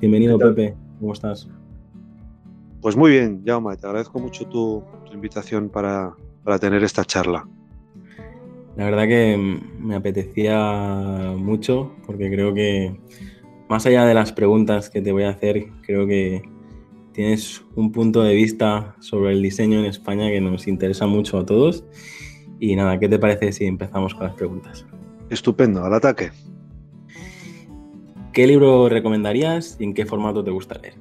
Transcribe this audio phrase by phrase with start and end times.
[0.00, 1.48] Bienvenido Pepe, ¿cómo estás?
[2.80, 6.16] Pues muy bien, Jaume, te agradezco mucho tu, invitación para,
[6.60, 7.48] tener esta charla.
[8.76, 12.98] La verdad que me apetecía mucho porque creo que
[13.68, 16.42] más allá de las preguntas que te voy a hacer, creo que
[17.12, 21.46] tienes un punto de vista sobre el diseño en España que nos interesa mucho a
[21.46, 21.84] todos.
[22.58, 24.84] Y nada, ¿qué te parece si empezamos con las preguntas?
[25.30, 26.32] Estupendo, al ataque.
[28.34, 30.94] ¿Qué libro recomendarías y en qué formato te gusta leer?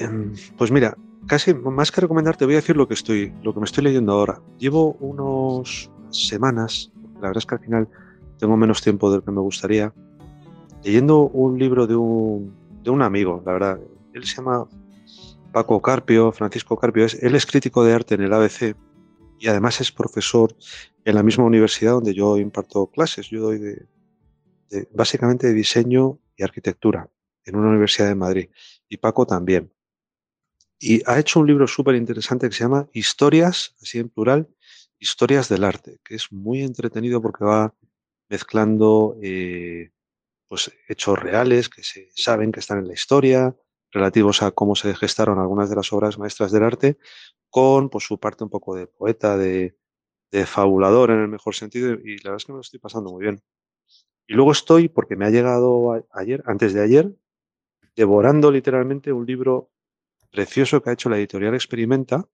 [0.00, 3.60] Em, pues mira, casi más que recomendarte, voy a decir lo que estoy, lo que
[3.60, 4.40] me estoy leyendo ahora.
[4.58, 7.88] Llevo unos semanas, la verdad es que al final
[8.38, 9.92] tengo menos tiempo del que me gustaría,
[10.82, 13.80] leyendo un libro de un, de un amigo, la verdad.
[14.14, 14.66] Él se llama
[15.52, 18.74] Paco Carpio, Francisco Carpio, él es crítico de arte en el ABC
[19.38, 20.56] y además es profesor
[21.04, 23.28] en la misma universidad donde yo imparto clases.
[23.28, 23.86] Yo doy de,
[24.92, 27.10] básicamente de diseño y arquitectura
[27.44, 28.50] en una universidad de Madrid
[28.88, 29.72] y Paco también.
[30.78, 34.48] Y ha hecho un libro súper interesante que se llama Historias, así en plural,
[34.98, 37.74] Historias del Arte, que es muy entretenido porque va
[38.28, 39.90] mezclando eh,
[40.48, 43.56] pues, hechos reales que se saben que están en la historia,
[43.90, 46.98] relativos a cómo se gestaron algunas de las obras maestras del arte,
[47.50, 49.78] con pues, su parte un poco de poeta, de,
[50.30, 53.10] de fabulador en el mejor sentido, y la verdad es que me lo estoy pasando
[53.10, 53.42] muy bien.
[54.26, 57.14] Y luego estoy, porque me ha llegado ayer, antes de ayer,
[57.94, 59.70] devorando literalmente un libro
[60.30, 62.28] precioso que ha hecho la editorial Experimenta,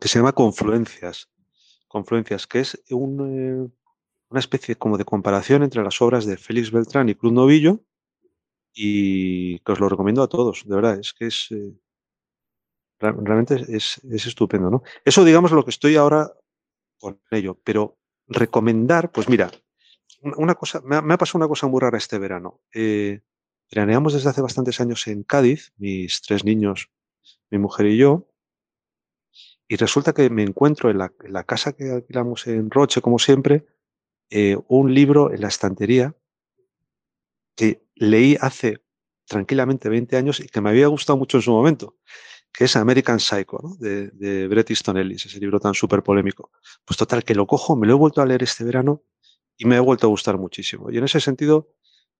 [0.00, 1.28] que se llama Confluencias.
[1.88, 7.08] Confluencias, que es eh, una especie como de comparación entre las obras de Félix Beltrán
[7.08, 7.80] y Cruz Novillo
[8.72, 11.74] y que os lo recomiendo a todos, de verdad, es que es eh,
[13.00, 14.82] realmente es, estupendo, ¿no?
[15.04, 16.32] Eso digamos lo que estoy ahora
[16.98, 17.98] con ello, pero
[18.28, 19.50] recomendar, pues mira,
[20.22, 22.60] una cosa, me ha, pasado una cosa muy rara este verano.
[22.74, 23.20] Eh,
[23.70, 26.90] veraneamos desde hace bastantes años en Cádiz, mis tres niños,
[27.50, 28.28] mi mujer y yo,
[29.68, 33.20] y resulta que me encuentro en la, en la casa que alquilamos en Roche, como
[33.20, 33.66] siempre,
[34.28, 36.16] eh, un libro en la estantería
[37.56, 38.82] que leí hace
[39.26, 41.96] tranquilamente 20 años y que me había gustado mucho en su momento,
[42.52, 46.50] que es American Psycho, de, de, Bret Easton Ellis, ese libro tan súper polémico.
[46.84, 49.04] Pues total, que lo cojo, me lo he vuelto a leer este verano
[49.60, 50.90] y me ha vuelto a gustar muchísimo.
[50.90, 51.68] Y en ese sentido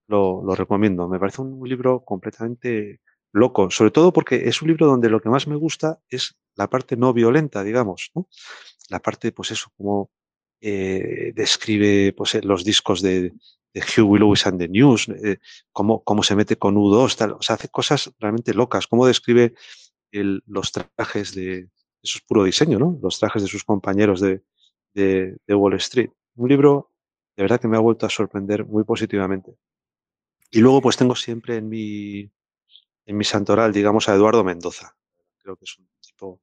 [0.07, 1.09] lo, recomiendo.
[1.09, 3.01] Me parece un libro completamente
[3.33, 6.69] loco, sobre todo porque es un libro donde lo que más me gusta es la
[6.69, 8.13] parte no violenta, digamos,
[8.91, 10.11] La parte, pues eso, como
[10.61, 13.33] eh, describe pues, eh, los discos de,
[13.73, 15.39] de Huey Lewis and the News, eh,
[15.73, 19.55] cómo, se mete con U2, tal, o sea, hace cosas realmente locas, cómo describe
[20.13, 21.71] los trajes de,
[22.03, 22.99] eso es puro diseño, ¿no?
[23.03, 24.43] Los trajes de sus compañeros de,
[24.93, 26.11] de, Wall Street.
[26.35, 26.91] Un libro
[27.41, 29.57] de verdad que me ha vuelto a sorprender muy positivamente.
[30.51, 32.31] Y luego pues tengo siempre en mi,
[33.07, 34.95] en mi santoral, digamos, a Eduardo Mendoza.
[35.39, 36.43] Creo que es un tipo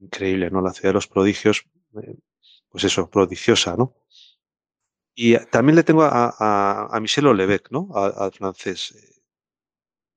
[0.00, 0.60] increíble, ¿no?
[0.60, 1.64] La ciudad de los prodigios
[2.68, 3.94] pues eso, prodigiosa, ¿no?
[5.14, 7.90] Y también le tengo a, a, a Michel Olevec, ¿no?
[7.94, 8.96] Al francés.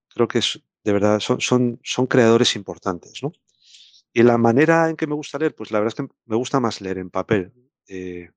[0.07, 3.31] Creo que es, de verdad, son, son, son creadores importantes, ¿no?
[4.11, 6.59] Y la manera en que me gusta leer, pues la verdad es que me gusta
[6.59, 7.53] más leer en papel.
[7.87, 8.31] Eh,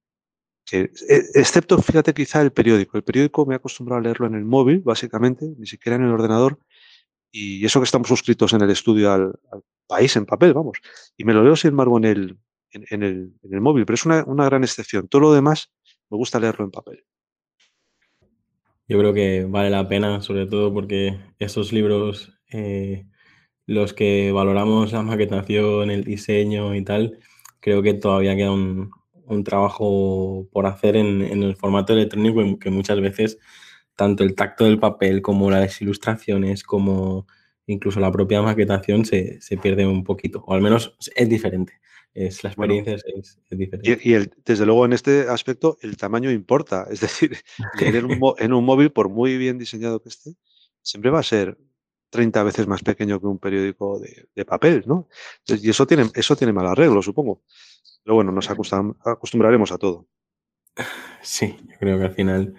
[0.69, 2.97] que, e, excepto, fíjate, quizá el periódico.
[2.97, 6.11] El periódico me he acostumbrado a leerlo en el móvil, básicamente, ni siquiera en el
[6.11, 6.59] ordenador.
[7.31, 10.79] Y eso que estamos suscritos en el estudio al, al país en papel, vamos.
[11.17, 12.39] Y me lo leo, sin embargo, en el,
[12.73, 15.09] en, el, en el, móvil, pero es una, una, gran excepción.
[15.09, 15.73] Todo lo demás
[16.11, 17.05] me gusta leerlo en papel.
[18.87, 23.07] Yo creo que vale la pena, sobre todo porque estos libros, eh,
[23.67, 27.19] los que valoramos la maquetación, el diseño y tal,
[27.61, 28.91] creo que todavía queda un,
[29.29, 33.39] un trabajo por hacer en, en, el formato electrónico que muchas veces
[33.97, 37.27] tanto el tacto del papel como las ilustraciones como
[37.67, 41.75] incluso la propia maquetación se, se pierde un poquito, o al menos es diferente
[42.15, 43.99] es, la experiencia es, diferente.
[44.03, 46.87] Y, el, desde luego en este aspecto el tamaño importa.
[46.91, 47.37] Es decir,
[47.81, 50.35] en un, en un, móvil, por muy bien diseñado que esté,
[50.83, 51.59] siempre va a ser
[52.11, 55.09] 30 veces más pequeño que un periódico de, de papel, ¿no?
[55.47, 57.43] y eso tiene, eso tiene mal arreglo, supongo.
[58.09, 60.07] Pero bueno, nos acostumbraremos a todo.
[61.21, 62.55] Sí, yo creo que al final,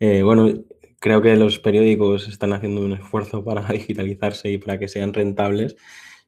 [0.00, 0.52] eh, bueno,
[0.98, 5.76] creo que los periódicos están haciendo un esfuerzo para digitalizarse y para que sean rentables,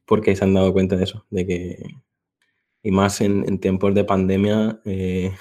[0.05, 1.83] porque se han dado cuenta de eso, de que,
[2.81, 5.33] y más en, en tiempos de pandemia, eh,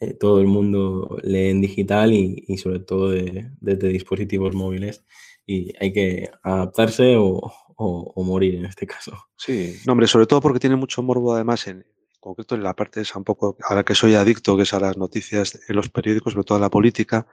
[0.00, 5.04] eh, todo el mundo lee en digital y, y sobre todo de- desde dispositivos móviles,
[5.44, 9.12] y hay que adaptarse o, o- o morir en este caso.
[9.36, 11.84] Sí, no, hombre, sobre todo porque tiene mucho morbo además en
[12.20, 14.80] concreto en la parte esa un poco, a la que soy adicto, que es a
[14.80, 17.26] las noticias en los periódicos, sobre todo a la política,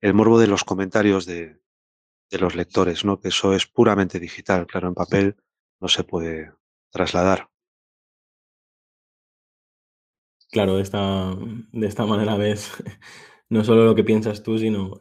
[0.00, 1.60] el morbo de los comentarios de,
[2.30, 3.20] de los lectores, ¿no?
[3.20, 5.36] Que eso es puramente digital, claro, en papel
[5.80, 6.52] no se puede
[6.90, 7.48] trasladar.
[10.50, 11.36] Claro, de esta,
[11.72, 12.72] de esta manera ves
[13.48, 14.98] no solo lo que piensas tú, sino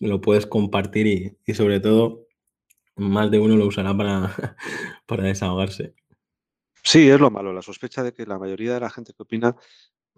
[0.00, 2.26] lo puedes compartir y, y sobre todo
[2.96, 4.34] más de uno lo usará para,
[5.06, 5.94] para desahogarse.
[6.86, 9.56] Sí, es lo malo, la sospecha de que la mayoría de la gente que opina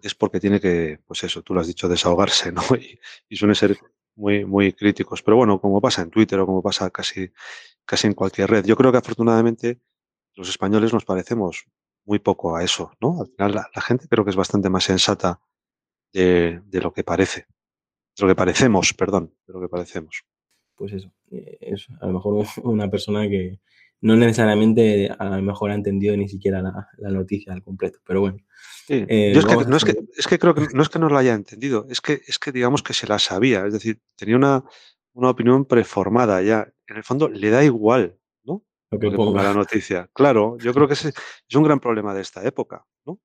[0.03, 2.61] es porque tiene que, pues eso, tú lo has dicho, desahogarse, ¿no?
[2.75, 3.75] Y, y suelen ser
[4.15, 5.23] muy, muy críticos.
[5.23, 7.31] Pero bueno, como pasa en Twitter o como pasa casi,
[7.85, 8.65] casi en cualquier red.
[8.65, 9.81] Yo creo que afortunadamente
[10.35, 11.65] los españoles nos parecemos
[12.05, 13.19] muy poco a eso, ¿no?
[13.19, 15.41] Al final la, gente creo que es bastante más sensata
[16.13, 17.47] de, de lo que parece,
[18.15, 20.23] de lo que parecemos, perdón, de lo que parecemos.
[20.75, 23.59] Pues eso, eh, es a lo mejor una persona que
[24.01, 28.21] no necesariamente a lo mejor ha entendido ni siquiera la, la noticia al completo, pero
[28.21, 28.37] bueno,
[28.87, 29.05] Sí.
[29.07, 30.09] eh, Yo es que no es que seguir.
[30.17, 32.51] es que creo que no es que no lo haya entendido, es que es que
[32.51, 34.63] digamos que se la sabía, es decir, tenía una,
[35.13, 36.67] una opinión preformada ya.
[36.87, 38.63] En el fondo le da igual, ¿no?
[38.89, 40.09] lo que ponga la noticia.
[40.13, 43.19] Claro, yo creo que ese es un gran problema de esta época, ¿no?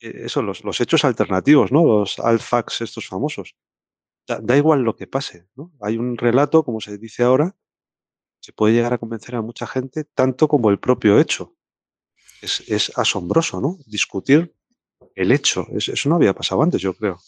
[0.00, 1.82] Eh, Eso, los, los hechos alternativos, ¿no?
[1.84, 3.54] Los altfacts estos famosos.
[4.28, 5.72] Da, da igual lo que pase, ¿no?
[5.80, 7.56] Hay un relato, como se dice ahora,
[8.40, 11.54] que puede llegar a convencer a mucha gente, tanto como el propio hecho.
[12.42, 13.78] Es, es asombroso, ¿no?
[13.86, 14.52] Discutir
[15.14, 15.66] el hecho.
[15.72, 17.18] Es- eso no había pasado antes, yo creo.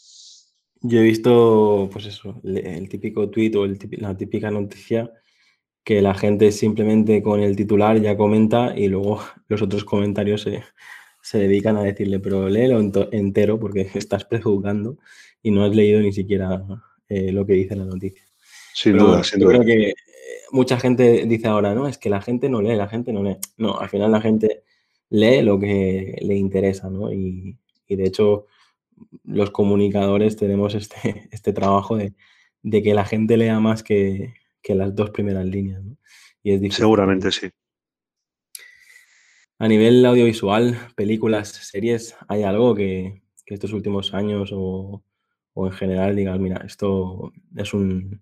[0.80, 5.10] Yo he visto, pues eso, el típico tuit o el típi- la típica noticia
[5.84, 10.62] que la gente simplemente con el titular ya comenta y luego los otros comentarios se,
[11.22, 12.80] se dedican a decirle, pero léelo
[13.12, 14.98] entero porque estás prejuzgando
[15.42, 16.62] y no has leído ni siquiera
[17.08, 18.22] eh, lo que dice la noticia.
[18.74, 19.58] Sin Pero duda, bueno, sin yo duda.
[19.58, 19.94] creo que
[20.52, 23.38] mucha gente dice ahora, no, es que la gente no lee, la gente no lee.
[23.56, 24.62] No, al final la gente
[25.10, 27.12] lee lo que le interesa, ¿no?
[27.12, 28.46] Y, y de hecho
[29.24, 32.14] los comunicadores tenemos este, este trabajo de,
[32.62, 35.96] de que la gente lea más que, que las dos primeras líneas, ¿no?
[36.42, 36.82] Y es difícil.
[36.82, 37.50] Seguramente sí.
[39.58, 45.04] A nivel audiovisual, películas, series, ¿hay algo que, que estos últimos años o,
[45.54, 48.20] o en general digas, mira, esto es un,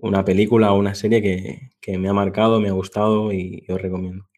[0.00, 3.72] una película o una serie que, que me ha marcado, me ha gustado y, y
[3.72, 4.28] os recomiendo?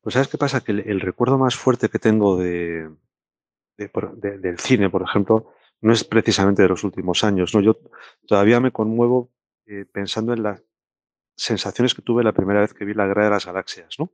[0.00, 0.62] Pues ¿sabes qué pasa?
[0.62, 2.88] Que el, el recuerdo más fuerte que tengo de,
[3.76, 7.54] de del cine, por ejemplo, no es precisamente de los últimos años.
[7.54, 7.60] ¿no?
[7.60, 7.78] Yo
[8.26, 9.32] todavía me conmuevo
[9.66, 10.62] eh, pensando en las
[11.36, 13.96] sensaciones que tuve la primera vez que vi La Guerra de las Galaxias.
[13.98, 14.12] ¿no?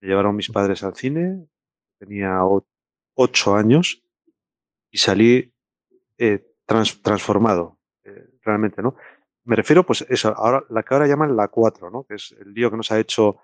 [0.00, 1.46] Me llevaron mis padres al cine,
[1.98, 2.40] tenía
[3.14, 4.02] ocho años
[4.90, 5.52] y salí
[6.18, 8.96] eh, trans- transformado, eh, realmente, ¿no?
[9.50, 12.04] Me refiero, pues, eso, ahora, la que ahora llaman la 4, ¿no?
[12.04, 13.38] Que es el lío que nos ha hecho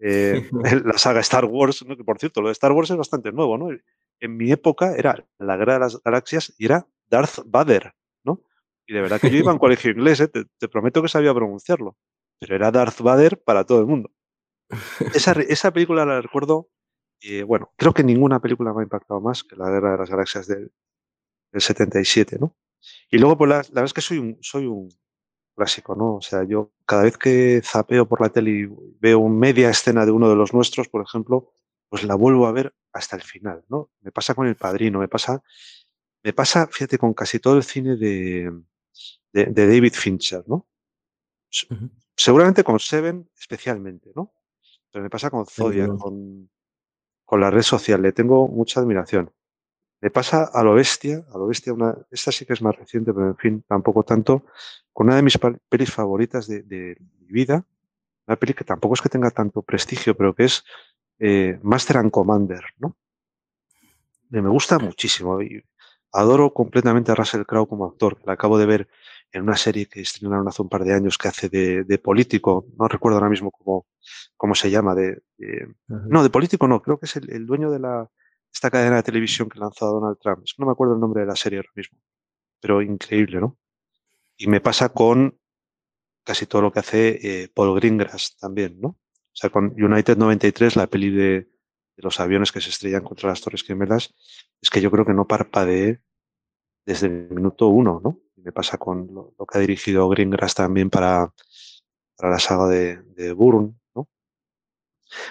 [0.00, 0.50] eh,
[0.84, 1.96] la saga Star Wars, ¿no?
[1.96, 3.68] Que por cierto, lo de Star Wars es bastante nuevo, ¿no?
[4.18, 7.94] En mi época era la Guerra de las Galaxias y era Darth Vader,
[8.24, 8.42] ¿no?
[8.84, 10.26] Y de verdad que yo iba a un colegio inglés, ¿eh?
[10.26, 11.96] te, te prometo que sabía pronunciarlo,
[12.40, 14.10] pero era Darth Vader para todo el mundo.
[15.14, 16.68] Esa, esa película la recuerdo,
[17.20, 20.10] eh, bueno, creo que ninguna película me ha impactado más que la Guerra de las
[20.10, 20.72] Galaxias del,
[21.52, 22.56] del 77, ¿no?
[23.08, 24.88] Y luego, pues la, la verdad es que soy un, soy un
[25.54, 26.16] clásico, ¿no?
[26.16, 28.68] O sea, yo cada vez que zapeo por la tele y
[29.00, 31.52] veo media escena de uno de los nuestros, por ejemplo,
[31.88, 33.90] pues la vuelvo a ver hasta el final, ¿no?
[34.00, 35.42] Me pasa con El Padrino, me pasa,
[36.22, 38.50] me pasa, fíjate, con casi todo el cine de,
[39.32, 40.66] de, de David Fincher, ¿no?
[42.16, 44.32] Seguramente con Seven especialmente, ¿no?
[44.90, 46.50] Pero me pasa con Zodiac, con,
[47.24, 49.32] con la red social, le tengo mucha admiración.
[50.04, 53.14] Me pasa a lo bestia, a lo bestia, una, esta sí que es más reciente,
[53.14, 54.44] pero en fin, tampoco tanto,
[54.92, 55.38] con una de mis
[55.70, 57.64] pelis favoritas de, de mi vida,
[58.26, 60.62] una peli que tampoco es que tenga tanto prestigio, pero que es
[61.20, 62.98] eh, Master and Commander, ¿no?
[64.28, 65.64] Me me gusta muchísimo y
[66.12, 68.88] adoro completamente a Russell Crowe como actor, que la acabo de ver
[69.32, 72.66] en una serie que estrenaron hace un par de años que hace de, de político,
[72.78, 73.86] no recuerdo ahora mismo cómo,
[74.36, 75.22] cómo se llama, de,
[75.88, 78.10] no, de político no, creo que es el, el dueño de la,
[78.54, 80.44] esta cadena de televisión que lanzó Donald Trump.
[80.44, 81.98] Es que no me acuerdo el nombre de la serie ahora mismo,
[82.60, 83.58] pero increíble, ¿no?
[84.36, 85.38] Y me pasa con
[86.24, 88.88] casi todo lo que hace eh, Paul Greengrass también, ¿no?
[88.88, 91.50] O sea, con United 93, la peli de,
[91.96, 94.14] los aviones que se estrellan contra las Torres Gemelas,
[94.60, 96.00] es que yo creo que no parpadeé
[96.86, 98.20] desde el minuto uno, ¿no?
[98.36, 101.32] Me pasa con lo, que ha dirigido Greengrass también para,
[102.16, 103.74] para la saga de, de Bourne.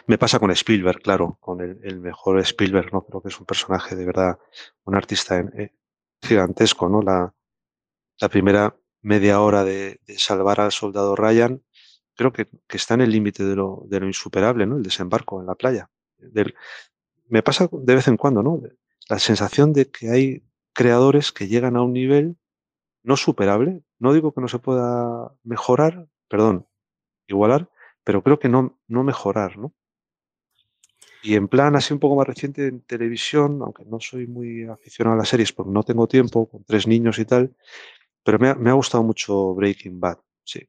[0.08, 3.06] Me pasa con Spielberg, claro, con el, mejor Spielberg, ¿no?
[3.06, 4.38] Creo que es un personaje de verdad,
[4.86, 5.74] un artista eh,
[6.22, 7.02] gigantesco, ¿no?
[7.02, 7.34] La,
[8.20, 11.62] la primera media hora de, salvar al soldado Ryan,
[12.16, 14.78] creo que, está en el límite de lo, de lo, insuperable, ¿no?
[14.78, 15.90] El desembarco en la playa.
[17.28, 18.62] me pasa de vez en cuando, ¿no?
[19.10, 22.38] La sensación de que hay creadores que llegan a un nivel
[23.04, 23.84] no superable.
[24.00, 26.68] No digo que no se pueda mejorar, perdón,
[27.28, 27.70] igualar,
[28.04, 29.74] pero creo que no, no mejorar, ¿no?
[31.22, 35.16] Y en plan así un poco más reciente en televisión, aunque no soy muy aficionado
[35.16, 37.56] a las series porque no tengo tiempo, con tres niños y tal,
[38.24, 40.68] pero me ha, gustado mucho Breaking Bad, sí.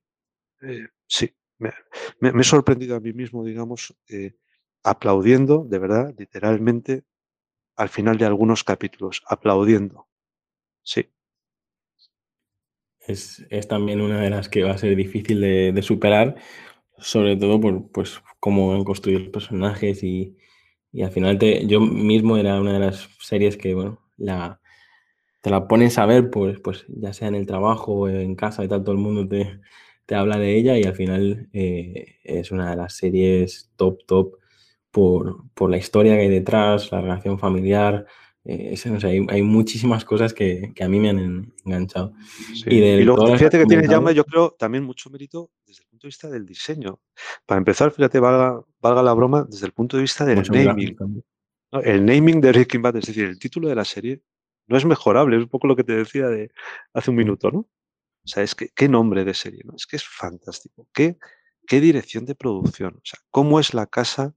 [0.63, 1.73] Eh, sí, me,
[2.21, 4.35] he sorprendido a mí mismo, digamos, eh,
[4.83, 7.05] aplaudiendo, de verdad, literalmente,
[7.77, 10.09] al final de algunos capítulos, aplaudiendo.
[10.83, 11.11] Sí.
[13.07, 16.37] Es, también una de las que va a ser difícil de, superar,
[17.05, 20.37] sobre todo por pues, cómo han construido los personajes y,
[21.03, 24.61] al final te, yo mismo era una de las series que, bueno, la,
[25.43, 28.69] te la pones a ver, pues, pues ya sea en el trabajo en casa y
[28.69, 29.61] tal, todo el mundo te,
[30.07, 34.39] te habla de ella y al final eh, es una de las series top, top
[34.91, 38.07] por, por, la historia que hay detrás, la relación familiar.
[38.45, 38.75] Eh,
[39.29, 42.13] hay, muchísimas cosas que, que, a mí me han enganchado.
[42.67, 46.29] Y, luego, fíjate que tiene llama, yo creo, también mucho mérito desde punto de vista
[46.29, 47.01] del diseño.
[47.47, 50.97] Para empezar, fíjate, valga, valga la broma, desde el punto de vista del naming.
[51.83, 54.23] El naming de Breaking Bad, es decir, el título de la serie,
[54.67, 56.51] no es mejorable, es un poco lo que te decía de
[56.93, 57.59] hace un minuto, ¿no?
[57.59, 59.75] O sea, es que qué nombre de serie, ¿no?
[59.77, 60.87] Es que es fantástico.
[60.93, 61.19] Qué,
[61.67, 62.95] qué dirección de producción.
[62.97, 64.35] O sea, cómo es la casa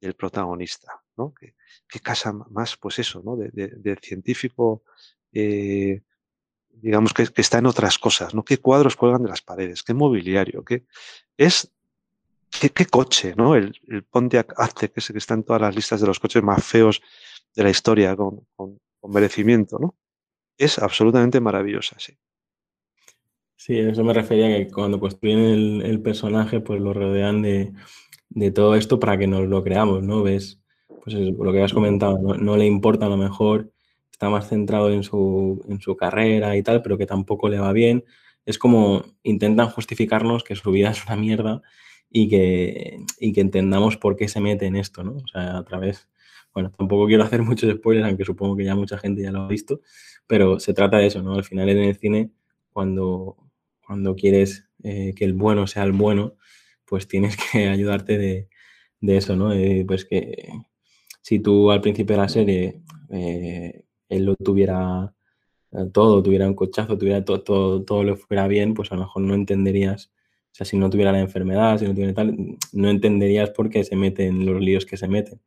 [0.00, 1.32] del protagonista, ¿no?
[1.34, 1.54] Qué,
[2.00, 3.36] casa más, pues eso, ¿no?
[3.36, 4.84] De, científico,
[5.32, 6.02] eh,
[6.80, 8.44] digamos que, está en otras cosas, ¿no?
[8.44, 10.84] Qué cuadros cuelgan de las paredes, qué mobiliario, qué
[11.36, 11.72] es
[12.50, 13.54] qué, coche, ¿no?
[13.54, 13.74] El,
[14.10, 17.02] Pontiac Aztec, que está en todas las listas de los coches más feos
[17.54, 19.96] de la historia, con, con merecimiento, ¿no?
[20.56, 22.14] Es absolutamente maravillosa, sí.
[23.58, 27.72] Sí, eso me refería que cuando construyen el, personaje, pues lo rodean de,
[28.52, 30.22] todo esto para que nos lo creamos, ¿no?
[30.22, 30.60] Ves,
[31.02, 33.72] pues lo que has comentado, no, le importa a lo mejor,
[34.18, 37.72] está más centrado en su, en su carrera y tal, pero que tampoco le va
[37.72, 38.04] bien.
[38.44, 41.62] Es como intentan justificarnos que su vida es una mierda
[42.10, 45.12] y que, y que entendamos por qué se mete en esto, ¿no?
[45.18, 46.08] O sea, a través
[46.52, 49.48] bueno, tampoco quiero hacer muchos spoilers, aunque supongo que ya mucha gente ya lo ha
[49.48, 49.82] visto,
[50.26, 51.34] pero se trata de eso, ¿no?
[51.34, 52.32] Al final en el cine,
[52.72, 53.36] cuando,
[53.86, 56.34] cuando quieres eh, que el bueno sea el bueno,
[56.84, 58.48] pues tienes que ayudarte de,
[59.00, 59.52] eso, ¿no?
[59.86, 60.48] pues que
[61.22, 65.12] si tú al principio de la serie eh, él lo tuviera
[65.72, 69.02] eh, todo, tuviera un cochazo, tuviera todo, todo, todo lo fuera bien, pues a lo
[69.02, 70.10] mejor no entenderías,
[70.52, 73.84] o sea, si no tuviera la enfermedad, si no tuviera tal, no entenderías por qué
[73.84, 75.40] se meten los líos que se meten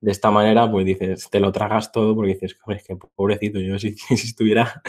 [0.00, 3.78] de esta manera, pues dices, te lo tragas todo porque dices, es que pobrecito, yo
[3.78, 4.82] si, estuviera,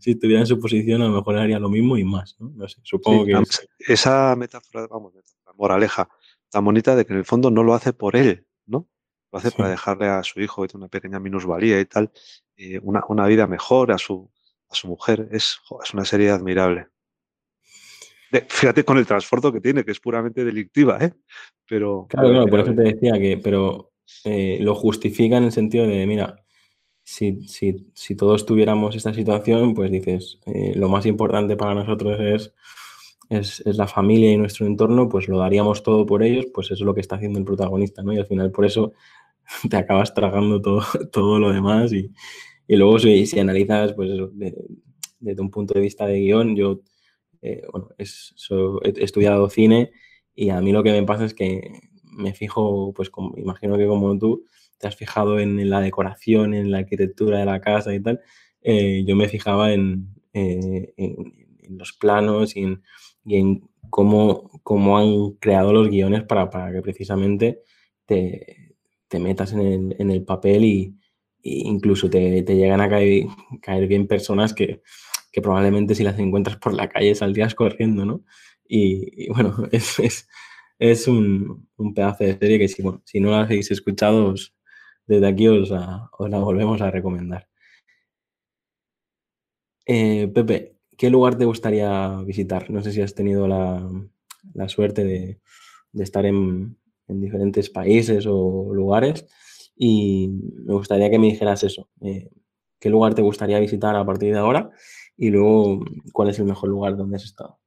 [0.00, 2.50] si estuviera en su posición a lo mejor haría lo mismo y más, ¿no?
[2.54, 3.42] No sé, supongo que...
[3.78, 5.12] Esa metáfora, vamos,
[5.56, 6.08] moraleja
[6.50, 8.88] tan bonita de que en el fondo no lo hace por él, ¿no?
[9.34, 12.12] Lo hace para dejarle a su hijo una pequeña minusvalía y tal,
[12.56, 14.30] eh, una, vida mejor a su,
[14.70, 15.26] a su mujer.
[15.32, 16.86] Es, es una serie admirable.
[18.48, 21.14] fíjate con el transporte que tiene, que es puramente delictiva, ¿eh?
[21.66, 23.90] Pero, claro, claro, por eso te decía que, pero
[24.24, 26.36] eh, lo justifica en el sentido de, mira,
[27.02, 27.36] si,
[28.16, 32.54] todos tuviéramos esta situación, pues dices, eh, lo más importante para nosotros es,
[33.30, 36.80] es, la familia y nuestro entorno, pues lo daríamos todo por ellos, pues eso es
[36.82, 38.12] lo que está haciendo el protagonista, ¿no?
[38.12, 38.92] Y al final por eso
[39.70, 40.82] te acabas tragando todo,
[41.12, 42.12] todo lo demás y,
[42.68, 44.10] luego si, si, analizas, pues
[45.20, 46.80] desde un punto de vista de guion, yo,
[47.42, 48.04] eh, bueno, he
[49.04, 49.92] estudiado cine
[50.34, 53.86] y a mí lo que me pasa es que me fijo, pues como, imagino que
[53.86, 54.44] como tú
[54.78, 58.20] te has fijado en, la decoración, en la arquitectura de la casa y tal,
[58.62, 61.16] eh, yo me fijaba en, eh, en,
[61.78, 62.82] los planos y en,
[63.24, 67.62] y en cómo, cómo, han creado los guiones para, para que precisamente
[68.04, 68.63] te,
[69.14, 70.98] te metas en el, en el, papel y,
[71.42, 73.26] incluso te, te, llegan a caer,
[73.62, 74.82] caer bien personas que,
[75.30, 78.24] que, probablemente si las encuentras por la calle saldrías corriendo, ¿no?
[78.68, 80.28] Y, bueno, es, es,
[80.78, 84.34] es un, pedazo de serie que si, si no la habéis escuchado,
[85.06, 87.48] desde aquí os la, volvemos a recomendar.
[89.86, 92.68] Eh, Pepe, ¿qué lugar te gustaría visitar?
[92.70, 93.88] No sé si has tenido la,
[94.68, 95.40] suerte de,
[96.02, 96.76] estar en,
[97.08, 99.26] diferentes países o lugares
[99.76, 101.88] y me gustaría que me dijeras eso.
[102.00, 102.30] Eh,
[102.78, 104.70] qué lugar te gustaría visitar a partir de ahora
[105.16, 107.58] y luego cuál es el mejor lugar donde has estado.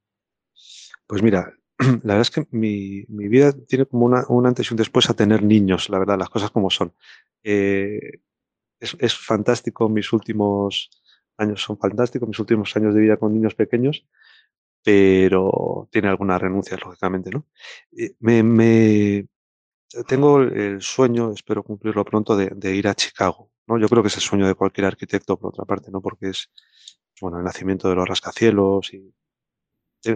[1.07, 4.77] Pues mira, la verdad es que mi, vida tiene como una, un antes y un
[4.77, 6.93] después a tener niños, la verdad, las cosas como son.
[7.43, 8.19] Eh,
[8.79, 10.89] es, fantástico, mis últimos
[11.37, 14.05] años son fantásticos, mis últimos años de vida con niños pequeños,
[14.87, 17.45] pero tiene algunas renuncias, lógicamente, ¿no?
[17.91, 19.25] Eh,
[20.07, 23.77] tengo el sueño, espero cumplirlo pronto, de, ir a Chicago, ¿no?
[23.77, 26.01] Yo creo que es el sueño de cualquier arquitecto, por otra parte, ¿no?
[26.01, 26.49] Porque es,
[27.19, 29.13] bueno, el nacimiento de los rascacielos y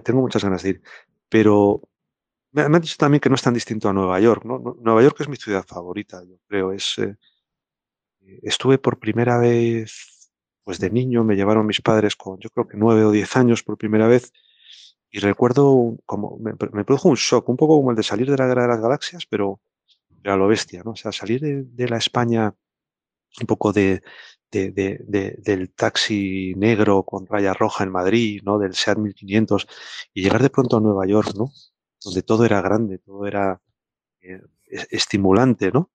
[0.06, 0.82] tengo muchas ganas de ir.
[1.28, 1.82] Pero
[2.54, 4.78] me, han dicho también que no es tan distinto a Nueva York, ¿no?
[4.82, 6.72] Nueva York es mi ciudad favorita, yo creo.
[6.72, 7.18] Es, eh,
[8.44, 10.32] estuve por primera vez,
[10.63, 13.63] pues de niño, me llevaron mis padres con, yo creo que nueve o diez años
[13.63, 14.32] por primera vez,
[15.12, 18.48] y recuerdo como, me, produjo un shock, un poco como el de salir de la
[18.48, 19.60] Guerra de las Galaxias, pero,
[20.24, 20.91] a lo bestia, ¿no?
[20.91, 22.56] O sea, salir de, la España
[23.41, 24.01] un poco de,
[24.50, 28.58] del taxi negro con raya roja en Madrid, ¿no?
[28.58, 29.68] Del SEAT 1500
[30.13, 31.51] y llegar de pronto a Nueva York, ¿no?
[32.03, 33.62] Donde todo era grande, todo era
[34.22, 34.41] eh,
[34.91, 35.91] estimulante, ¿no?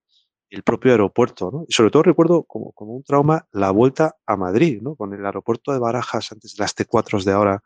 [0.51, 1.65] El propio aeropuerto, ¿no?
[1.67, 4.95] Y sobre todo recuerdo como, como un trauma la vuelta a Madrid, ¿no?
[4.95, 7.63] Con el aeropuerto de Barajas antes de las T4 de ahora,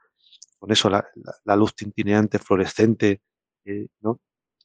[0.60, 3.22] con eso, la, luz tintineante, fluorescente,
[3.64, 4.20] eh, ¿no?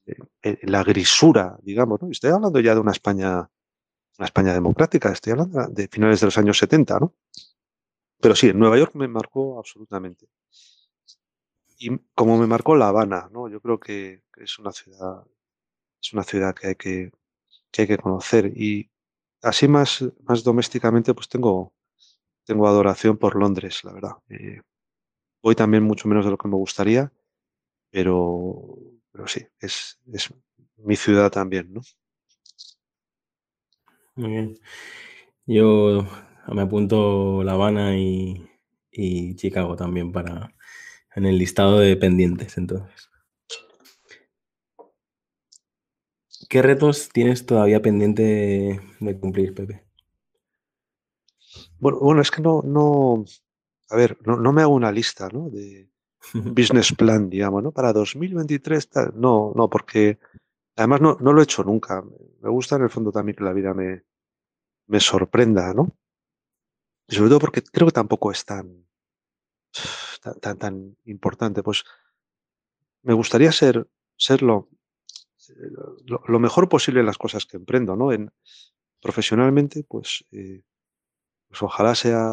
[0.06, 2.12] Eh, la grisura, digamos, ¿no?
[2.12, 3.50] Estoy hablando ya de una España
[4.18, 7.16] una España democrática, estoy hablando de finales de los años 70, ¿no?
[8.20, 10.28] Pero sí, Nueva York me marcó absolutamente.
[11.78, 13.50] Y como me marcó La Habana, ¿no?
[13.50, 15.26] Yo creo que, es una ciudad,
[16.02, 17.12] es una ciudad que hay que,
[17.78, 18.46] hay que conocer.
[18.56, 18.90] Y
[19.42, 21.74] así más, más domésticamente, pues tengo,
[22.46, 24.14] tengo adoración por Londres, la verdad.
[24.30, 24.62] Eh,
[25.46, 27.14] voy también mucho menos de lo que me gustaría,
[27.92, 28.80] pero,
[29.12, 30.34] pero sí, es, es
[30.78, 31.82] mi ciudad también, ¿no?
[34.16, 34.60] Muy bien.
[35.46, 36.08] Yo
[36.48, 38.50] me apunto La Habana y,
[39.36, 40.56] Chicago también para
[41.16, 43.12] en el listado de pendientes, entonces.
[46.50, 49.84] ¿Qué retos tienes todavía pendiente de, cumplir, Pepe?
[51.78, 53.26] Bueno, bueno, es que no, no,
[53.90, 55.50] a ver, no, me hago una lista, ¿no?
[55.50, 55.90] De
[56.34, 57.72] business plan, digamos, ¿no?
[57.72, 60.20] Para 2023, no, no, porque
[60.76, 62.04] Además, no, no lo he hecho nunca.
[62.42, 64.04] Me gusta en el fondo también que la vida me,
[64.88, 65.96] me sorprenda, ¿no?
[67.08, 68.86] Y sobre todo porque creo que tampoco es tan,
[70.42, 71.64] tan, tan, importante.
[71.64, 71.84] Pues
[73.04, 74.70] me gustaría ser, serlo
[76.06, 78.12] lo, mejor posible en las cosas que emprendo, ¿no?
[78.12, 78.32] En,
[79.02, 80.64] profesionalmente, pues, eh,
[81.56, 82.30] pues ojalá sea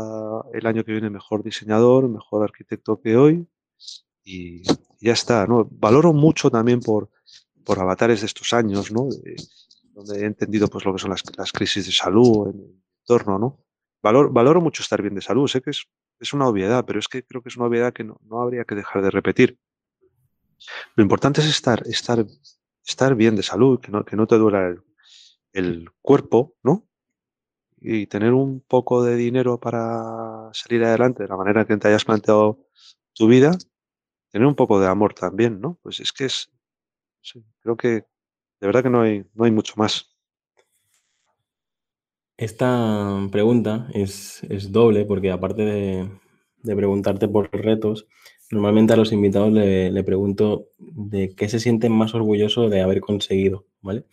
[0.53, 3.47] el año que viene mejor diseñador, mejor arquitecto que hoy
[4.25, 4.63] y
[5.01, 5.69] ya está, ¿no?
[5.71, 7.09] Valoro mucho también por
[7.65, 9.09] por avatares de estos años, ¿no?
[9.95, 13.65] donde he entendido pues lo que son las, crisis de salud en el entorno, ¿no?
[14.03, 15.87] valoro mucho estar bien de salud, sé que es,
[16.19, 18.75] es una obviedad, pero es que creo que es una obviedad que no, habría que
[18.75, 19.59] dejar de repetir.
[20.97, 22.25] Lo importante es estar, estar,
[22.85, 24.75] estar bien de salud, que no, que no te duela
[25.53, 26.89] el, cuerpo, ¿no?
[27.85, 32.05] Y tener un poco de dinero para salir adelante de la manera que te hayas
[32.05, 32.61] planteado
[33.13, 33.59] tu vida,
[34.31, 35.79] tener un poco de amor también, ¿no?
[35.83, 36.51] Pues es que es,
[37.61, 40.13] creo que de verdad que no hay, no hay mucho más.
[42.37, 46.11] Esta pregunta es, doble porque aparte de,
[46.75, 48.07] preguntarte por retos,
[48.51, 53.67] normalmente a los invitados le, pregunto de qué se sienten más orgullosos de haber conseguido,
[53.81, 54.07] ¿vale?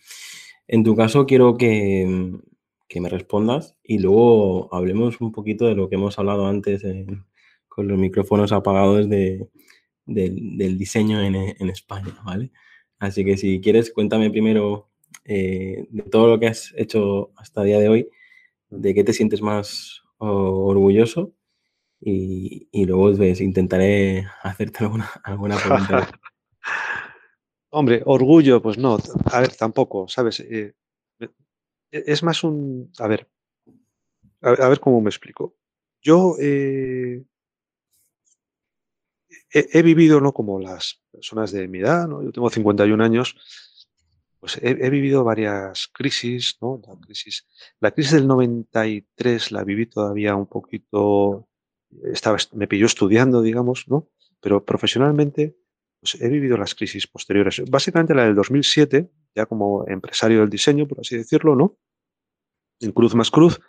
[0.68, 2.38] En tu caso quiero que,
[2.98, 6.82] me respondas y luego hablemos un poquito de lo que hemos hablado antes
[7.68, 9.48] con los micrófonos apagados de,
[10.06, 12.50] del, diseño en, en España, ¿vale?
[12.98, 14.90] Así que si quieres, cuéntame primero
[15.24, 18.10] eh, de todo lo que has hecho hasta el día de hoy,
[18.68, 21.32] de qué te sientes más orgulloso
[22.00, 26.10] y, luego pues, intentaré hacerte alguna, alguna pregunta.
[27.70, 30.40] Hombre, orgullo, pues no, a ver, tampoco, ¿sabes?
[30.40, 30.74] Eh,
[31.90, 33.28] es más un, a ver,
[34.42, 35.56] a, ver cómo me explico.
[36.02, 37.22] Yo eh,
[39.52, 40.32] he, vivido, ¿no?
[40.32, 42.22] Como las personas de mi edad, ¿no?
[42.22, 43.36] Yo tengo 51 años,
[44.38, 46.80] pues he, vivido varias crisis, ¿no?
[46.86, 47.46] La crisis,
[47.80, 51.48] la crisis del 93 la viví todavía un poquito,
[52.12, 54.08] estaba, me pilló estudiando, digamos, ¿no?
[54.40, 55.56] Pero profesionalmente,
[56.00, 57.62] pues he vivido las crisis posteriores.
[57.68, 61.76] Básicamente la del 2007, ya como empresario del diseño, por así decirlo, ¿no?
[62.80, 63.60] En cruz más cruz,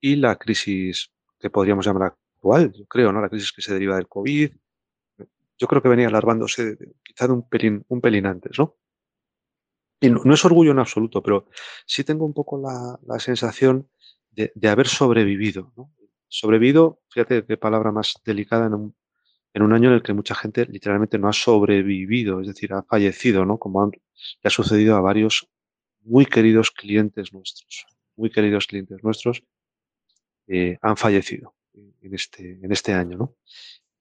[0.00, 3.20] y la crisis que podríamos llamar actual, yo creo, ¿no?
[3.20, 4.52] La crisis que se deriva del COVID,
[5.58, 8.76] yo creo que venía alarmándose quizá de un pelín, un pelín antes, ¿no?
[10.00, 11.46] Y no, es orgullo en absoluto, pero
[11.86, 13.88] sí tengo un poco la, sensación
[14.32, 15.94] de, haber sobrevivido, ¿no?
[16.26, 18.96] sobrevivido, fíjate qué palabra más delicada en un,
[19.54, 22.82] en un año en el que mucha gente literalmente no ha sobrevivido, es decir, ha
[22.82, 23.58] fallecido, ¿no?
[23.58, 24.00] Como le
[24.44, 25.48] ha sucedido a varios
[26.00, 27.86] muy queridos clientes nuestros,
[28.16, 29.44] muy queridos clientes nuestros,
[30.46, 33.36] eh, han fallecido en este, en este año, ¿no?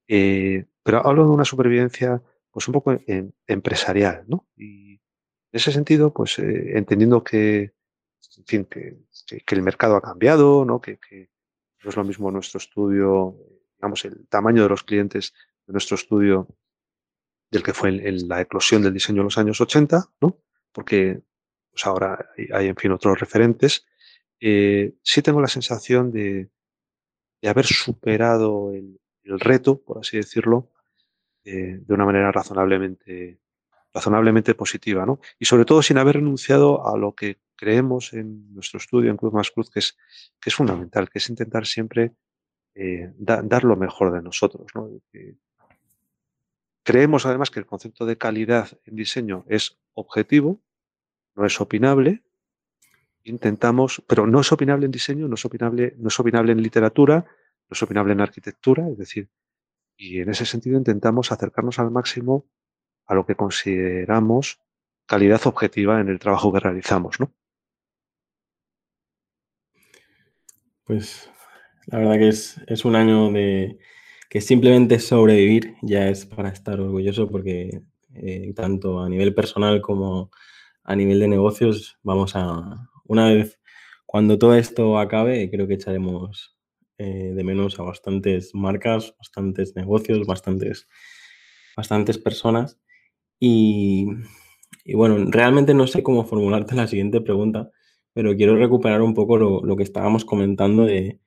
[0.08, 2.98] Eh, pero hablo de una supervivencia, pues un poco
[3.48, 4.48] empresarial, ¿no?
[4.58, 5.00] Y en
[5.52, 7.74] ese sentido, pues eh, entendiendo que,
[8.38, 10.82] en fin, que, el mercado ha cambiado, ¿no?
[10.82, 11.00] Que,
[11.84, 13.36] no es lo mismo nuestro estudio,
[13.82, 15.34] digamos, el tamaño de los clientes
[15.66, 16.48] de nuestro estudio
[17.50, 20.38] del que fue la eclosión del diseño en los años 80, ¿no?
[20.72, 21.24] Porque
[21.72, 23.88] pues ahora hay, en fin, otros referentes.
[24.40, 26.52] Eh, sí tengo la sensación de,
[27.42, 30.70] de haber superado el, reto, por así decirlo,
[31.44, 33.40] eh, de una manera razonablemente,
[33.94, 35.20] razonablemente positiva, ¿no?
[35.40, 39.34] Y sobre todo sin haber renunciado a lo que creemos en nuestro estudio en Cruz
[39.34, 39.98] más Cruz, que es,
[40.40, 42.14] que es fundamental, que es intentar siempre
[42.76, 44.68] eh, dar lo mejor de nosotros.
[44.76, 44.90] ¿no?
[46.84, 50.62] creemos además que el concepto de calidad en diseño es objetivo,
[51.36, 52.24] no es opinable.
[53.24, 57.18] Intentamos, pero no es opinable en diseño, no es opinable, no es opinable en literatura,
[57.18, 59.30] no es opinable en arquitectura, es decir,
[59.96, 62.50] y en ese sentido intentamos acercarnos al máximo
[63.06, 64.60] a lo que consideramos
[65.06, 67.32] calidad objetiva en el trabajo que realizamos, ¿no?
[70.84, 71.31] Pues
[71.92, 73.78] la verdad que es, es un año de
[74.30, 77.82] que simplemente sobrevivir ya es para estar orgulloso porque
[78.16, 80.32] eh, tanto a nivel personal como
[80.84, 83.60] a nivel de negocios vamos a, una vez
[84.06, 86.58] cuando todo esto acabe, creo que echaremos
[86.98, 90.88] eh, de menos a bastantes marcas, bastantes negocios, bastantes,
[91.78, 92.78] bastantes personas.
[93.40, 94.08] Y,
[94.84, 97.72] y bueno, realmente no sé cómo formularte la siguiente pregunta,
[98.14, 101.22] pero quiero recuperar un poco lo, que estábamos comentando de,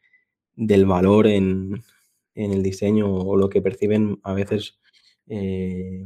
[0.56, 1.82] del valor en,
[2.34, 4.80] el diseño o lo que perciben a veces
[5.28, 6.02] eh,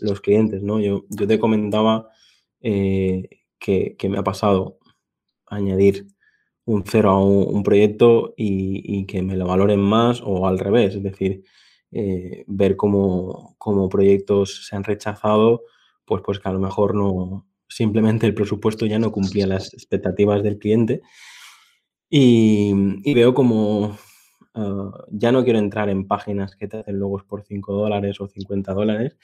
[0.00, 0.80] los clientes, ¿no?
[0.80, 2.08] Yo, yo te comentaba
[2.60, 4.78] eh, que, me ha pasado
[5.46, 6.06] añadir
[6.64, 11.02] un cero a un, proyecto y, que me lo valoren más o al revés, es
[11.02, 11.44] decir,
[11.92, 15.62] eh, ver cómo, cómo, proyectos se han rechazado,
[16.04, 20.42] pues, pues que a lo mejor no, simplemente el presupuesto ya no cumplía las expectativas
[20.42, 21.02] del cliente.
[22.10, 23.98] Y, veo como
[24.54, 28.28] ah, ya no quiero entrar en páginas que te hacen logos por 5 dólares o
[28.28, 29.16] 50 dólares,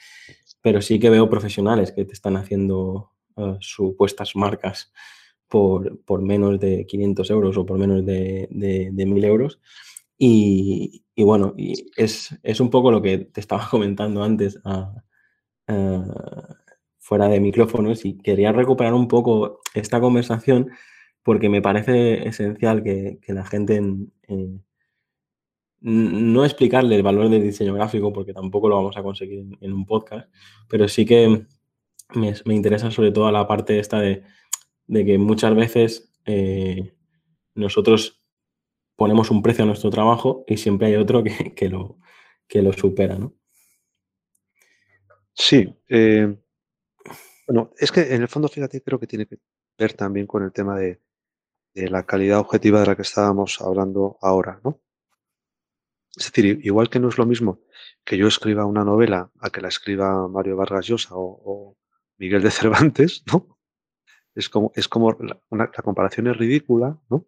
[0.61, 4.91] pero sí que veo profesionales que te están haciendo uh, supuestas marcas
[5.47, 9.59] por, por, menos de 500 euros o por menos de, de, 1000 euros.
[10.17, 14.59] Y, bueno, y es, es, un poco lo que te estaba comentando antes.
[14.65, 14.93] a
[17.05, 20.71] fuera de micrófonos y quería recuperar un poco esta conversación
[21.25, 23.81] porque me parece esencial que, la gente
[25.81, 29.87] no explicarle el valor del diseño gráfico porque tampoco lo vamos a conseguir en, un
[29.87, 30.29] podcast,
[30.69, 31.47] pero sí que
[32.13, 34.23] me, interesa sobre todo la parte esta de,
[34.87, 36.93] que muchas veces eh,
[37.55, 38.23] nosotros
[38.95, 41.97] ponemos un precio a nuestro trabajo y siempre hay otro que, lo,
[42.47, 43.33] que lo supera, ¿no?
[45.33, 46.37] Sí, eh,
[47.47, 49.37] bueno, es que en el fondo, fíjate, creo que tiene que
[49.75, 51.01] ver también con el tema de,
[51.75, 54.81] la calidad objetiva de la que estábamos hablando ahora, ¿no?
[56.15, 57.59] Es decir, igual que no es lo mismo
[58.05, 61.75] que yo escriba una novela a que la escriba Mario Vargas Llosa o,
[62.17, 63.59] Miguel de Cervantes, ¿no?
[64.33, 67.27] Es como, es como la, la, comparación es ridícula, ¿no?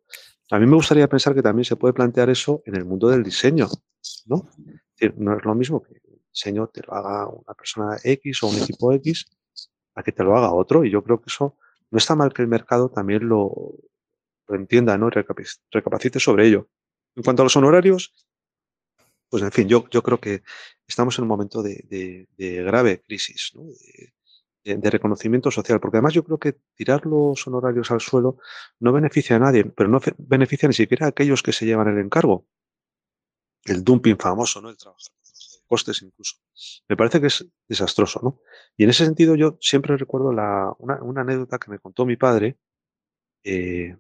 [0.50, 3.24] A mí me gustaría pensar que también se puede plantear eso en el mundo del
[3.24, 3.68] diseño,
[4.26, 4.50] ¿no?
[4.58, 8.44] Es decir, no es lo mismo que el diseño te lo haga una persona X
[8.44, 9.26] o un equipo X
[9.96, 10.86] a que te lo haga otro.
[10.86, 11.58] Y yo creo que eso
[11.92, 13.52] no está mal que el mercado también lo,
[14.50, 15.10] entienda ¿no?
[15.10, 16.70] recapacite sobre ello.
[17.16, 18.14] En cuanto a los honorarios,
[19.30, 20.44] pues en fin, yo, creo que
[20.88, 23.54] estamos en un momento de, grave crisis,
[24.64, 28.38] de, reconocimiento social, porque además yo creo que tirar los honorarios al suelo
[28.80, 32.00] no beneficia a nadie, pero no beneficia ni siquiera a aquellos que se llevan el
[32.00, 32.48] encargo.
[33.66, 34.70] El dumping famoso, ¿no?
[34.70, 35.00] El trabajo
[35.68, 36.38] costes incluso.
[36.88, 38.42] Me parece que es desastroso, ¿no?
[38.76, 42.58] Y en ese sentido yo siempre recuerdo una, anécdota que me contó mi padre.
[43.44, 43.96] Eh,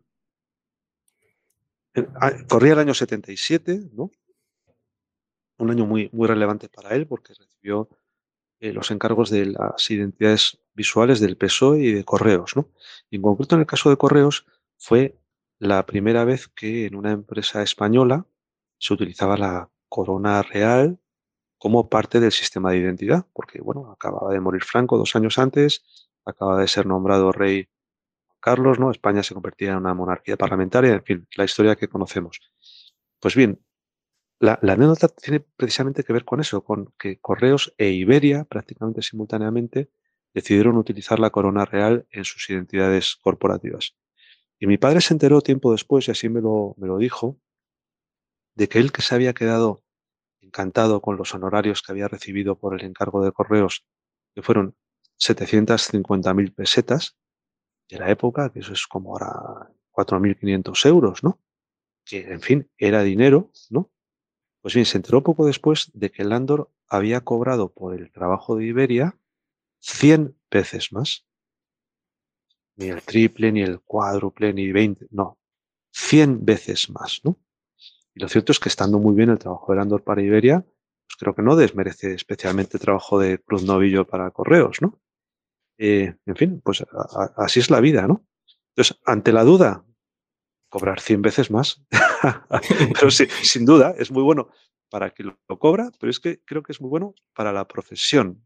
[2.47, 4.11] corría el año 77, ¿no?
[5.59, 7.89] Un año muy, muy relevante para él porque recibió
[8.59, 12.69] eh, los encargos de las identidades visuales del PSOE y de Correos, ¿no?
[13.09, 14.45] Y en concreto en el caso de Correos
[14.77, 15.17] fue
[15.59, 18.25] la primera vez que en una empresa española
[18.77, 20.99] se utilizaba la corona real
[21.57, 25.83] como parte del sistema de identidad, porque bueno, acababa de morir Franco dos años antes,
[26.25, 27.69] acaba de ser nombrado rey
[28.39, 28.91] Carlos, ¿no?
[28.91, 32.39] España se convertía en una monarquía parlamentaria, en fin, la historia que conocemos.
[33.19, 33.59] Pues bien,
[34.39, 39.89] la, anécdota tiene precisamente que ver con eso, con que Correos e Iberia, prácticamente simultáneamente,
[40.33, 43.95] decidieron utilizar la corona real en sus identidades corporativas.
[44.59, 47.39] Y mi padre se enteró tiempo después, y así me lo, me lo dijo,
[48.55, 49.83] de que él que se había quedado
[50.41, 53.85] encantado con los honorarios que había recibido por el encargo de correos,
[54.33, 54.75] que fueron
[55.19, 57.16] 750.000 pesetas
[57.89, 61.39] de la época, que eso es como ahora 4.500 euros, ¿no?
[62.05, 63.91] Que, en fin, era dinero, ¿no?
[64.61, 68.65] Pues bien, se enteró poco después de que Landor había cobrado por el trabajo de
[68.65, 69.17] Iberia
[69.79, 71.25] 100 veces más.
[72.75, 75.39] Ni el triple, ni el cuádruple, ni 20, no.
[75.91, 77.37] 100 veces más, ¿no?
[78.13, 81.15] Y lo cierto es que estando muy bien el trabajo de Landor para Iberia, pues
[81.19, 84.99] creo que no desmerece especialmente el trabajo de Cruz Novillo para Correos, ¿no?
[85.77, 86.83] Eh, en fin, pues
[87.37, 88.25] así es la vida, ¿no?
[88.75, 89.85] Entonces, ante la duda,
[90.69, 91.83] cobrar 100 veces más.
[92.93, 94.49] pero sí, sin duda, es muy bueno
[94.89, 98.43] para que lo, cobra, pero es que creo que es muy bueno para la profesión.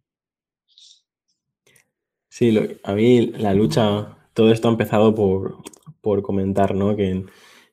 [2.30, 5.58] Sí, a mí la lucha, todo esto ha empezado por,
[6.02, 6.96] por comentar, ¿no?
[6.96, 7.26] Que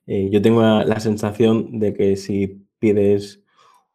[0.07, 3.43] eh, yo tengo la, sensación de que si pides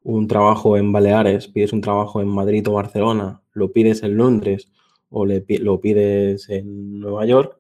[0.02, 4.72] un trabajo en Baleares, pides un trabajo en Madrid o Barcelona, lo pides en Londres
[5.14, 7.60] o lo pides en Nueva York,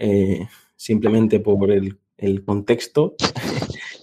[0.00, 3.14] eh, simplemente por el, el contexto,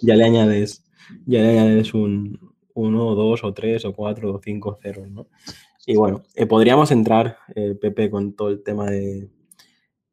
[0.02, 0.86] ya le añades,
[1.26, 2.40] ya le añades un
[2.74, 5.28] 1, 2 o 3 o 4 o 5 ceros, ¿no?
[5.86, 7.38] Y bueno, eh, podríamos entrar,
[7.80, 9.30] Pepe, con todo el tema de,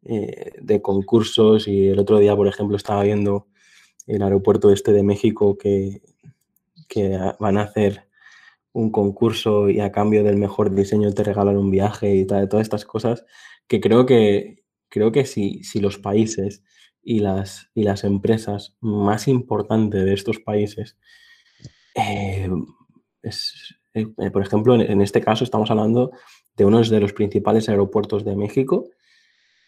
[0.02, 3.46] de concursos y el otro día, por ejemplo, estaba viendo
[4.06, 6.02] el aeropuerto este de México que,
[6.88, 8.08] que van a hacer
[8.72, 12.64] un concurso y a cambio del mejor diseño te regalan un viaje y tal, todas
[12.64, 13.24] estas cosas,
[13.68, 16.62] que creo que, creo que si, si los países
[17.02, 20.96] y las, y las empresas más importantes de estos países,
[21.94, 22.48] eh,
[23.22, 26.12] es, eh, por ejemplo, en, este caso estamos hablando
[26.56, 28.88] de uno de los principales aeropuertos de México,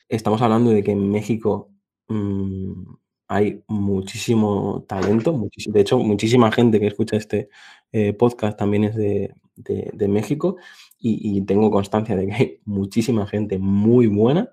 [0.09, 1.71] estamos hablando de que en México
[2.09, 2.95] mm,
[3.29, 7.49] hay muchísimo talento, de hecho, muchísima gente que escucha este
[7.93, 9.35] eh, podcast también es de,
[10.09, 10.57] México
[10.99, 14.51] y, tengo constancia de que hay muchísima gente muy buena.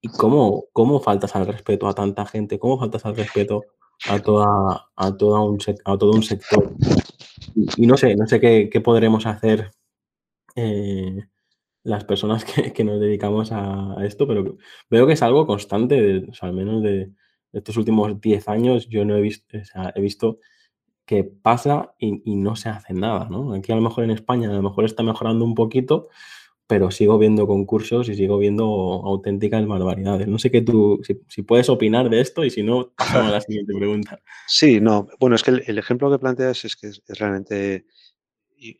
[0.00, 2.58] ¿Y cómo, cómo faltas al respeto a tanta gente?
[2.58, 3.62] ¿Cómo faltas al respeto
[4.08, 6.74] a, toda, a, toda un, a todo un sector?
[7.76, 9.70] Y, no sé, no sé qué, podremos hacer
[10.54, 11.26] eh,
[11.82, 14.56] las personas que, nos dedicamos a, esto, pero
[14.90, 17.12] veo que es algo constante, al menos de,
[17.52, 19.58] estos últimos 10 años yo no he visto,
[19.94, 20.38] he visto
[21.06, 23.54] que pasa y, no se hace nada, ¿no?
[23.54, 26.08] Aquí a lo mejor en España a lo mejor está mejorando un poquito,
[26.66, 30.26] pero sigo viendo concursos y sigo viendo auténticas barbaridades.
[30.26, 33.40] No sé qué tú, si, puedes opinar de esto y si no, pasamos a la
[33.40, 34.20] siguiente pregunta.
[34.48, 37.86] Sí, no, bueno, es que el, ejemplo que planteas es que es, realmente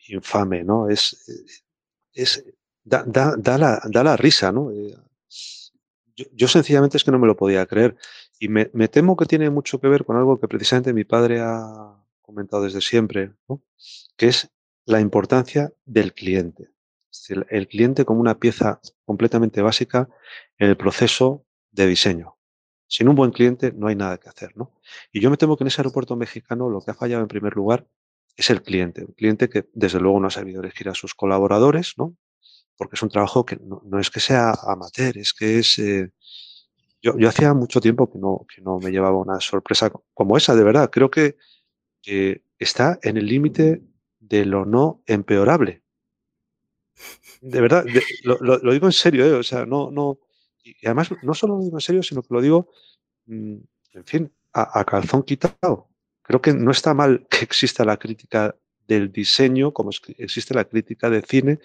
[0.09, 0.89] infame, ¿no?
[0.89, 1.57] Es,
[2.13, 2.45] es
[2.83, 4.71] da, la, da, la, risa, ¿no?
[4.71, 4.95] Eh,
[6.33, 7.97] yo, sencillamente es que no me lo podía creer.
[8.39, 12.05] Y me, temo que tiene mucho que ver con algo que precisamente mi padre ha
[12.21, 13.33] comentado desde siempre,
[14.17, 14.51] que es
[14.85, 16.69] la importancia del cliente.
[17.51, 20.09] el cliente como una pieza completamente básica
[20.59, 22.37] en el proceso de diseño.
[22.89, 24.57] Sin un buen cliente no hay nada que hacer.
[24.57, 24.73] ¿no?
[25.13, 27.55] Y yo me temo que en ese aeropuerto mexicano lo que ha fallado en primer
[27.55, 27.87] lugar
[28.37, 29.05] es el cliente.
[29.05, 32.17] Un cliente que desde luego no ha sabido elegir a sus colaboradores, ¿no?
[32.77, 35.79] porque es un trabajo que no, es que sea amateur, es que es...
[35.79, 36.11] Eh,
[37.03, 40.65] yo, hacía mucho tiempo que no, que no me llevaba una sorpresa como esa, de
[40.65, 40.91] verdad.
[40.91, 41.37] Creo que,
[42.59, 43.83] está en el límite
[44.21, 45.83] de lo no empeorable.
[47.41, 47.85] De verdad,
[48.23, 49.33] lo, digo en serio, ¿eh?
[49.33, 50.21] o sea, no, no,
[50.63, 52.71] y además no solo lo digo en serio, sino que lo digo,
[53.27, 53.57] mm,
[53.95, 55.89] en fin, a, a, calzón quitado.
[56.23, 58.55] Creo que no está mal que exista la crítica
[58.87, 61.59] del diseño, como existe la crítica de cine,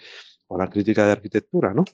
[0.48, 1.84] o la crítica de arquitectura, ¿no?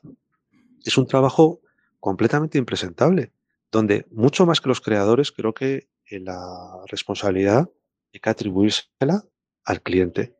[0.85, 1.61] Es un trabajo
[2.01, 3.33] completamente impresentable,
[3.71, 7.71] donde mucho más que los creadores, creo que la responsabilidad
[8.13, 9.25] hay que atribuírsela
[9.65, 10.35] al cliente.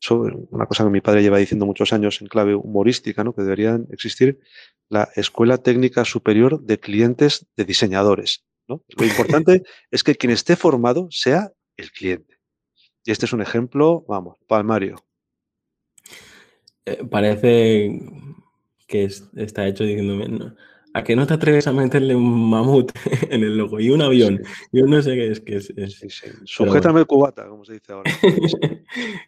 [0.00, 3.34] Eso es una cosa que mi padre lleva diciendo muchos años en clave humorística, ¿no?
[3.34, 4.40] que deberían existir
[4.88, 8.44] la Escuela Técnica Superior de Clientes de Diseñadores.
[8.66, 8.82] ¿no?
[8.88, 12.38] Lo importante es que quien esté formado sea el cliente.
[13.04, 15.02] Y este es un ejemplo, vamos, palmario.
[16.86, 18.00] Eh, parece
[18.86, 19.04] que
[19.36, 20.54] está hecho diciéndome,
[20.92, 22.92] ¿a que no te atreves a meterle un mamut
[23.30, 24.42] en el logo y un avión?
[24.72, 25.40] Yo no sé qué es.
[25.40, 25.72] que es,
[26.44, 28.10] Sujétame el cubata, como se dice ahora.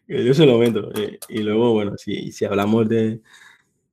[0.08, 0.90] yo se lo meto.
[0.98, 3.20] Eh, y luego, bueno, si, si hablamos de,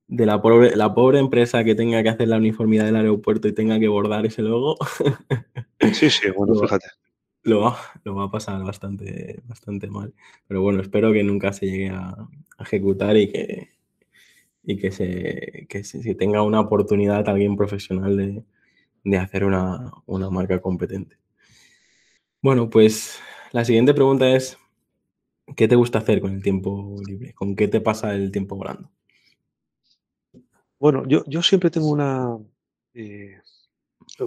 [0.08, 3.52] de la, pobre, la pobre empresa que tenga que hacer la uniformidad del aeropuerto y
[3.52, 4.76] tenga que bordar ese logo.
[5.92, 6.86] sí, sí, bueno, fíjate.
[7.44, 10.12] lo va, lo va a pasar bastante, bastante mal.
[10.46, 13.79] Pero bueno, espero que nunca se llegue a, a ejecutar y que,
[14.70, 18.44] y que se, que tenga una oportunidad alguien profesional de,
[19.04, 21.16] de hacer una, una marca competente.
[22.40, 23.18] Bueno, pues
[23.52, 24.56] la siguiente pregunta es,
[25.56, 27.34] ¿qué te gusta hacer con el tiempo libre?
[27.34, 28.90] ¿Con qué te pasa el tiempo volando?
[30.78, 32.38] Bueno, yo, yo siempre tengo una,
[32.94, 33.38] eh,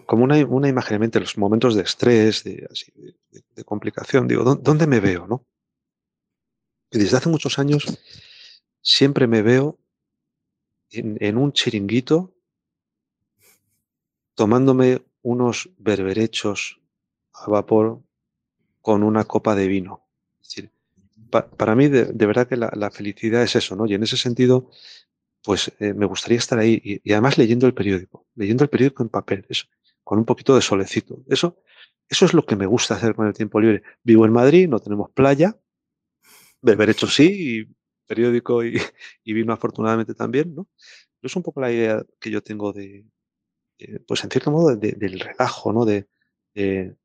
[0.06, 2.68] como una, una, imagen en mente, los momentos de estrés, de,
[3.56, 5.26] de, complicación, digo, ¿dónde me veo?
[5.26, 5.46] ¿no?
[6.92, 7.98] Y desde hace muchos años
[8.82, 9.80] siempre me veo
[10.94, 12.34] en, un chiringuito
[14.36, 16.80] tomándome unos berberechos
[17.34, 18.02] a vapor
[18.82, 20.02] con una copa de vino.
[21.30, 23.88] Para mí, de, verdad que la, felicidad es eso, ¿no?
[23.88, 24.70] Y en ese sentido,
[25.44, 29.02] pues eh, me gustaría estar ahí y, y, además leyendo el periódico, leyendo el periódico
[29.02, 29.66] en papel, eso,
[30.04, 31.24] con un poquito de solecito.
[31.28, 31.58] Eso,
[32.08, 33.82] eso es lo que me gusta hacer con el tiempo libre.
[34.04, 35.58] Vivo en Madrid, no tenemos playa,
[36.62, 37.26] berberechos sí,
[37.62, 37.76] y
[38.08, 38.74] periódico y,
[39.24, 40.68] y vino afortunadamente también, ¿no?
[41.20, 43.06] Pero es un poco la idea que yo tengo de,
[43.80, 45.86] eh, pues en cierto modo, de, del relajo, ¿no?
[45.86, 46.08] De,
[46.54, 46.96] de,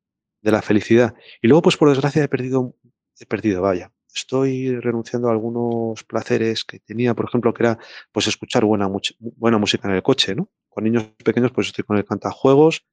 [0.41, 1.15] de, la felicidad.
[1.41, 2.75] Y luego, pues por desgracia, he perdido,
[3.19, 3.91] he perdido, vaya.
[4.13, 7.79] Estoy renunciando a algunos placeres que tenía, por ejemplo, que era
[8.11, 10.49] pues escuchar buena, buena música en el coche, ¿no?
[10.69, 12.85] Con niños pequeños, pues estoy con el cantajuegos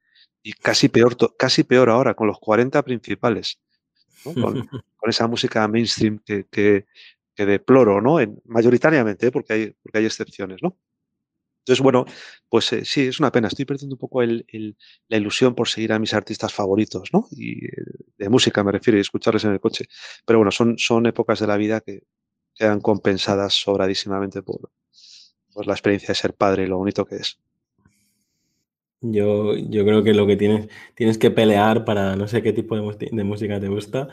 [0.42, 3.60] y casi peor, casi peor ahora, con los 40 principales,
[4.24, 4.34] ¿no?
[4.34, 4.66] Con,
[4.96, 6.86] con esa música mainstream que, que,
[7.36, 8.18] que deploro, ¿no?
[8.18, 9.30] En, mayoritariamente, ¿eh?
[9.30, 10.76] porque, hay, porque hay excepciones, ¿no?
[11.60, 12.04] Entonces, bueno,
[12.48, 13.48] pues eh, sí, es una pena.
[13.48, 14.76] Estoy perdiendo un poco el, el,
[15.08, 17.26] la ilusión por seguir a mis artistas favoritos, ¿no?
[17.32, 17.70] Y eh,
[18.18, 19.86] de música me refiero y escucharles en el coche.
[20.24, 22.04] Pero bueno, son, son épocas de la vida que
[22.54, 24.70] quedan compensadas sobradísimamente por,
[25.52, 27.40] por la experiencia de ser padre y lo bonito que es.
[29.00, 32.76] Yo, yo creo que lo que tienes, tienes que pelear para no sé qué tipo
[32.76, 34.08] de, de música te gusta,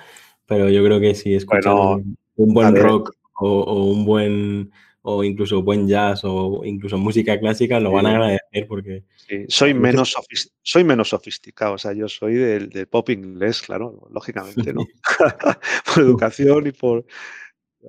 [0.48, 2.04] pero yo creo que si escuchas bueno,
[2.36, 4.72] un, buen rock o, o un buen
[5.06, 7.96] o incluso buen jazz o incluso música clásica, lo sí.
[7.96, 9.04] van a agradecer porque...
[9.18, 9.46] Sí.
[9.50, 10.16] Soy, menos
[10.62, 14.86] soy menos sofisticado, o sea, yo soy del, del pop inglés, claro, lógicamente, ¿no?
[15.94, 17.06] por educación y por...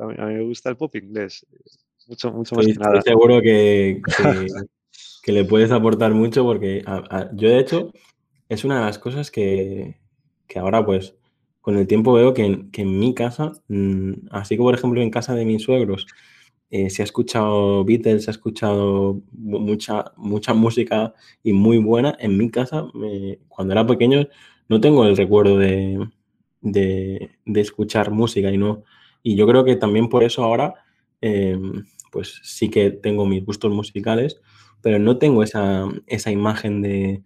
[0.01, 1.47] A mí, a mí, me gusta el pop inglés,
[2.09, 2.99] mucho, mucho más estoy, que nada.
[2.99, 4.47] Estoy seguro que, que,
[5.23, 7.93] que, le puedes aportar mucho porque a, a, yo, de hecho,
[8.49, 10.01] es una de las cosas que,
[10.49, 11.15] que ahora, pues,
[11.65, 15.09] con el tiempo veo que, que en mi casa, mmm, así como por ejemplo en
[15.09, 16.07] casa de mis suegros,
[16.69, 22.15] eh, se ha escuchado Beatles, se ha escuchado mucha, mucha música y muy buena.
[22.19, 22.85] En mi casa,
[23.49, 24.29] cuando era pequeño,
[24.69, 26.07] no tengo el recuerdo de,
[26.61, 28.85] de, de, escuchar música y no.
[29.23, 30.75] Y yo creo que también por eso ahora,
[31.23, 31.59] eh,
[32.13, 34.39] pues sí que tengo mis gustos musicales,
[34.83, 37.23] pero no tengo esa, esa imagen de,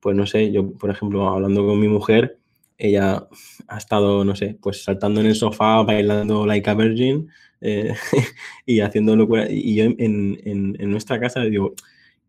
[0.00, 2.38] pues no sé, yo, por ejemplo, hablando con mi mujer,
[2.78, 3.28] ella
[3.68, 7.28] ha estado, no sé, pues saltando en el sofá, bailando like a virgin
[7.60, 7.94] eh,
[8.66, 9.46] y haciendo locura.
[9.50, 11.74] Y yo en, en, en, nuestra casa digo,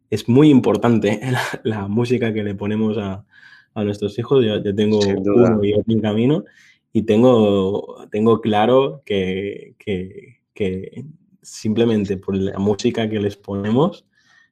[0.10, 3.26] es muy importante la, la música que le ponemos a,
[3.74, 4.46] a nuestros hijos.
[4.46, 6.44] Yo, yo tengo uno y otro en camino
[6.92, 11.06] y tengo, tengo claro que, que, que,
[11.42, 14.06] simplemente por la música que les ponemos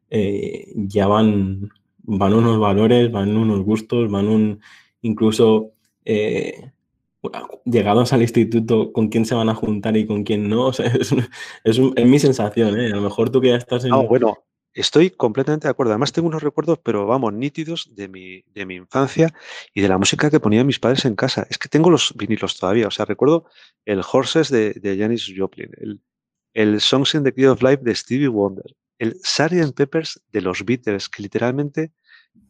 [0.10, 4.60] eh, ya van, van unos valores, van unos gustos, van un,
[5.02, 5.72] incluso
[6.06, 6.72] eh,
[7.66, 10.72] llegados al instituto, con quién se van a juntar y con quién no.
[11.64, 12.88] Es, mi sensación, ¿eh?
[12.88, 13.92] A lo mejor tú que ya estás en...
[13.92, 14.38] No, bueno,
[14.74, 15.92] estoy completamente de acuerdo.
[15.92, 19.34] Además tengo unos recuerdos, pero vamos, nítidos de mi, de mi infancia
[19.74, 21.46] y de la música que ponían mis padres en casa.
[21.50, 22.88] Es que tengo los vinilos todavía.
[22.88, 23.46] O sea, recuerdo
[23.86, 26.02] el Horses de, Janis Joplin, el,
[26.54, 29.74] el Songs in the Key of Life de Stevie Wonder, el Sgt.
[29.76, 31.92] Peppers de los Beatles, que literalmente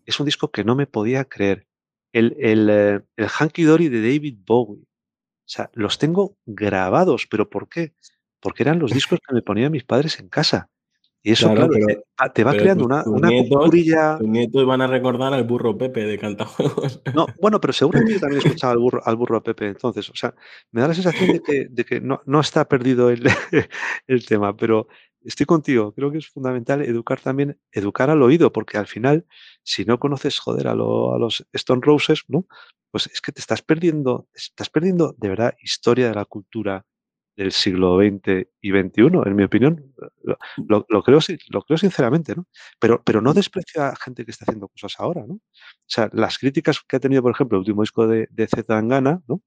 [0.06, 1.68] es un disco que no me podía creer
[2.14, 4.84] el, el, eh, el Hanky Dory de David Bowie.
[4.84, 7.94] O sea, los tengo grabados, pero ¿por qué?
[8.40, 10.70] Porque eran los discos que me ponían mis padres en casa.
[11.24, 14.18] Y eso, claro, claro pero, te, te, va creando una, una culturilla.
[14.18, 17.00] Tus nietos van a recordar al burro Pepe de Cantajuegos.
[17.14, 20.10] No, bueno, pero seguramente yo también escuchaba al burro, al burro Pepe entonces.
[20.10, 20.34] O sea,
[20.72, 23.22] me da la sensación de que, de que no, no está perdido el,
[24.08, 24.88] el tema, pero
[25.24, 25.94] estoy contigo.
[25.94, 29.26] Creo que es fundamental educar también, educar al oído, porque al final,
[29.64, 32.48] si no conoces, joder, a, lo, a los Stone Roses, ¿no?
[32.92, 36.86] Pues es que te estás perdiendo, estás perdiendo de verdad historia de la cultura
[37.38, 39.94] del siglo XX y XXI, en mi opinión.
[40.24, 41.20] Lo, lo, lo, creo,
[41.50, 42.46] lo creo sinceramente, ¿no?
[42.80, 45.36] Pero, pero no desprecio a gente que está haciendo cosas ahora, ¿no?
[45.36, 45.42] O
[45.88, 49.22] sea, las críticas que ha tenido, por ejemplo, el último disco de, de Z Tangana,
[49.28, 49.42] ¿no?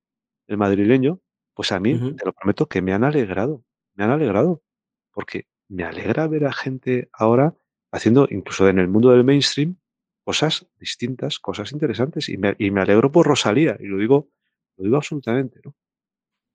[0.49, 1.21] El madrileño,
[1.55, 2.17] pues a mí, uh -huh.
[2.19, 3.63] te lo prometo, que me han alegrado.
[3.95, 4.63] Me han alegrado.
[5.13, 5.45] Porque
[5.75, 7.55] me alegra ver a gente ahora
[7.91, 9.77] haciendo, incluso en el mundo del mainstream,
[10.25, 12.29] cosas distintas, cosas interesantes.
[12.29, 14.29] Y me, y me alegro por Rosalía, y lo digo
[14.77, 15.75] Lo digo absolutamente, ¿no?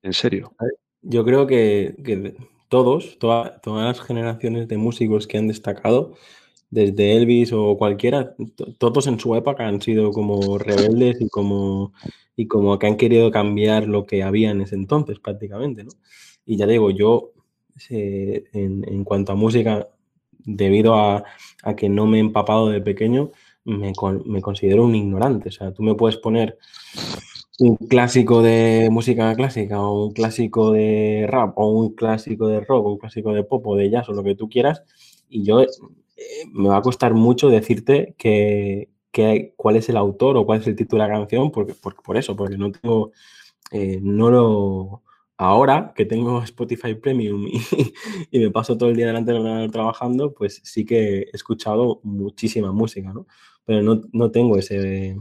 [0.02, 0.56] En serio.
[1.02, 2.36] Yo creo que, que
[2.70, 6.16] todos, todas las generaciones de músicos que han destacado,
[6.70, 8.36] desde Elvis o cualquiera,
[8.78, 11.94] todos en su época han sido como rebeldes y como,
[12.36, 15.92] y como que han querido cambiar lo que había en ese entonces prácticamente, ¿no?
[16.46, 17.34] Y ya digo, yo
[17.90, 19.88] eh, en, cuanto a música,
[20.40, 21.24] debido a,
[21.78, 23.32] que no me he empapado de pequeño,
[23.66, 23.94] me,
[24.42, 25.50] considero un ignorante.
[25.50, 26.58] O sea, tú me puedes poner
[27.60, 32.86] un clásico de música clásica o un clásico de rap o un clásico de rock
[32.86, 34.84] o un clásico de pop o de jazz o lo que tú quieras
[35.30, 35.68] y yo eh,
[36.52, 40.68] me va a costar mucho decirte que, que, cuál es el autor o cuál es
[40.68, 43.12] el título de la canción porque, por, por eso, porque no tengo,
[43.72, 45.04] eh, no lo...
[45.42, 47.62] Ahora que tengo Spotify Premium y,
[48.30, 52.02] y, me paso todo el día delante del ordenador trabajando, pues sí que he escuchado
[52.04, 53.26] muchísima música, ¿no?
[53.64, 55.18] Pero no, no tengo ese,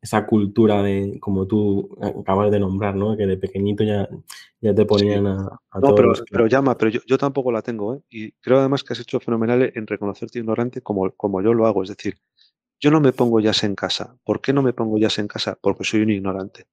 [0.00, 1.90] esa cultura de, como tú
[2.20, 3.18] acabas de nombrar, ¿no?
[3.18, 4.08] Que de pequeñito ya,
[4.62, 5.28] ya te ponían sí.
[5.28, 8.00] a, a, No, todos pero, los pero llama, pero yo, yo, tampoco la tengo, ¿eh?
[8.08, 11.82] Y creo además que has hecho fenomenal en reconocerte ignorante como, como yo lo hago.
[11.82, 12.16] Es decir,
[12.80, 14.16] yo no me pongo jazz en casa.
[14.24, 15.58] ¿Por qué no me pongo jazz en casa?
[15.60, 16.64] Porque soy un ignorante.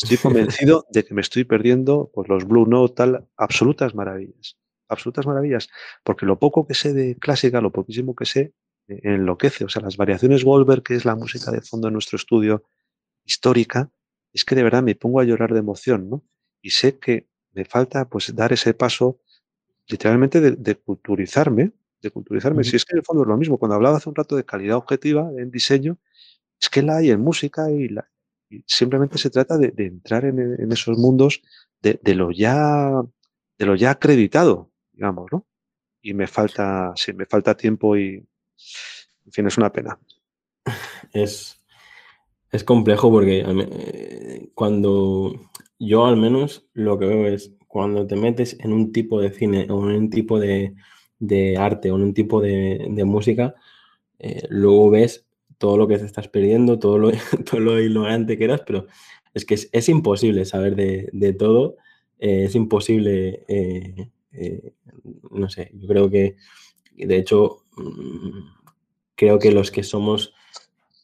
[0.00, 4.56] Estoy convencido de que me estoy perdiendo pues, los Blue Note, tal, absolutas maravillas.
[4.88, 5.68] Absolutas maravillas.
[6.02, 8.54] Porque lo poco que sé de clásica, lo poquísimo que sé,
[8.88, 9.64] enloquece.
[9.64, 12.64] O sea, las variaciones Goldberg, que es la música de fondo en nuestro estudio
[13.24, 13.90] histórica,
[14.32, 16.24] es que de verdad me pongo a llorar de emoción, ¿no?
[16.62, 19.20] Y sé que me falta pues dar ese paso
[19.88, 22.58] literalmente de, de culturizarme, de culturizarme.
[22.58, 22.70] Uh -huh.
[22.70, 24.44] Si es que en el fondo es lo mismo, cuando hablaba hace un rato de
[24.44, 25.98] calidad objetiva en diseño,
[26.60, 28.08] es que la hay en música y, la,
[28.66, 31.42] simplemente se trata de, entrar en, esos mundos
[31.80, 33.02] de, de, lo ya
[33.58, 35.46] de lo ya acreditado, digamos, ¿no?
[36.02, 38.24] Y me falta, sí, me falta tiempo y,
[39.26, 39.98] en fin, es una pena.
[41.12, 41.60] Es,
[42.50, 45.32] es complejo porque eh, cuando
[45.78, 49.66] yo al menos lo que veo es cuando te metes en un tipo de cine
[49.70, 50.74] o en un tipo de,
[51.18, 53.54] de arte o en un tipo de, de música,
[54.18, 55.26] eh, luego ves
[55.62, 57.12] todo lo que te estás perdiendo, todo lo,
[57.48, 58.88] todo lo ignorante que eras, pero
[59.32, 61.76] es que es, imposible saber de, de todo,
[62.18, 64.72] eh, es imposible, eh, eh,
[65.30, 66.34] no sé, yo creo que,
[66.96, 68.40] de hecho, mm,
[69.14, 70.34] creo que los que somos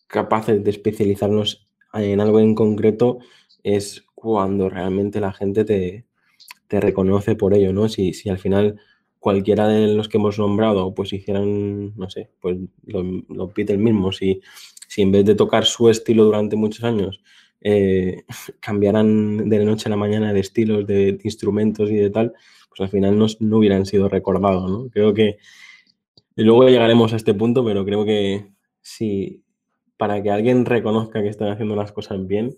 [0.08, 3.20] capaces de especializarnos en algo en concreto
[3.62, 6.04] es cuando realmente la gente te,
[6.66, 7.88] te reconoce por ello, ¿no?
[7.88, 8.80] Si, si, al final
[9.18, 14.40] cualquiera de los que hemos nombrado pues hicieran, no sé, pues lo, Beatles mismos, si,
[14.86, 17.20] si en vez de tocar su estilo durante muchos años
[17.60, 18.24] eh,
[18.60, 22.32] cambiaran de la noche a la mañana de estilos, de, instrumentos y de tal,
[22.68, 24.88] pues al final no, no hubieran sido recordados, ¿no?
[24.90, 25.38] Creo que
[26.36, 29.42] luego llegaremos a este punto, pero creo que si
[29.96, 32.56] para que alguien reconozca que están haciendo las cosas bien,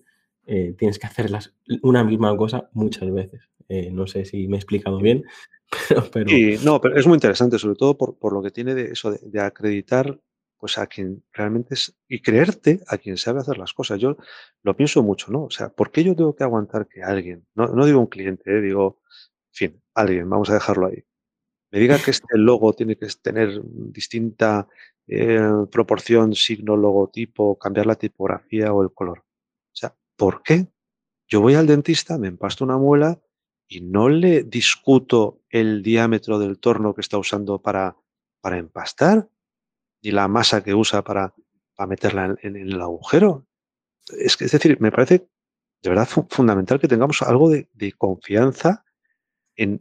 [0.53, 3.49] eh, tienes que hacer las, una misma cosa muchas veces.
[3.69, 5.23] Eh, no sé si me he explicado bien,
[6.13, 6.29] pero...
[6.65, 9.41] no, pero es muy interesante, sobre todo por, por lo que tiene de eso, de,
[9.41, 10.19] acreditar
[10.59, 14.01] pues a quien realmente es, y creerte a quien sabe hacer las cosas.
[14.01, 14.17] Yo
[14.65, 15.45] lo pienso mucho, ¿no?
[15.45, 18.51] O sea, ¿por qué yo tengo que aguantar que alguien, no, no digo un cliente,
[18.51, 19.03] eh, digo,
[19.53, 21.05] en fin, alguien, vamos a dejarlo ahí,
[21.71, 24.67] me diga que este logo tiene que tener distinta
[25.71, 29.25] proporción, signo, logotipo, cambiar la tipografía o el color.
[30.21, 30.67] ¿Por qué?
[31.29, 33.19] Yo voy al dentista, me empasto una muela
[33.67, 37.97] y no le discuto el diámetro del torno que está usando para,
[38.43, 39.31] para empastar,
[40.03, 41.35] ni la masa que usa para,
[41.75, 43.47] para meterla en, el agujero.
[44.09, 45.27] Es, es decir, me parece
[45.81, 48.85] de verdad fundamental que tengamos algo de, de confianza
[49.57, 49.79] en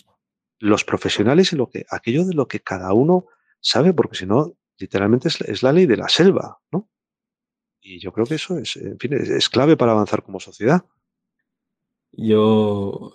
[0.58, 3.26] los profesionales y lo que, aquello de lo que cada uno
[3.60, 6.90] sabe, porque si no, literalmente es, es, la ley de la selva, ¿no?
[7.82, 10.84] Y yo creo que eso es, en fin, es, es clave para avanzar como sociedad.
[12.12, 13.14] Yo,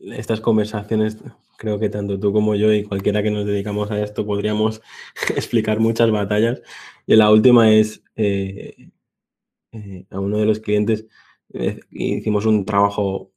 [0.00, 1.18] estas conversaciones,
[1.56, 4.82] creo que tanto tú como yo y cualquiera que nos dedicamos a esto podríamos
[5.36, 6.62] explicar muchas batallas.
[7.06, 8.90] Y la última es, eh,
[9.72, 11.06] eh, a uno de los clientes
[11.52, 13.32] eh, hicimos un trabajo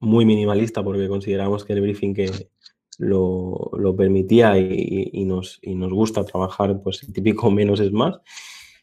[0.00, 2.30] muy minimalista porque consideramos que el briefing que
[2.98, 7.92] lo, lo permitía y, y, nos, y nos gusta trabajar, pues el típico menos es
[7.92, 8.20] más.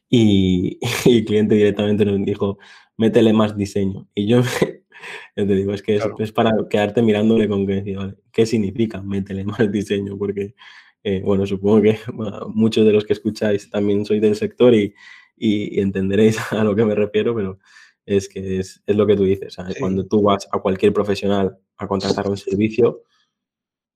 [0.10, 2.58] Y, y, el cliente directamente nos dijo,
[2.97, 4.08] métele más diseño.
[4.16, 4.41] Y yo,
[5.36, 6.16] yo te digo, es que es, claro.
[6.20, 10.18] es para quedarte mirándole con que decir, vale, ¿qué significa métele más diseño?
[10.18, 10.56] Porque,
[11.03, 14.93] eh, bueno, supongo que bueno, muchos de los que escucháis también sois del sector y,
[15.38, 17.60] y, entenderéis a lo que me refiero, pero
[18.06, 19.56] es que es, es lo que tú dices.
[19.56, 19.80] Sí.
[19.80, 23.03] Cuando tú vas a cualquier profesional a contratar un servicio,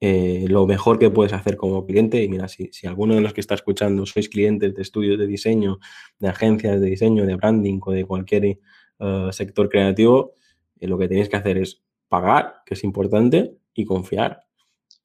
[0.02, 3.34] eh, lo mejor que puedes hacer como cliente, y mira, si, si, alguno de los
[3.34, 5.80] que está escuchando sois clientes de estudios de diseño,
[6.20, 8.60] de agencias de diseño, de branding o de cualquier
[9.00, 10.36] uh, sector creativo,
[10.80, 14.46] lo que tenéis que hacer es pagar, que es importante, y confiar.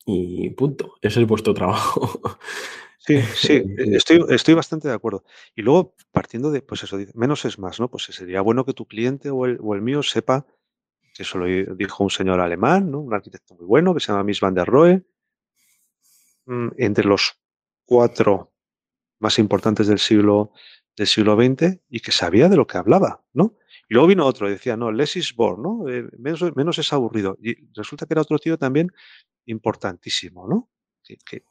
[0.07, 0.95] Y punto.
[1.01, 2.20] Ese es vuestro trabajo.
[2.99, 5.24] Sí, sí, estoy, estoy bastante de acuerdo.
[5.55, 7.90] Y luego, partiendo de, pues eso, menos es más, ¿no?
[7.90, 10.47] Pues sería bueno que tu cliente o el, o el mío sepa,
[11.22, 13.00] eso lo dijo un señor alemán, ¿no?
[13.00, 15.04] Un arquitecto muy bueno que se llama Mies van der Rohe,
[16.46, 17.38] mm, entre los
[17.84, 18.52] cuatro
[19.20, 20.52] más importantes del siglo,
[20.96, 23.56] del siglo XX y que sabía de lo que hablaba, ¿no?
[23.88, 25.88] Y luego vino otro y decía, no, less more, ¿no?
[25.88, 27.36] Eh, menos, menos, es aburrido.
[27.40, 28.90] Y resulta que era otro tío también
[29.46, 30.70] importantísimo, ¿no?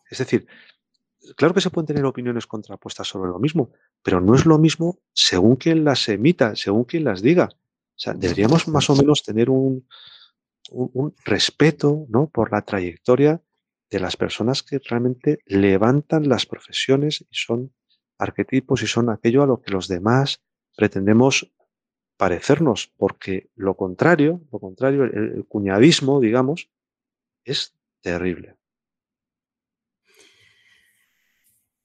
[0.09, 0.47] es decir,
[1.35, 4.99] claro que se pueden tener opiniones contrapuestas sobre lo mismo, pero no es lo mismo
[5.13, 7.49] según quien las emita, según quien las diga.
[8.15, 9.87] Deberíamos más o menos tener un,
[10.71, 12.27] un, respeto ¿no?
[12.27, 13.41] por la trayectoria
[13.89, 17.73] de las personas que realmente levantan las profesiones y son
[18.17, 20.41] arquetipos y son aquello a lo que los demás
[20.75, 21.51] pretendemos
[22.17, 26.69] parecernos, porque lo contrario, lo contrario, el cuñadismo, digamos,
[27.43, 28.55] es terrible.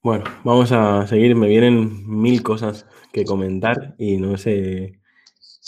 [0.01, 1.35] Bueno, vamos a seguir.
[1.35, 4.98] Me vienen mil cosas que comentar y no sé,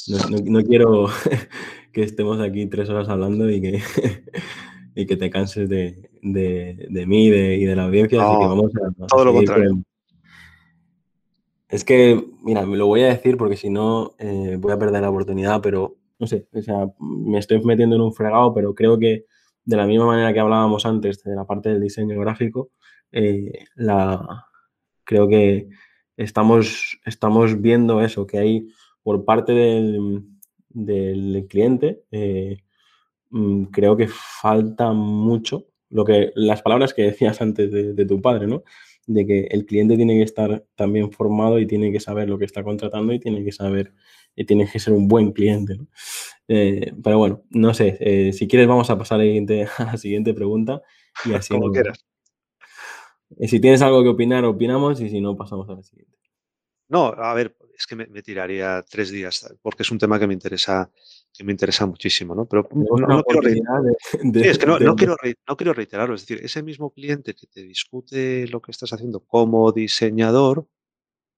[0.07, 1.07] no, quiero
[1.93, 3.81] que estemos aquí tres horas hablando y que,
[4.95, 8.21] y que te canses de, mí y de, la audiencia.
[8.21, 9.83] así que vamos a, todo lo contrario.
[11.69, 15.01] Es que, mira, me lo voy a decir porque si no eh, voy a perder
[15.01, 18.99] la oportunidad, pero no sé, o sea, me estoy metiendo en un fregado, pero creo
[18.99, 19.25] que
[19.63, 22.71] de la misma manera que hablábamos antes de la parte del diseño gráfico,
[23.11, 24.45] eh, la,
[25.03, 25.69] creo que
[26.17, 28.67] estamos, estamos viendo eso, que hay
[29.03, 30.23] por parte del,
[30.69, 32.57] del cliente, eh,
[33.29, 38.47] mm, creo que falta mucho lo que las palabras que decías antes de, tu padre,
[38.47, 38.63] ¿no?
[39.07, 42.45] De que el cliente tiene que estar también formado y tiene que saber lo que
[42.45, 43.93] está contratando y tiene que saber
[44.33, 45.77] y tiene que ser un buen cliente.
[46.47, 49.19] Eh, pero bueno, no sé, si quieres vamos a pasar
[49.77, 50.81] a la siguiente, pregunta
[51.25, 52.05] y así Como quieras.
[53.39, 56.17] Si tienes algo que opinar, opinamos y si no, pasamos a la siguiente.
[56.87, 60.33] No, a ver, es que me, tiraría tres días porque es un tema que me
[60.33, 60.91] interesa
[61.33, 62.45] que me interesa muchísimo, ¿no?
[62.45, 63.41] Pero no, quiero,
[65.73, 66.15] reiterarlo.
[66.15, 70.67] Es decir, ese mismo cliente que te discute lo que estás haciendo como diseñador,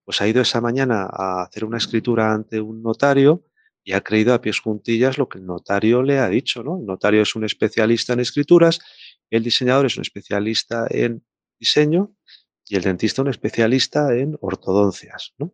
[0.03, 3.45] pues ha ido esa mañana a hacer una escritura ante un notario
[3.83, 6.79] y ha creído a pies juntillas lo que el notario le ha dicho, ¿no?
[6.79, 8.79] El notario es un especialista en escrituras,
[9.29, 11.23] el diseñador es un especialista en
[11.59, 12.15] diseño
[12.67, 15.33] y el dentista un especialista en ortodoncias.
[15.37, 15.53] ¿no?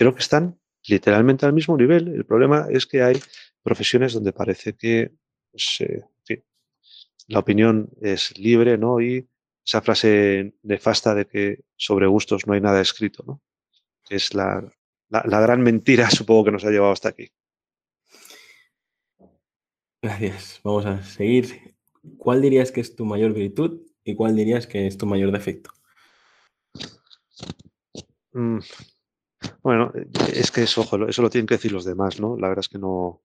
[0.00, 2.08] Creo que están literalmente al mismo nivel.
[2.08, 3.20] El problema es que hay
[3.62, 5.12] profesiones donde parece que
[5.50, 6.42] pues, eh,
[7.28, 9.02] la opinión es libre ¿no?
[9.02, 9.28] y
[9.62, 13.42] esa frase nefasta de que sobre gustos no hay nada escrito, ¿no?
[14.08, 14.72] es la,
[15.10, 17.28] la gran mentira, supongo que nos ha llevado hasta aquí.
[20.02, 20.62] Gracias.
[20.64, 21.76] Vamos a seguir.
[22.16, 25.70] ¿Cuál dirías que es tu mayor virtud ¿Y cuál dirías que es tu mayor defecto?
[29.62, 29.92] Bueno,
[30.32, 32.36] es que eso, eso lo tienen que decir los demás, ¿no?
[32.36, 33.22] La verdad es que no.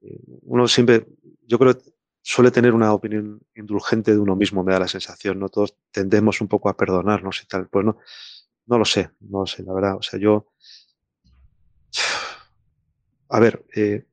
[0.00, 1.06] Eh, uno siempre,
[1.46, 1.76] yo creo,
[2.22, 5.48] suele tener una opinión indulgente de uno mismo, me da la sensación, ¿no?
[5.48, 7.68] Todos tendemos un poco a perdonarnos y tal.
[7.68, 7.98] Pues no,
[8.66, 9.96] no lo sé, no lo sé, la verdad.
[9.96, 10.52] O sea, yo.
[13.28, 14.06] A ver, eh,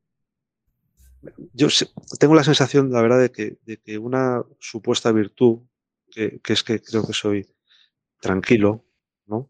[1.53, 1.67] yo
[2.19, 5.59] tengo la sensación, la verdad, de que, una supuesta virtud,
[6.09, 7.47] que, es que creo que soy
[8.19, 8.85] tranquilo,
[9.27, 9.49] ¿no?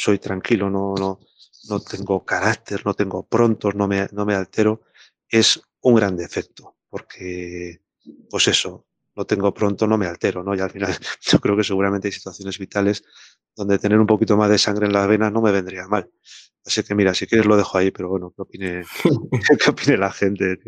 [0.00, 1.18] Soy tranquilo, no, no,
[1.68, 4.82] no tengo carácter, no tengo prontos, no me, no me altero,
[5.28, 7.80] es un gran defecto, porque,
[8.30, 8.86] pues eso,
[9.16, 10.54] no tengo pronto, no me altero, ¿no?
[10.54, 13.02] Y al final yo creo que seguramente hay situaciones vitales
[13.56, 16.08] donde tener un poquito más de sangre en las venas no me vendría mal.
[16.64, 18.84] Así que mira, si quieres lo dejo ahí, pero bueno, ¿qué opine,
[19.64, 20.58] qué opine la gente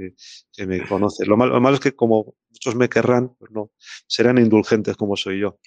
[0.57, 1.25] que, me conoce?
[1.25, 3.71] Lo malo, es que como muchos me querrán, pues no,
[4.09, 5.61] serán indulgentes como soy yo.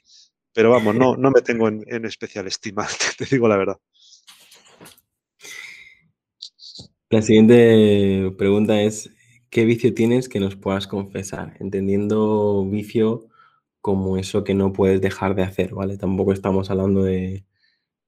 [0.53, 2.87] Pero vamos, no, no me tengo en, especial estima,
[3.17, 3.77] te, digo la verdad.
[7.09, 9.09] La siguiente pregunta es,
[9.49, 11.55] ¿qué vicio tienes que nos puedas confesar?
[11.59, 13.27] Entendiendo vicio
[13.81, 15.97] como eso que no puedes dejar de hacer, ¿vale?
[15.97, 17.45] Tampoco estamos hablando de,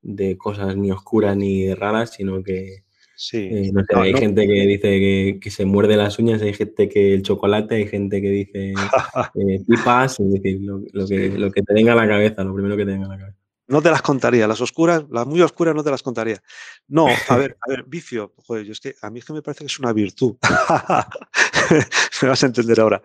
[0.02, 2.85] de cosas ni oscuras ni raras, sino que
[3.16, 3.38] sí.
[3.38, 7.76] Eh, hay gente que dice que, se muerde las uñas, hay gente que el chocolate,
[7.76, 8.74] hay gente que dice
[9.36, 12.78] eh, pipas, es decir, lo, que, lo que te venga a la cabeza, lo primero
[12.78, 13.38] que te venga a la cabeza.
[13.68, 16.40] No te las contaría, las oscuras, las muy oscuras no te las contaría.
[16.88, 19.42] No, a ver, a ver, vicio, joder, yo es que a mí es que me
[19.42, 20.36] parece que es una virtud.
[22.22, 23.02] me vas a entender ahora.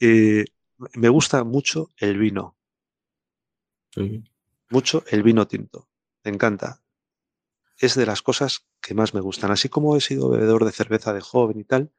[0.00, 0.46] Eh,
[0.94, 2.56] me gusta mucho el vino.
[4.70, 5.88] Mucho el vino tinto
[6.28, 6.80] me encanta.
[7.78, 9.50] Es de las cosas que más me gustan.
[9.50, 11.92] Así como he sido bebedor de cerveza de joven y tal,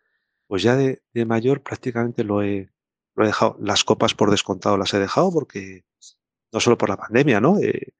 [0.48, 2.70] pues ya de, mayor prácticamente lo he,
[3.16, 3.58] lo he dejado.
[3.62, 5.86] Las copas por descontado las he dejado porque
[6.52, 7.60] no solo por la pandemia, ¿no?
[7.60, 7.94] Eh,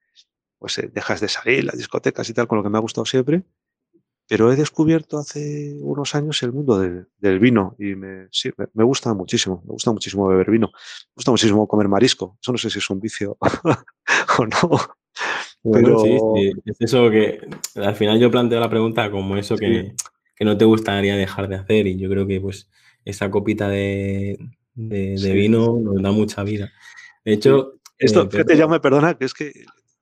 [0.58, 3.06] pues eh, dejas de salir, las discotecas y tal, con lo que me ha gustado
[3.06, 3.44] siempre.
[4.28, 9.12] Pero he descubierto hace unos años el mundo del vino y me, sí, me, gusta
[9.12, 12.38] muchísimo, me gusta muchísimo beber vino, me gusta muchísimo comer marisco.
[12.40, 13.38] Eso no sé si es un vicio
[14.38, 14.99] o no.
[15.62, 17.40] Bueno, sí, sí, es eso que
[17.76, 19.94] al final yo planteo la pregunta como eso que,
[20.34, 22.70] que, no te gustaría dejar de hacer y yo creo que pues
[23.04, 24.38] esa copita de,
[24.74, 26.72] de, vino nos da mucha vida.
[27.24, 27.74] De hecho...
[27.98, 29.52] Esto, eh, fíjate, ya me perdona, que es que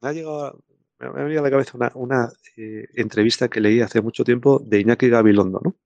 [0.00, 0.62] me ha llegado
[1.00, 4.80] me ha venido a la cabeza una, eh, entrevista que leí hace mucho tiempo de
[4.80, 5.76] Iñaki Gabilondo, ¿no?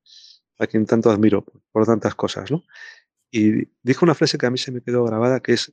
[0.58, 2.64] A quien tanto admiro por tantas cosas, ¿no?
[3.30, 5.72] Y dijo una frase que a mí se me quedó grabada que es,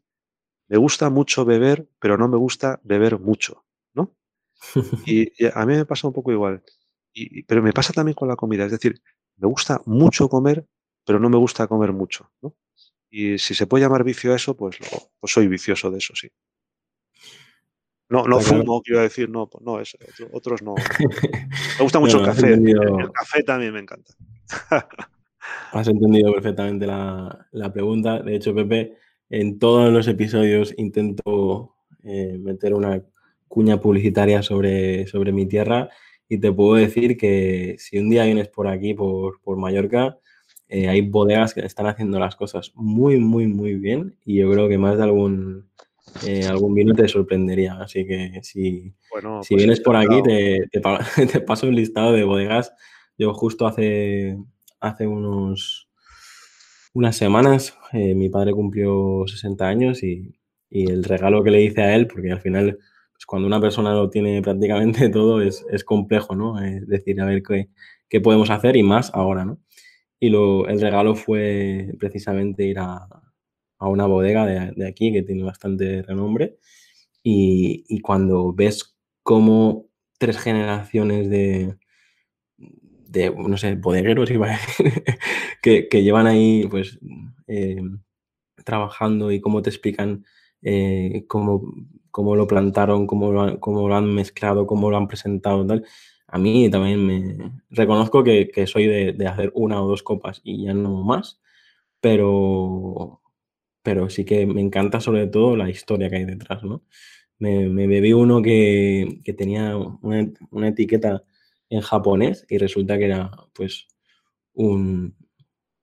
[0.68, 4.16] me gusta mucho beber, pero no me gusta beber mucho, ¿no?
[5.06, 6.64] Y, a mí me pasa un poco igual.
[7.14, 9.02] Y, pero me pasa también con la comida, es decir,
[9.38, 10.66] me gusta mucho comer,
[11.06, 12.56] pero no me gusta comer mucho, ¿no?
[13.10, 14.78] Y si se puede llamar vicio a eso, pues,
[15.20, 16.30] pues soy vicioso de eso, sí.
[18.10, 19.80] No, no fumo, quiero decir, no, pues no,
[20.34, 20.74] otros no.
[20.76, 22.54] Me gusta mucho el café.
[22.54, 24.14] El, café también me encanta.
[25.72, 28.20] has entendido perfectamente la, pregunta.
[28.20, 28.98] De hecho, Pepe,
[29.30, 33.00] en todos los episodios intento eh, meter una
[33.50, 35.90] cuña publicitaria sobre, sobre mi tierra
[36.30, 40.18] y te puedo decir que si un día vienes por aquí, por, Mallorca,
[40.70, 44.70] eh, hay bodegas que están haciendo las cosas muy, muy, muy bien y yo creo
[44.70, 45.70] que más de algún
[46.26, 47.78] eh, algún vino te sorprendería.
[47.80, 50.22] Así que si, si pues vienes por aquí,
[50.72, 52.74] te, paso un listado de bodegas.
[53.18, 54.38] Yo justo hace,
[54.80, 55.90] hace unos,
[56.94, 60.36] unas semanas eh, mi padre cumplió 60 años y,
[60.72, 62.78] el regalo que le hice a él, porque al final
[63.20, 66.62] pues cuando una persona lo tiene prácticamente todo es, complejo, ¿no?
[66.64, 67.68] Es decir, a ver qué,
[68.08, 69.60] qué, podemos hacer y más ahora, ¿no?
[70.22, 73.08] Y lo, el regalo fue precisamente ir a,
[73.78, 76.58] a una bodega de, aquí que tiene bastante renombre
[77.24, 81.76] y, cuando ves cómo tres generaciones de,
[82.58, 84.30] de no sé, bodegueros
[85.62, 87.00] que, que, llevan ahí pues
[87.48, 87.82] eh,
[88.64, 90.26] trabajando y cómo te explican
[90.62, 91.62] eh, cómo,
[92.12, 95.86] cómo, lo plantaron, cómo lo, han mezclado, cómo lo han presentado, tal.
[96.28, 100.74] A mí también me reconozco que, soy de, hacer una o dos copas y ya
[100.74, 101.42] no más,
[102.02, 103.22] pero,
[103.84, 106.84] pero sí que me encanta sobre todo la historia que hay detrás, ¿no?
[107.40, 111.24] Me, bebí uno que, tenía una, etiqueta
[111.70, 113.88] en japonés y resulta que era, pues,
[114.54, 115.16] un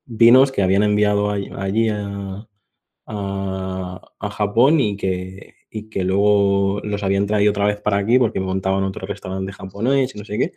[0.06, 2.48] vinos que habían enviado allí a,
[4.30, 8.82] Japón y que, y que luego los habían traído otra vez para aquí porque montaban
[8.82, 10.52] otro restaurante japonés y no sé qué.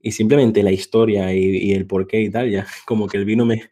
[0.00, 3.62] Y simplemente la historia y, el porqué y tal, ya como que el vino me,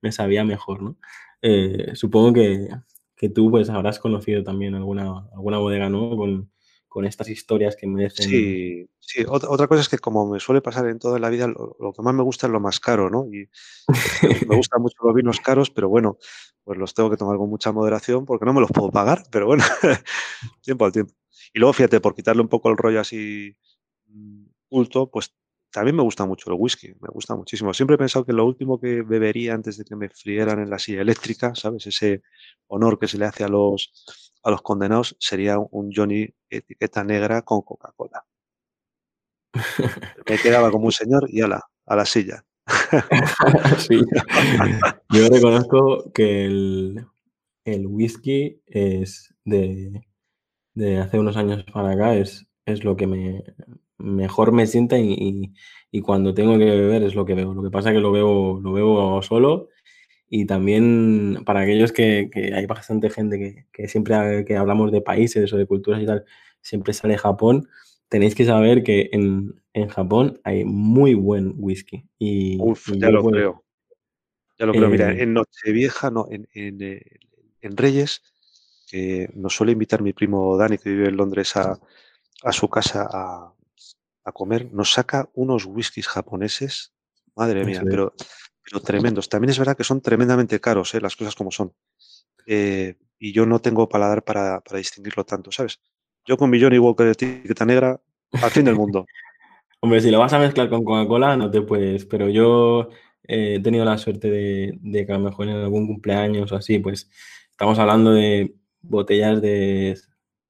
[0.00, 0.96] me sabía mejor, ¿no?
[1.42, 2.68] Eh, supongo que,
[3.16, 6.16] que, tú pues habrás conocido también alguna, alguna bodega, ¿no?
[6.16, 6.50] Con,
[6.88, 8.28] con estas historias que merecen.
[8.28, 9.24] Sí, sí.
[9.28, 12.14] Otra, cosa es que como me suele pasar en toda la vida, lo, que más
[12.14, 13.26] me gusta es lo más caro, ¿no?
[13.26, 13.48] Y
[14.46, 16.18] me gustan mucho los vinos caros, pero bueno,
[16.64, 19.46] pues los tengo que tomar con mucha moderación porque no me los puedo pagar, pero
[19.46, 19.64] bueno,
[20.62, 21.14] tiempo al tiempo.
[21.52, 23.56] Y luego, fíjate, por quitarle un poco el rollo así
[24.06, 25.34] mm, culto, pues
[25.70, 27.74] también me gusta mucho el whisky, me gusta muchísimo.
[27.74, 30.78] Siempre he pensado que lo último que bebería antes de que me frieran en la
[30.78, 31.86] silla eléctrica, ¿sabes?
[31.86, 32.22] Ese
[32.68, 37.42] honor que se le hace a los, a los condenados sería un Johnny etiqueta negra
[37.42, 38.24] con Coca-Cola.
[40.28, 42.44] Me quedaba como un señor y a la, a la silla.
[45.10, 47.06] Yo reconozco que el,
[47.64, 50.06] el whisky es de,
[50.74, 53.44] de hace unos años para acá, es, es lo que me,
[53.98, 55.52] mejor me sienta y,
[56.02, 57.52] cuando tengo que beber es lo que veo.
[57.54, 59.68] Lo que pasa es que lo veo, lo veo solo
[60.30, 65.56] y también para aquellos que, hay bastante gente que, siempre que hablamos de países o
[65.56, 66.24] de culturas y tal,
[66.60, 67.68] siempre sale Japón,
[68.08, 69.54] tenéis que saber que en,
[69.90, 72.04] Japón hay muy buen whisky.
[72.18, 73.64] Y, Uf, ya lo creo.
[74.58, 74.88] Ya lo creo.
[74.88, 77.00] Mira, eh, en Nochevieja, no, en, en, eh,
[77.60, 78.22] en Reyes,
[78.90, 81.78] que nos suele invitar mi primo Dani, que vive en Londres, a,
[82.42, 83.54] a su casa a,
[84.24, 86.92] a comer, nos saca unos whiskies japoneses,
[87.36, 88.14] madre mía, pero,
[88.82, 89.28] tremendos.
[89.28, 91.00] También es verdad que son tremendamente caros, ¿eh?
[91.00, 91.72] las cosas como son.
[92.46, 95.80] Eh, y yo no tengo paladar para, para, distinguirlo tanto, ¿sabes?
[96.24, 98.00] Yo con mi Johnny Walker de etiqueta negra,
[98.32, 99.06] al fin del mundo.
[99.80, 102.90] Hombre, si lo vas a mezclar con Coca-Cola, no te puedes, pero yo
[103.24, 106.56] eh, he tenido la suerte de, de, que a lo mejor en algún cumpleaños o
[106.56, 107.10] así, pues
[107.50, 109.96] estamos hablando de botellas de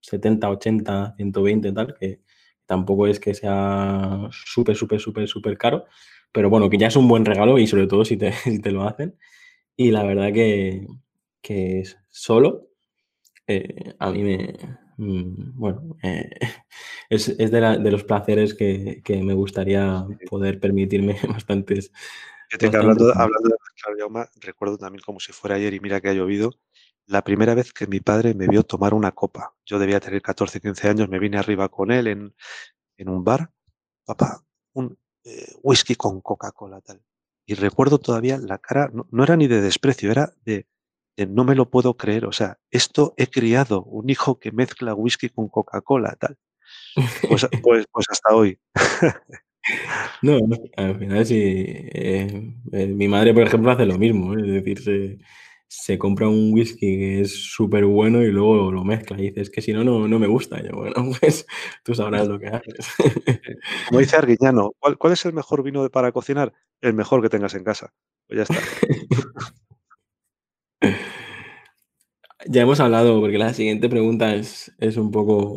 [0.01, 2.21] 70, 80, 120, tal, que,
[2.69, 5.87] tampoco es que sea súper, súper, súper, súper caro,
[6.33, 8.70] pero bueno, que ya es un buen regalo y sobre todo si te, si te
[8.70, 9.18] lo hacen.
[9.76, 10.87] Y la verdad que,
[11.41, 12.68] que solo
[13.47, 14.55] eh, a mí me,
[14.99, 16.29] mm, bueno, eh,
[17.11, 21.91] es, es de, la, de, los placeres que, que, me gustaría poder permitirme bastantes.
[22.51, 26.12] bastantes hablando, hablando de Claudia recuerdo también como si fuera ayer y mira que ha
[26.12, 26.53] llovido,
[27.07, 29.55] la primera vez que mi padre me vio tomar una copa.
[29.64, 32.35] Yo debía tener 14, 15 años, me vine arriba con él en,
[32.99, 33.51] en un bar.
[34.05, 34.99] Papá, un
[35.29, 37.03] eh, whisky con Coca-Cola, tal.
[37.47, 40.66] Y recuerdo todavía la cara, no, no, era ni de desprecio, era de,
[41.16, 42.26] de no me lo puedo creer.
[42.26, 46.37] O sea, esto he criado, un hijo que mezcla whisky con Coca-Cola, tal.
[47.29, 48.59] Pues, pues, pues hasta hoy.
[50.22, 50.39] No,
[50.76, 51.37] al final sí.
[51.37, 54.35] Eh, eh, mi madre, por ejemplo, hace lo mismo.
[54.35, 54.41] ¿eh?
[54.59, 55.18] Es decir,
[55.69, 59.19] se, compra un whisky que es súper bueno y luego lo mezcla.
[59.19, 60.59] Y dices que si no, no, no me gusta.
[60.61, 61.47] Y yo, bueno, pues
[61.85, 62.89] tú sabrás lo que haces.
[63.89, 66.53] Como dice Arguiñano, ¿cuál, ¿cuál, es el mejor vino para cocinar?
[66.81, 67.93] El mejor que tengas en casa.
[68.27, 68.55] Pues ya está.
[72.47, 75.57] Ya hemos hablado, porque la siguiente pregunta es, es un poco,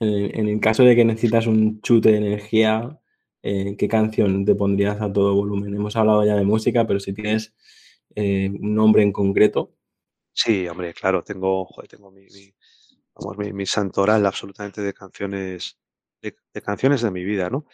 [0.00, 3.00] en, en, el caso de que necesitas un chute de energía,
[3.46, 5.74] eh, ¿qué canción te pondrías a todo volumen?
[5.74, 7.54] Hemos hablado ya de música, pero si tienes
[8.14, 9.74] eh, un nombre en concreto.
[10.32, 12.26] Sí, hombre, claro, tengo, joder, tengo mi,
[13.14, 15.78] vamos, mi, mi, santoral absolutamente de canciones,
[16.20, 17.66] de, canciones de mi vida, ¿no?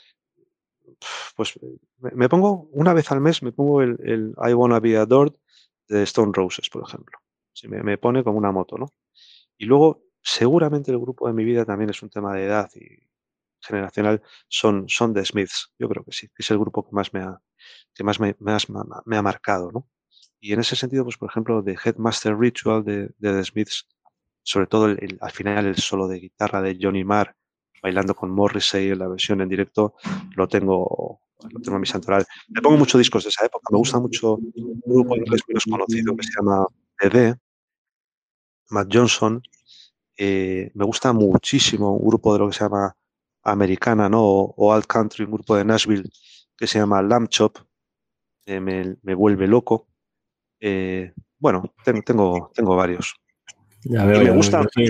[1.37, 1.59] Pues
[1.99, 5.33] me, pongo, una vez al mes, me pongo el, I Wanna Be Adored
[5.89, 7.19] de Stone Roses, por ejemplo.
[7.53, 8.93] Si me, me pone como una moto, ¿no?
[9.59, 13.11] Y luego, seguramente el grupo de mi vida también es un tema de edad y
[13.61, 15.73] generacional son, son The Smiths.
[15.79, 17.41] Yo creo que sí, es el grupo que más me ha,
[17.95, 19.89] que más me, más me ha marcado, ¿no?
[20.41, 23.87] Y en ese sentido, pues por ejemplo, The Headmaster Ritual de, de The Smiths,
[24.43, 27.37] sobre todo al final el solo de guitarra de Johnny Marr
[27.83, 29.95] bailando con Morrissey en la versión en directo,
[30.37, 31.21] lo tengo,
[31.51, 32.27] lo tengo en mi santoral.
[32.49, 33.69] Me pongo muchos discos de esa época.
[33.71, 36.67] Me gusta mucho un grupo inglés menos conocido que se llama
[36.99, 37.37] The
[38.71, 39.43] Matt Johnson.
[40.17, 42.95] Eh, me gusta muchísimo un grupo de lo que se llama
[43.43, 44.23] americana, ¿no?
[44.23, 46.11] O, o alt country, un grupo de Nashville
[46.57, 47.57] que se llama Lamb Chop,
[48.45, 49.89] eh, me, me, vuelve loco.
[50.61, 53.15] Eh, bueno, ten, tengo, tengo varios.
[53.85, 54.89] Ya veo, y me, gusta, me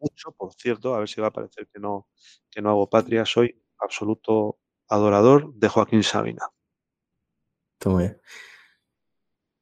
[0.00, 2.08] mucho, por cierto, a ver si va a parecer que no,
[2.50, 4.58] que no hago patria, soy absoluto
[4.88, 6.48] adorador de Joaquín Sabina.
[7.78, 8.16] Toma ya.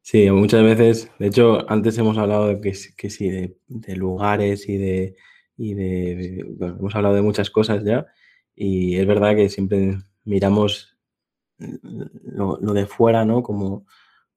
[0.01, 4.67] Sí, muchas veces, de hecho, antes hemos hablado de que, que sí, de, de lugares
[4.67, 5.15] y de,
[5.55, 8.05] y de, bueno, hemos hablado de muchas cosas ya,
[8.55, 10.97] y es verdad que siempre miramos
[11.57, 13.43] lo, lo de fuera, ¿no?
[13.43, 13.85] Como,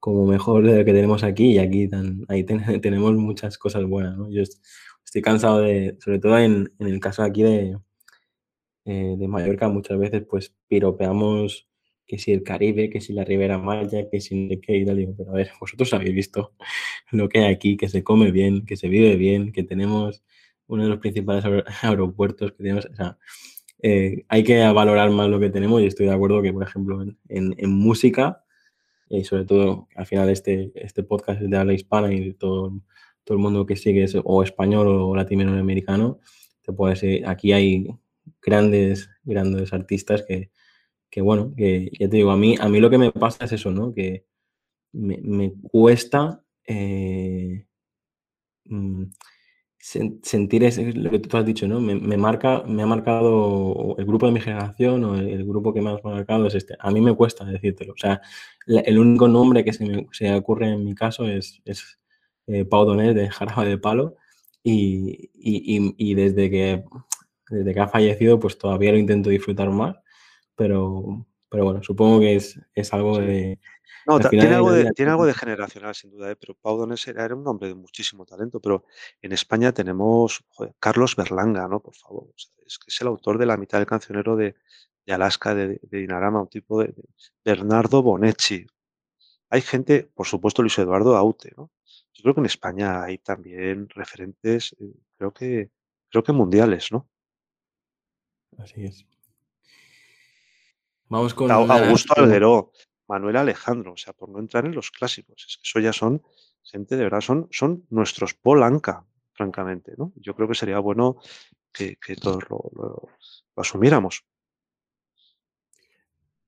[0.06, 3.84] como mejor de lo que tenemos aquí y aquí tan, ahí ten, tenemos muchas cosas
[3.86, 4.30] buenas, ¿no?
[4.30, 4.40] Yo
[5.04, 7.76] estoy cansado de, sobre todo en, en el caso aquí de,
[8.84, 11.68] eh, de Mallorca, muchas veces pues piropeamos
[12.06, 14.96] que si el Caribe, que si la Ribera Maya, que si de qué y tal,
[14.96, 16.52] digo, pero a ver, vosotros habéis visto
[17.10, 20.22] lo que hay aquí, que se come bien, que se vive bien, que tenemos
[20.68, 21.44] uno de los principales
[21.82, 23.18] aeropuertos que tenemos, o sea,
[23.82, 27.02] eh, hay que valorar más lo que tenemos y estoy de acuerdo que, por ejemplo,
[27.02, 28.45] en, en, en música,
[29.08, 32.80] y sobre todo al final este, este podcast de habla hispana y todo,
[33.24, 36.20] todo el mundo que sigue es o español o latinoamericano,
[36.62, 37.86] te puede decir, aquí hay
[38.42, 40.50] grandes, grandes artistas que,
[41.10, 43.52] que, bueno, que ya te digo, a mí, a mí lo que me pasa es
[43.52, 43.92] eso, ¿no?
[43.92, 44.26] Que
[44.92, 47.66] me, me cuesta eh,
[48.64, 49.04] mm,
[49.86, 51.80] sentir ese, lo que tú has dicho, ¿no?
[51.80, 55.72] Me, me, marca, me ha marcado el grupo de mi generación o el, el, grupo
[55.72, 56.74] que me ha marcado es este.
[56.80, 57.92] A mí me cuesta decírtelo.
[57.92, 58.20] O sea,
[58.66, 62.00] la, el único nombre que se me, se ocurre en mi caso es, es
[62.48, 64.16] eh, Pau Donés de Jarabe de Palo
[64.64, 66.84] y, y, y, desde, que,
[67.50, 69.96] desde que ha fallecido pues todavía lo intento disfrutar más,
[70.56, 73.60] pero, pero bueno, supongo que es, es algo de,
[74.06, 76.36] no, tiene algo, de, tiene algo de generacional, sin duda, ¿eh?
[76.36, 78.84] pero Pau Donés era, era, un hombre de muchísimo talento, pero
[79.20, 81.80] en España tenemos joder, Carlos Berlanga, ¿no?
[81.80, 84.54] Por favor, o sea, es que es el autor de la mitad del cancionero de,
[85.04, 87.04] de Alaska, de, de, Dinarama, un tipo de, de,
[87.44, 88.66] Bernardo Bonetti.
[89.50, 91.70] Hay gente, por supuesto, Luis Eduardo Aute, ¿no?
[92.12, 95.70] Yo creo que en España hay también referentes, eh, creo que,
[96.08, 97.08] creo que mundiales, ¿no?
[98.58, 99.06] Así es.
[101.08, 102.22] Vamos con Augusto la...
[102.22, 102.72] Algueró,
[103.08, 105.58] Manuel Alejandro, o sea, por no entrar en los clásicos.
[105.62, 106.22] Eso ya son
[106.62, 110.12] gente de verdad, son, son nuestros Polanca, francamente, ¿no?
[110.16, 111.16] Yo creo que sería bueno
[111.72, 113.08] que, todos lo, lo,
[113.56, 114.24] asumiéramos.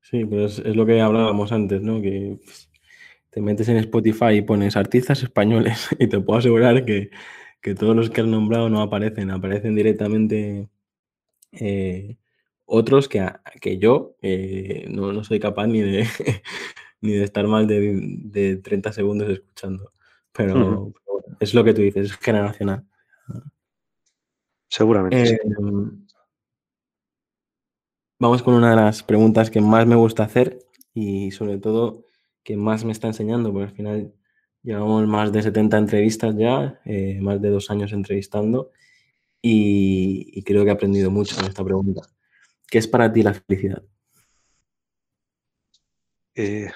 [0.01, 2.01] Sí, pero es, lo que hablábamos antes, ¿no?
[2.01, 2.41] Que
[3.31, 7.11] te metes en Spotify y pones artistas españoles y te puedo asegurar que,
[7.61, 10.69] que todos los que has nombrado no aparecen, aparecen directamente
[11.53, 12.17] eh,
[12.69, 13.27] otros que,
[13.61, 16.07] que yo eh, no, no, soy capaz ni de,
[17.01, 19.93] ni de estar más de, de 30 segundos escuchando.
[20.33, 20.93] Pero, uh -huh.
[20.93, 22.85] pero, es lo que tú dices, es generacional.
[24.69, 25.23] Seguramente.
[25.23, 25.39] Eh, sí.
[28.21, 30.59] Vamos con una de las preguntas que más me gusta hacer
[30.93, 32.05] y sobre todo
[32.43, 34.15] que más me está enseñando, porque al final
[34.63, 38.73] llevamos más de 70 entrevistas ya, eh, más de dos años entrevistando
[39.41, 42.03] y, y, creo que he aprendido mucho en esta pregunta.
[42.71, 43.83] ¿Qué es para ti la felicidad?
[46.35, 46.71] Eh,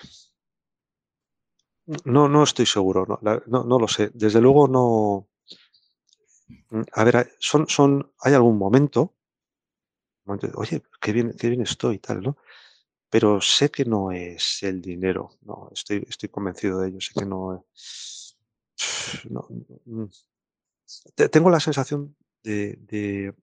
[2.05, 4.11] no, no estoy seguro, no, no, no, lo sé.
[4.14, 5.28] Desde luego no.
[6.93, 9.14] A ver, son, son, hay algún momento,
[10.55, 12.36] oye, qué bien, qué bien estoy y tal, ¿no?
[13.11, 17.26] Pero sé que no es el dinero, no, estoy, estoy convencido de ello, sé que
[17.26, 17.66] no.
[19.30, 19.47] No,
[19.84, 20.09] no,
[21.30, 23.34] tengo la sensación de,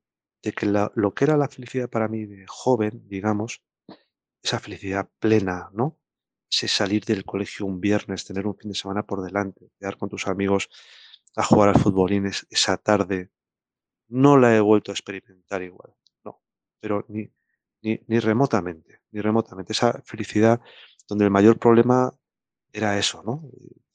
[0.42, 3.62] de que la, lo que era la felicidad para mí de joven, digamos,
[4.42, 6.00] esa felicidad plena, ¿no?
[6.50, 10.10] Ese salir del colegio un viernes, tener un fin de semana por delante, quedar con
[10.10, 10.70] tus amigos
[11.36, 13.32] a jugar al futbolín esa tarde,
[14.08, 16.42] no la he vuelto a experimentar igual, no,
[16.80, 17.30] pero ni,
[17.82, 19.74] ni, remotamente, ni remotamente.
[19.74, 20.62] Esa felicidad
[21.08, 22.12] donde el mayor problema
[22.74, 23.50] era eso, ¿no?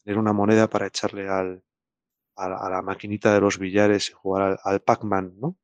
[0.04, 1.64] Tener una moneda para echarle al,
[2.36, 5.56] a, la, a la maquinita de los billares y jugar al, al Pac-Man, ¿no?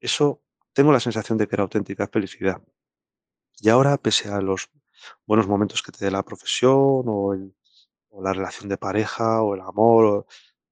[0.00, 0.42] Eso
[0.72, 2.62] tengo la sensación de que era auténtica felicidad.
[3.60, 4.70] Y ahora, pese a los
[5.26, 7.34] buenos momentos que te dé la profesión o,
[8.20, 10.26] la relación de pareja o el amor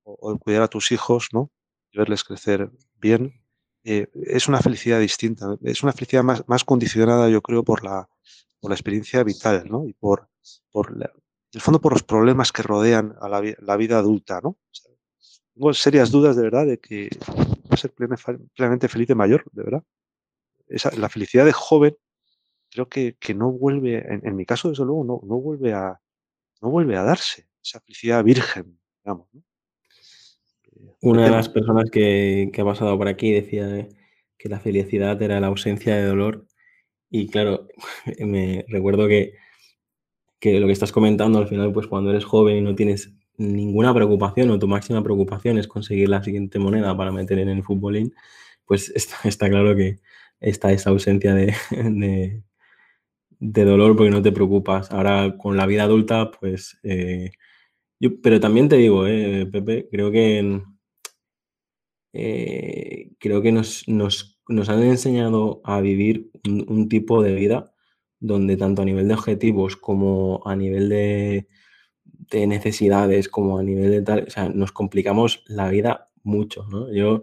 [0.04, 1.50] o, el cuidar a tus hijos, ¿no?
[1.90, 3.42] Y verles crecer bien,
[3.84, 5.56] eh, es una felicidad distinta.
[5.62, 8.08] Es una felicidad más, más condicionada, yo creo, por la,
[8.60, 9.86] por la experiencia vital, ¿no?
[9.86, 10.28] Y por,
[10.70, 11.12] por la,
[11.56, 14.58] el fondo, por los problemas que rodean a la, vida adulta, ¿no?
[15.56, 19.62] Tengo serias dudas, de verdad, de que va a ser plenamente feliz de mayor, de
[19.62, 19.82] verdad.
[20.68, 21.96] Esa, la felicidad de joven
[22.70, 25.98] creo que, que no vuelve, en, en, mi caso, desde luego, no, no, vuelve a,
[26.60, 27.48] no vuelve a darse.
[27.62, 29.28] Esa felicidad virgen, digamos.
[29.32, 29.42] ¿no?
[31.00, 33.88] Una de las personas que, que, ha pasado por aquí decía
[34.36, 36.46] que la felicidad era la ausencia de dolor.
[37.08, 37.68] Y claro,
[38.18, 39.34] me recuerdo que,
[40.38, 43.94] que lo que estás comentando al final, pues cuando eres joven y no tienes ninguna
[43.94, 48.14] preocupación o tu máxima preocupación es conseguir la siguiente moneda para meter en el futbolín,
[48.66, 48.92] pues
[49.24, 50.00] está, claro que
[50.40, 51.54] está esa ausencia de,
[53.38, 54.90] de, dolor porque no te preocupas.
[54.92, 56.78] Ahora con la vida adulta, pues...
[56.82, 57.30] Eh,
[57.98, 60.60] yo, pero también te digo, eh, Pepe, creo que
[62.12, 67.74] eh, creo que nos, nos, nos, han enseñado a vivir un, tipo de vida
[68.20, 71.46] donde tanto a nivel de objetivos como a nivel de,
[72.30, 76.92] de, necesidades, como a nivel de tal, o sea, nos complicamos la vida mucho, ¿no?
[76.92, 77.22] Yo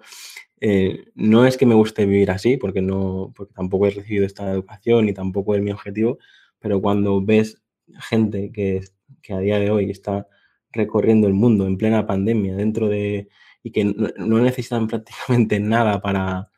[0.62, 4.52] eh, no es que me guste vivir así, porque no, porque tampoco he recibido esta
[4.52, 6.20] educación y tampoco es mi objetivo,
[6.60, 7.62] pero cuando ves
[8.10, 8.82] gente que,
[9.22, 10.28] que a día de hoy está
[10.72, 13.30] recorriendo el mundo en plena pandemia, dentro de,
[13.62, 16.50] y que no, no necesitan prácticamente nada para,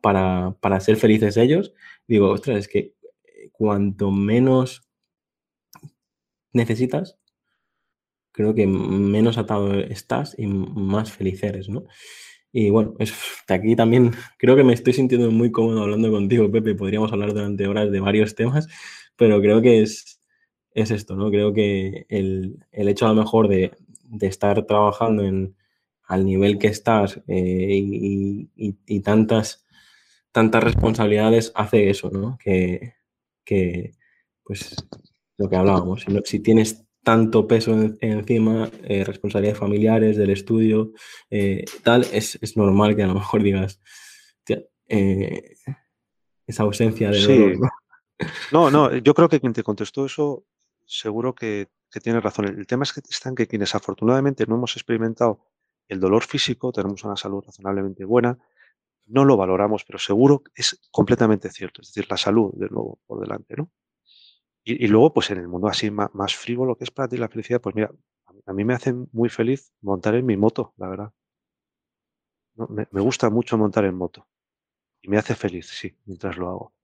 [0.00, 1.74] para, para, ser felices ellos,
[2.06, 2.94] digo, ostras, es que
[3.52, 4.88] cuanto menos
[6.52, 7.18] necesitas,
[8.32, 11.84] creo que menos atado estás y más feliz eres, ¿no?
[12.52, 13.14] Y bueno, es,
[13.48, 16.74] aquí también creo que me estoy sintiendo muy cómodo hablando contigo, Pepe.
[16.74, 18.66] Podríamos hablar durante horas de varios temas,
[19.16, 20.20] pero creo que es,
[20.72, 21.30] es esto, ¿no?
[21.30, 23.72] Creo que el, el hecho a lo mejor de,
[24.04, 25.56] de estar trabajando en,
[26.10, 29.64] al nivel que estás eh, y, y, tantas,
[30.32, 32.36] tantas responsabilidades hace eso, ¿no?
[32.42, 32.94] Que,
[33.44, 33.92] que
[34.42, 34.74] pues
[35.38, 40.92] lo que hablábamos, si tienes tanto peso en, encima, eh, responsabilidades familiares, del estudio,
[41.30, 43.80] eh, tal, es, es, normal que a lo mejor digas
[44.88, 45.54] eh,
[46.46, 47.38] esa ausencia de sí.
[47.38, 47.58] dolor.
[48.52, 48.70] ¿no?
[48.70, 50.44] no, no, yo creo que quien te contestó eso
[50.84, 52.46] seguro que, que tiene razón.
[52.46, 55.46] El tema es que están que quienes afortunadamente no hemos experimentado
[55.88, 58.38] el dolor físico, tenemos una salud razonablemente buena,
[59.06, 61.82] no lo valoramos, pero seguro es completamente cierto.
[61.82, 63.70] Es decir, la salud, de nuevo, por delante, ¿no?
[64.64, 67.16] Y, y luego, pues en el mundo así más, más, frívolo que es para ti
[67.16, 67.90] la felicidad, pues mira,
[68.46, 71.12] a mí me hace muy feliz montar en mi moto, la verdad.
[72.54, 72.66] ¿No?
[72.68, 74.26] Me, me, gusta mucho montar en moto.
[75.02, 76.74] Y me hace feliz, sí, mientras lo hago.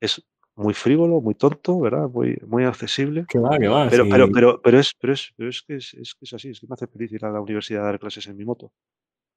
[0.00, 0.24] Es
[0.54, 2.08] muy frívolo, muy tonto, ¿verdad?
[2.08, 3.26] Muy, muy accesible.
[3.28, 3.88] Que va, que va.
[3.90, 4.10] Pero, sí.
[4.10, 6.60] pero, pero, pero, es, pero, es, pero es, que es, es, que es así, es
[6.60, 8.72] que me hace feliz ir a la universidad a dar clases en mi moto.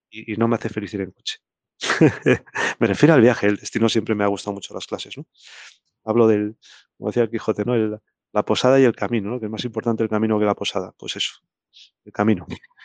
[0.10, 1.40] Y, y no me hace feliz ir en coche.
[2.80, 5.26] me refiero al viaje, el destino siempre me ha gustado mucho las clases, ¿no?
[6.04, 6.58] Hablo del,
[6.98, 7.76] como decía el Quijote, ¿no?
[7.76, 8.00] El,
[8.32, 9.40] la posada y el camino, ¿no?
[9.40, 10.94] Que es más importante el camino que la posada.
[10.98, 11.34] Pues eso,
[12.06, 12.46] el camino.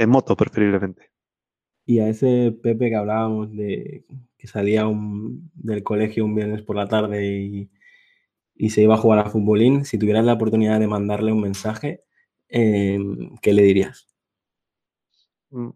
[0.00, 1.10] En moto, preferiblemente.
[1.84, 4.04] Y a ese Pepe que hablábamos de
[4.36, 7.70] que salía un del colegio un viernes por la tarde y
[8.58, 12.02] y se iba a jugar a futbolín, si tuvieras la oportunidad de mandarle un mensaje,
[12.48, 14.08] em, ¿qué le dirías?
[15.50, 15.70] Mm,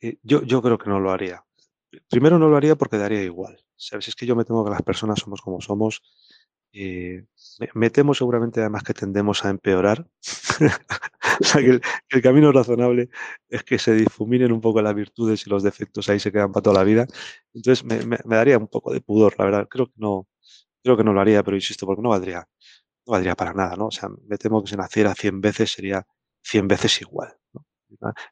[0.00, 1.44] eh, yo yo creo que no lo haría.
[2.08, 4.08] Primero, no lo haría porque daría igual, ¿sabes?
[4.08, 6.02] Es que yo me temo que las personas somos como somos,
[6.72, 7.24] eh,
[7.74, 10.06] me temo seguramente además que tendemos a empeorar.
[11.40, 13.10] O sea, que el camino razonable
[13.48, 16.62] es que se difuminen un poco las virtudes y los defectos ahí se quedan para
[16.62, 17.06] toda la vida.
[17.54, 19.68] Entonces, me me me daría un poco de pudor, la verdad.
[19.70, 20.26] Creo que no
[20.82, 22.48] creo que no lo haría, pero insisto, porque no valdría
[23.06, 23.86] no valdría para nada, ¿no?
[23.88, 26.06] O sea, me temo que si naciera 100 veces sería
[26.42, 27.36] 100 veces igual,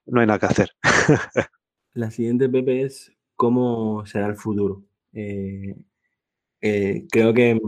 [0.06, 0.70] no hay nada que hacer.
[1.94, 4.84] La siguiente, Pepe, es, ¿cómo será el futuro?
[5.12, 5.74] Eh,
[6.60, 7.60] eh, creo que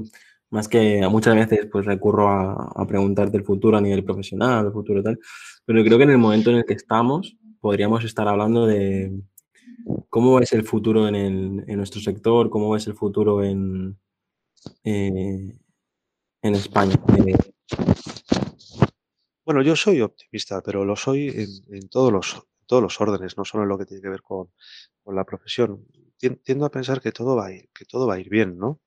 [0.51, 5.03] más que muchas veces, pues, recurro a preguntarte el futuro a nivel profesional, el futuro
[5.03, 5.18] tal,
[5.64, 9.12] pero creo que en el momento en el que estamos, podríamos estar hablando de
[10.11, 13.99] cómo es el futuro en el en nuestro sector, cómo ves el futuro en,
[14.84, 15.57] eh,
[16.42, 16.96] en España,
[19.44, 23.44] Bueno, yo soy optimista, pero lo soy en en todos los todos los órdenes, no
[23.44, 24.49] solo en lo que tiene que ver con
[25.03, 25.86] con la profesión.
[26.18, 28.59] Tien tiendo a pensar que todo va a ir que todo va a ir bien,
[28.59, 28.80] ¿no?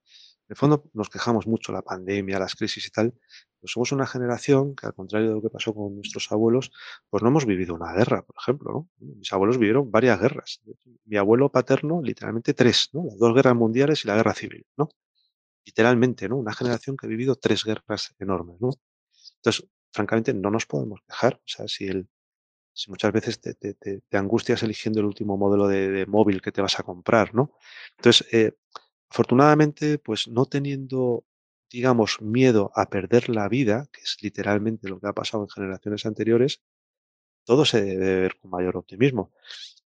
[0.51, 4.75] El fondo, nos quejamos mucho, la pandemia, las crisis y tal, pero somos una generación
[4.75, 6.73] que, al contrario de lo que pasó con nuestros abuelos,
[7.09, 8.89] pues no hemos vivido una guerra, por ejemplo, ¿no?
[8.99, 10.59] Mis abuelos vivieron varias guerras.
[11.05, 13.05] Mi abuelo paterno, literalmente 3, ¿no?
[13.05, 14.89] Las 2 guerras mundiales y la guerra civil, ¿no?
[15.65, 16.37] Literalmente, ¿no?
[16.37, 18.71] Una generación que ha vivido 3 guerras enormes, ¿no?
[19.37, 21.35] Entonces, francamente, no nos podemos quejar.
[21.35, 22.09] O sea, si el
[22.73, 26.51] si muchas veces te te te angustias eligiendo el último modelo de de móvil que
[26.53, 27.53] te vas a comprar, ¿no?
[27.97, 28.53] Entonces, eh,
[29.11, 31.25] afortunadamente, pues no teniendo,
[31.71, 36.05] digamos, miedo a perder la vida, que es literalmente lo que ha pasado en generaciones
[36.05, 36.61] anteriores,
[37.45, 39.31] todo se debe ver con mayor optimismo.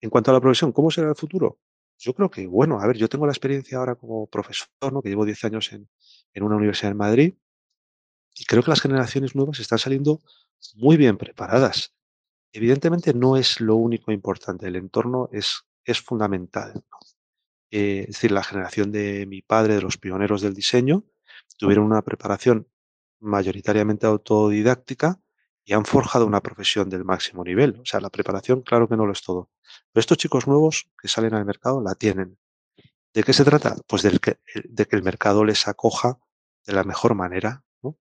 [0.01, 1.59] En cuanto a la profesión, ¿cómo será el futuro?
[1.99, 5.01] Yo creo que, bueno, a ver, yo tengo la experiencia ahora como profesor, ¿no?
[5.01, 5.89] Que llevo 10 años en
[6.36, 7.34] en una universidad en Madrid
[8.36, 10.22] y creo que las generaciones nuevas están saliendo
[10.76, 11.93] muy bien preparadas.
[12.53, 16.99] Evidentemente, no es lo único importante, el entorno es es fundamental, ¿no?
[17.72, 21.05] Eh, es decir, la generación de mi padre, de los pioneros del diseño,
[21.57, 22.67] tuvieron una preparación
[23.20, 25.20] mayoritariamente autodidáctica
[25.63, 27.80] y han forjado una profesión del máximo nivel.
[27.80, 29.51] O sea, la preparación, claro que no lo es todo.
[29.91, 32.39] Pero estos chicos nuevos que salen al mercado la tienen.
[33.13, 33.76] ¿De qué se trata?
[33.88, 36.20] Pues del que de que el mercado les acoja
[36.65, 37.97] de la mejor manera, ¿no?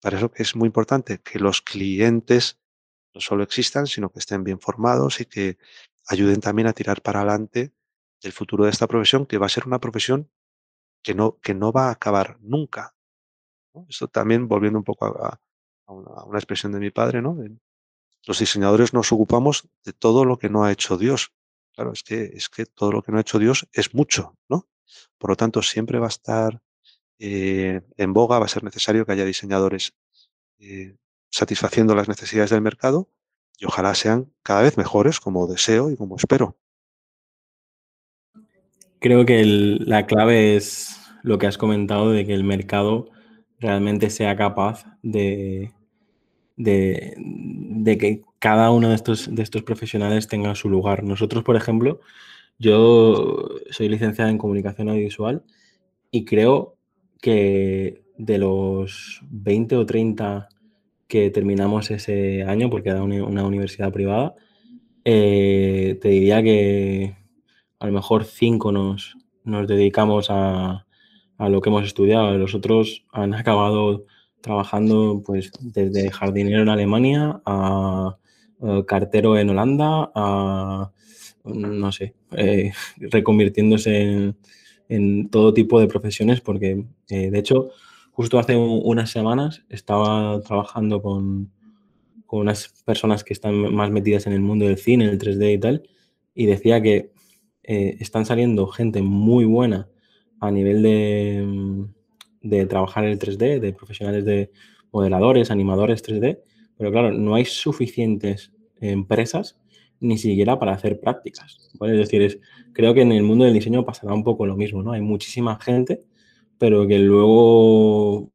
[0.00, 2.60] Para eso que es muy importante que los clientes
[3.14, 5.58] no solo existan, sino que estén bien formados y que
[6.06, 7.72] ayuden también a tirar para adelante
[8.22, 10.30] el futuro de esta profesión, que va a ser una profesión
[11.02, 12.94] que no que no va a acabar nunca.
[13.88, 15.40] Eso también volviendo un poco a
[15.86, 17.36] una expresión de mi padre, ¿no?
[18.26, 21.32] Los diseñadores nos ocupamos de todo lo que no ha hecho Dios.
[21.74, 24.68] Claro, es que es que todo lo que no ha hecho Dios es mucho, ¿no?
[25.18, 26.62] Por lo tanto, siempre va a estar,
[27.18, 29.94] eh, en boga, va a ser necesario que haya diseñadores,
[30.58, 30.96] eh,
[31.30, 33.10] satisfaciendo las necesidades del mercado
[33.58, 36.58] y ojalá sean cada vez mejores, como deseo y como espero.
[39.02, 43.10] Creo que la clave es lo que has comentado de que el mercado
[43.58, 45.72] realmente sea capaz de
[46.56, 51.02] de que cada uno de estos de estos profesionales tenga su lugar.
[51.02, 52.00] Nosotros, por ejemplo,
[52.58, 55.42] yo soy licenciado en comunicación audiovisual
[56.12, 56.76] y creo
[57.20, 60.48] que de los 20 o 30
[61.08, 64.34] que terminamos ese año, porque era una universidad privada,
[65.04, 67.16] eh, te diría que
[67.82, 70.86] a lo mejor 5 nos nos dedicamos a
[71.42, 74.04] a lo que hemos estudiado, los otros han acabado
[74.40, 78.16] trabajando, pues, desde jardinero en Alemania a,
[78.86, 80.92] cartero en Holanda, a,
[81.44, 84.34] no sé, eh, reconvirtiéndose
[84.88, 87.70] en todo tipo de profesiones, porque, eh, de hecho,
[88.12, 91.50] justo hace unas semanas estaba trabajando con
[92.26, 95.58] con unas personas que están más metidas en el mundo del cine, el 3D y
[95.58, 95.82] tal,
[96.34, 97.11] y decía que,
[97.62, 99.88] eh, están saliendo gente muy buena
[100.40, 104.50] a nivel de, mm, trabajar el 3D, de profesionales de
[104.92, 106.42] modeladores, animadores 3D,
[106.76, 109.60] pero claro, no hay suficientes empresas
[110.02, 111.70] ni siquiera para hacer prácticas.
[111.80, 112.40] Es decir, es
[112.72, 114.92] creo que en el mundo del diseño pasará un poco lo mismo, ¿no?
[114.92, 116.00] Hay muchísima gente,
[116.58, 118.30] pero que luego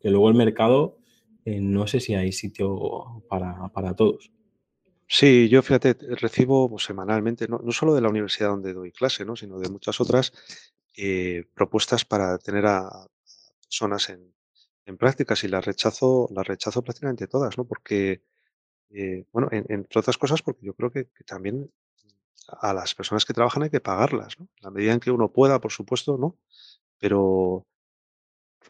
[0.00, 0.98] que luego el mercado,
[1.44, 4.32] eh, no sé si hay sitio para para todos.
[5.08, 9.24] Sí, yo fíjate, recibo, pues, semanalmente, no no solo de la universidad donde doy clase,
[9.24, 9.36] ¿no?
[9.36, 10.32] Sino de muchas otras,
[10.96, 13.06] eh, propuestas para tener a
[13.62, 14.32] personas en
[14.86, 17.64] en prácticas y las rechazo las rechazo prácticamente todas, ¿no?
[17.66, 18.22] Porque,
[18.90, 21.70] eh, bueno, en entre otras cosas, porque yo creo que también
[22.62, 24.48] a las personas que trabajan hay que pagarlas, ¿no?
[24.62, 26.38] La medida en que uno pueda, por supuesto, ¿no?
[27.00, 27.66] Pero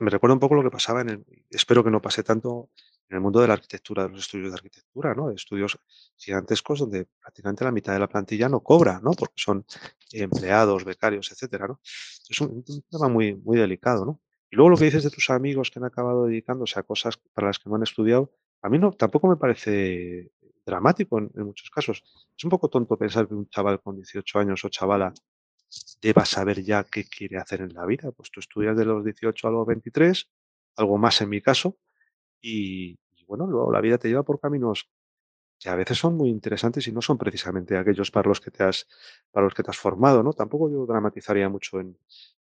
[0.01, 2.71] me recuerda un poco lo que pasaba en el espero que no pase tanto
[3.15, 5.31] en el mundo de la arquitectura, de los estudios de arquitectura, ¿no?
[5.31, 5.79] Estudios
[6.17, 9.13] gigantescos donde prácticamente la mitad de la plantilla no cobra, ¿no?
[9.13, 9.65] Porque son
[10.11, 11.81] empleados, becarios, etcétera, ¿no?
[12.29, 14.21] Es un, tema muy, muy delicado, ¿no?
[14.51, 17.47] Y luego lo que dices de tus amigos que han acabado dedicándose a cosas para
[17.47, 20.33] las que no han estudiado, a mí no, tampoco me parece
[20.67, 22.03] dramático en muchos casos.
[22.37, 25.15] Es un poco tonto pensar que un chaval con 18 años o chavala
[26.03, 28.11] deba saber ya qué quiere hacer en la vida.
[28.11, 30.29] Pues tú estudias de los 18 a los 23,
[30.77, 31.79] algo más en mi caso,
[32.45, 34.89] y, y bueno, luego la vida te lleva por caminos
[35.59, 38.65] que a veces son muy interesantes y no son precisamente aquellos para los que te
[38.65, 38.87] has,
[39.31, 40.33] para los que te has formado, ¿no?
[40.33, 41.97] Tampoco yo dramatizaría mucho en,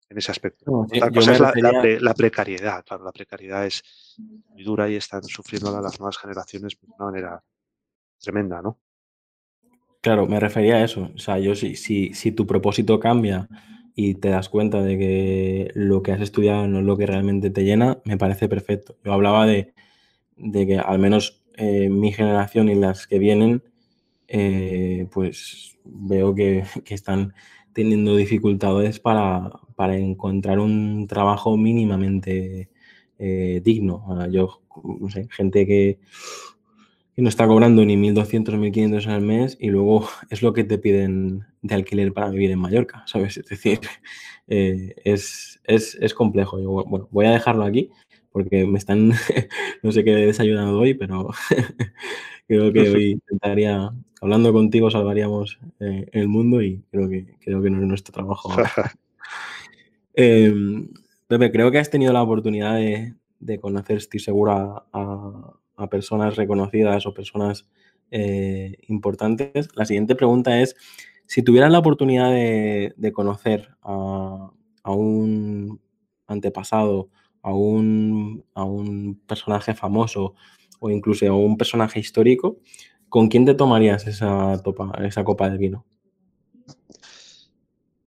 [0.09, 0.65] en ese aspecto.
[0.65, 3.83] No, Otra yo cosa es la, pre- la precariedad, claro, la precariedad es
[4.49, 7.43] muy dura y están sufriendo las nuevas generaciones de una manera
[8.19, 8.79] tremenda, ¿no?
[10.01, 11.11] Claro, me refería a eso.
[11.15, 13.49] O sea, yo si, si, si tu propósito cambia
[13.95, 17.49] y te das cuenta de que lo que has estudiado no es lo que realmente
[17.49, 18.95] te llena, me parece perfecto.
[19.03, 19.73] Yo hablaba de,
[20.37, 23.63] de que al menos eh, mi generación y las que vienen,
[24.27, 27.33] eh, pues veo que, que están
[27.73, 32.69] teniendo dificultades para, para encontrar un trabajo mínimamente
[33.19, 34.05] eh, digno.
[34.31, 35.99] Yo, no sé, gente que,
[37.15, 40.63] que no está cobrando ni 1.200 o 1.500 al mes y luego es lo que
[40.63, 43.37] te piden de alquiler para vivir en Mallorca, ¿sabes?
[43.37, 43.79] Es decir,
[44.47, 46.57] es, es, es complejo.
[46.85, 47.89] Bueno, voy a dejarlo aquí
[48.37, 49.09] porque me están,
[49.81, 51.29] no sé qué he desayunado hoy, pero
[52.47, 57.71] creo que hoy intentaría, hablando contigo, salvaríamos eh, el mundo y creo que, creo que
[57.71, 58.51] no es nuestro trabajo.
[60.19, 60.51] Eh,
[61.27, 66.35] Pepe, creo que has tenido la oportunidad de, de conocer, estoy segura, a, a personas
[66.35, 67.69] reconocidas o personas
[68.09, 69.69] eh, importantes.
[69.75, 70.75] La siguiente pregunta es,
[71.27, 74.49] si tuvieras la oportunidad de, de conocer a,
[74.81, 75.79] a, un
[76.25, 77.09] antepasado,
[77.41, 80.35] a un, a un personaje famoso
[80.79, 82.57] o incluso a un personaje histórico,
[83.09, 85.85] ¿con quién te tomarías esa, topa, esa copa de vino?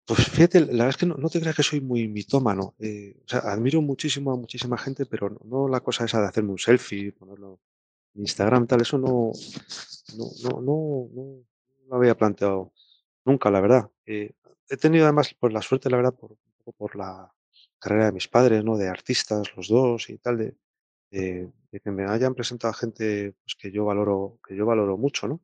[0.05, 2.75] Pues fíjate, la verdad es que no, te creas que soy muy mitómano.
[2.79, 6.53] eh, o sea, admiro muchísimo a muchísima gente, pero no, la cosa esa de hacerme
[6.53, 7.61] un selfie, ponerlo
[8.15, 9.33] en Instagram, tal, eso no,
[10.17, 11.45] no, no, no,
[11.89, 12.73] lo había planteado
[13.25, 13.91] nunca, la verdad.
[14.07, 14.33] Eh,
[14.71, 16.37] he tenido además pues, la suerte, la verdad, por,
[16.77, 17.31] por la
[17.79, 18.77] carrera de mis padres, ¿no?
[18.77, 20.57] De artistas, los dos y tal, de,
[21.83, 25.41] que me hayan presentado a gente pues, que yo valoro, que yo valoro mucho, ¿no?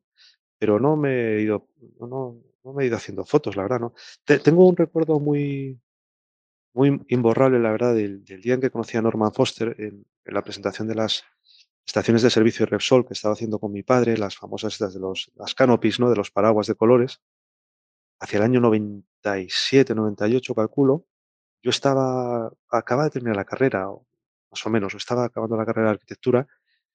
[0.59, 1.69] Pero no me he ido,
[1.99, 2.41] no,
[2.73, 3.93] me he ido haciendo fotos, la verdad, ¿no?
[4.25, 5.79] Te- tengo un recuerdo muy,
[6.73, 10.43] muy imborrable, la verdad, del, día en que conocí a Norman Foster en, en la
[10.43, 11.23] presentación de las
[11.85, 15.31] estaciones de servicio de Repsol que estaba haciendo con mi padre, las famosas de los,
[15.55, 16.09] canopies, ¿no?
[16.09, 17.21] De los paraguas de colores,
[18.19, 21.05] hacia el año 97, 98, calculo.
[21.65, 25.93] Yo estaba, acababa de terminar la carrera, más o menos, estaba acabando la carrera de
[25.95, 26.45] arquitectura,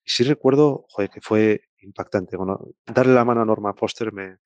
[0.05, 2.37] y sí recuerdo, joder, que fue impactante.
[2.37, 4.39] Bueno, darle la mano a Norman Foster me,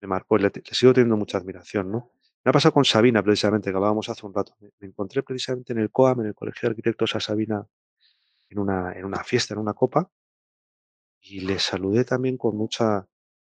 [0.00, 2.10] marcó, le, le sigo teniendo mucha admiración, ¿no?
[2.44, 4.56] Me ha pasado con Sabina, precisamente, que hablábamos hace un rato.
[4.58, 7.64] Me, me encontré precisamente en el COAM, en el Colegio de Arquitectos, a Sabina
[8.50, 10.10] en una, en una fiesta, en una copa,
[11.20, 13.06] y le saludé también con mucha,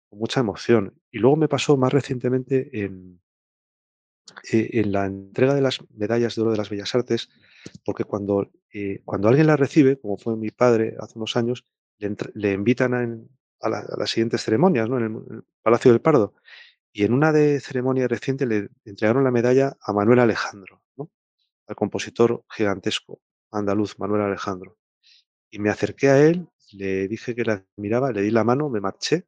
[0.10, 1.02] con mucha emoción.
[1.12, 3.20] Y luego me pasó más recientemente en,
[4.52, 7.30] eh, en la entrega de las medallas de oro de las Bellas Artes,
[7.86, 11.66] porque cuando, eh, cuando alguien la recibe, como fue mi padre hace unos años,
[12.00, 13.02] le, le invitan a,
[13.62, 14.98] a la- a las siguientes ceremonias, ¿no?
[14.98, 16.34] En el, en el Palacio del Pardo.
[16.94, 21.10] Y en una de ceremonia reciente le entregaron la medalla a Manuel Alejandro, ¿no?
[21.68, 23.22] Al compositor gigantesco
[23.52, 24.78] andaluz Manuel Alejandro.
[25.52, 28.82] Y me acerqué a él, le dije que la admiraba, le di la mano, me
[28.82, 29.26] marché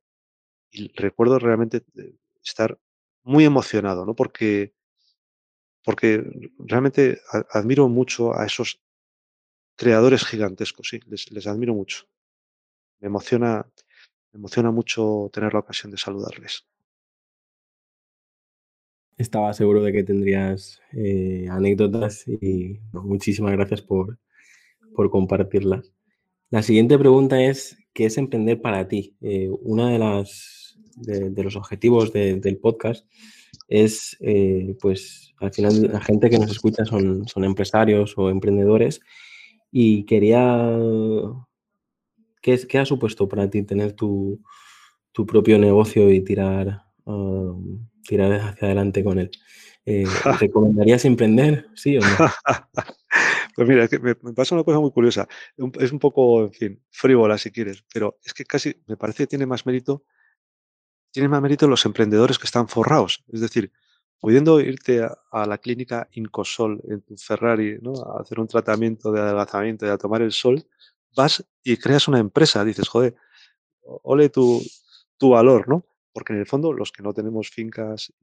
[0.71, 2.79] y recuerdo realmente eh, estar
[3.23, 4.15] muy emocionado, ¿no?
[4.15, 4.73] Porque,
[5.83, 6.23] porque
[6.57, 7.19] realmente
[7.51, 8.81] admiro mucho a esos
[9.75, 12.05] creadores gigantescos, sí, les, admiro mucho.
[12.99, 13.65] Me emociona,
[14.31, 16.65] me emociona mucho tener la ocasión de saludarles.
[19.17, 24.17] Estaba seguro de que tendrías eh, anécdotas y muchísimas gracias por,
[24.93, 25.93] por compartirlas.
[26.49, 29.15] La siguiente pregunta es, ¿qué es emprender para ti?
[29.21, 30.59] Eh, una de las
[30.95, 33.07] de, los objetivos de, del podcast
[33.67, 38.99] es, eh, pues, al final la gente que nos escucha son, son empresarios o emprendedores
[39.71, 40.77] y quería,
[42.41, 44.41] ¿qué, es- qué ha supuesto para ti tener tu,
[45.11, 49.29] tu propio negocio y tirar, um, tirar hacia adelante con él?
[49.85, 50.03] Eh,
[50.39, 51.67] ¿recomendarías emprender?
[51.75, 52.07] ¿Sí o no?
[53.55, 55.27] Pues mira, es que me, me pasa una cosa muy curiosa.
[55.79, 59.27] Es un poco, en fin, frívola si quieres, pero es que casi me parece que
[59.27, 60.05] tiene más mérito
[61.11, 63.23] tienen más mérito los emprendedores que están forrados.
[63.31, 63.71] Es decir,
[64.19, 67.93] pudiendo irte a, la clínica Incosol en tu Ferrari, ¿no?
[68.03, 70.63] A hacer un tratamiento de adelgazamiento y a tomar el sol,
[71.15, 72.63] vas y creas una empresa.
[72.63, 73.15] Dices, joder,
[73.81, 74.61] ole tu,
[75.17, 75.85] tu valor, ¿no?
[76.11, 78.13] Porque en el fondo, los que no tenemos fincas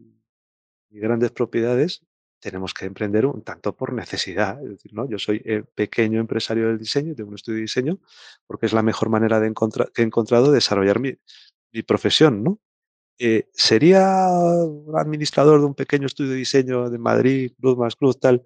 [0.91, 2.03] y grandes propiedades,
[2.39, 4.63] tenemos que emprender un tanto por necesidad.
[4.63, 5.09] Es decir, ¿no?
[5.09, 5.43] Yo soy
[5.75, 7.99] pequeño empresario del diseño, tengo un estudio de diseño,
[8.47, 11.17] porque es la mejor manera de encontrar, que he encontrado de desarrollar mi
[11.87, 12.61] profesión, ¿no?
[13.19, 18.21] Eh, ¿Sería un administrador de un pequeño estudio de diseño de Madrid, Cruz más Cruz,
[18.21, 18.45] tal,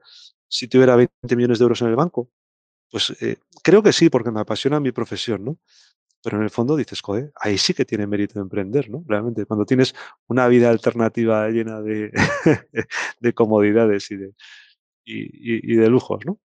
[0.49, 2.31] si tuviera 20 millones de euros en el banco?
[2.91, 5.59] Pues eh, creo que sí, porque me apasiona mi profesión, ¿no?
[6.25, 9.05] Pero en el fondo dices, joder, ahí sí que tiene mérito emprender, ¿no?
[9.09, 9.95] Realmente, cuando tienes
[10.29, 12.13] una vida alternativa llena de,
[13.21, 14.35] de comodidades y de,
[15.07, 16.39] de lujos, ¿no?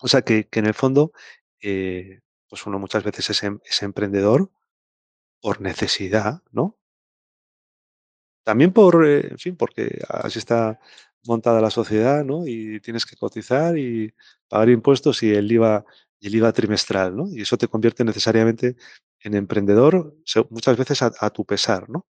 [0.00, 1.12] O sea, que, que en el fondo,
[1.62, 4.50] eh, pues uno muchas veces es, em- es emprendedor
[5.42, 6.78] por necesidad, ¿no?
[8.44, 10.78] También por, eh, en fin, porque así está
[11.26, 12.46] montada la sociedad, ¿no?
[12.46, 14.12] Y tienes que cotizar y
[14.48, 15.84] pagar impuestos y el IVA,
[16.20, 17.28] el IVA trimestral, ¿no?
[17.30, 18.76] Y eso te convierte necesariamente
[19.20, 20.14] en emprendedor,
[20.50, 22.06] muchas veces a, a tu pesar, ¿no?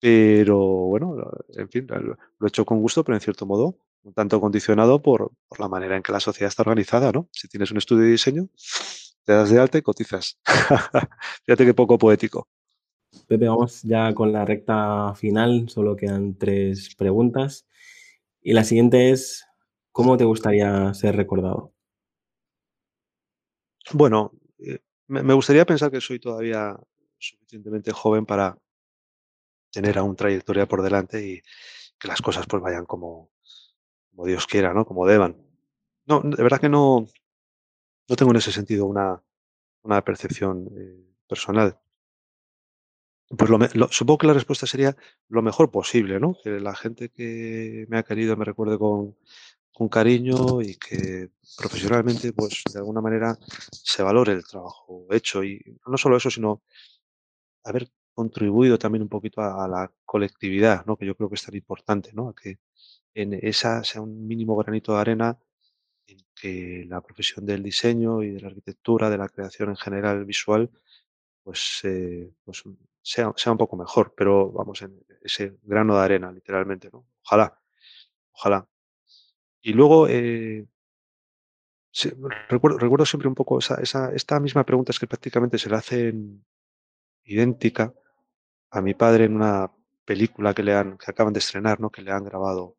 [0.00, 1.16] Pero bueno,
[1.56, 1.98] en fin, lo,
[2.38, 5.68] lo he hecho con gusto, pero en cierto modo, un tanto condicionado por, por la
[5.68, 7.28] manera en que la sociedad está organizada, ¿no?
[7.32, 8.48] Si tienes un estudio de diseño,
[9.24, 10.38] te das de alta y cotizas.
[11.46, 12.48] Fíjate qué poco poético.
[13.24, 17.66] Pepe, vamos ya con la recta final, solo quedan tres preguntas.
[18.42, 19.46] Y la siguiente es,
[19.92, 21.72] ¿cómo te gustaría ser recordado?
[23.92, 24.78] Bueno, eh,
[25.08, 26.76] me gustaría pensar que soy todavía
[27.18, 28.58] suficientemente joven para
[29.72, 31.42] tener aún trayectoria por delante y
[31.98, 33.30] que las cosas, pues, vayan como
[34.10, 34.86] como Dios quiera, ¿no?
[34.86, 35.36] Como deban.
[36.06, 37.06] No, de verdad que no
[38.08, 39.22] no tengo en ese sentido una
[39.82, 41.78] una percepción, eh, personal.
[43.30, 44.96] Pues lo lo supongo que la respuesta sería
[45.28, 46.36] lo mejor posible, ¿no?
[46.44, 49.16] Que la gente que me ha querido me recuerde con
[49.72, 53.36] con cariño y que profesionalmente, pues, de alguna manera
[53.70, 55.44] se valore el trabajo hecho.
[55.44, 56.62] Y no solo eso, sino
[57.64, 60.96] haber contribuido también un poquito a a la colectividad, ¿no?
[60.96, 62.28] Que yo creo que es tan importante, ¿no?
[62.30, 62.58] A que
[63.14, 65.38] en esa sea un mínimo granito de arena
[66.08, 70.24] en que la profesión del diseño y de la arquitectura, de la creación en general
[70.26, 70.70] visual,
[71.44, 72.64] pues, eh, pues
[73.06, 77.06] sea sea un poco mejor, pero vamos, en ese grano de arena, literalmente, ¿no?
[77.24, 77.56] Ojalá,
[78.32, 78.68] ojalá.
[79.62, 80.66] Y luego, eh,
[82.48, 85.78] recuerdo recuerdo siempre un poco esa esa esta misma pregunta, es que prácticamente se la
[85.78, 86.44] hacen
[87.24, 87.94] idéntica
[88.70, 89.72] a mi padre en una
[90.04, 91.90] película que le han que acaban de estrenar, ¿no?
[91.90, 92.76] Que le han grabado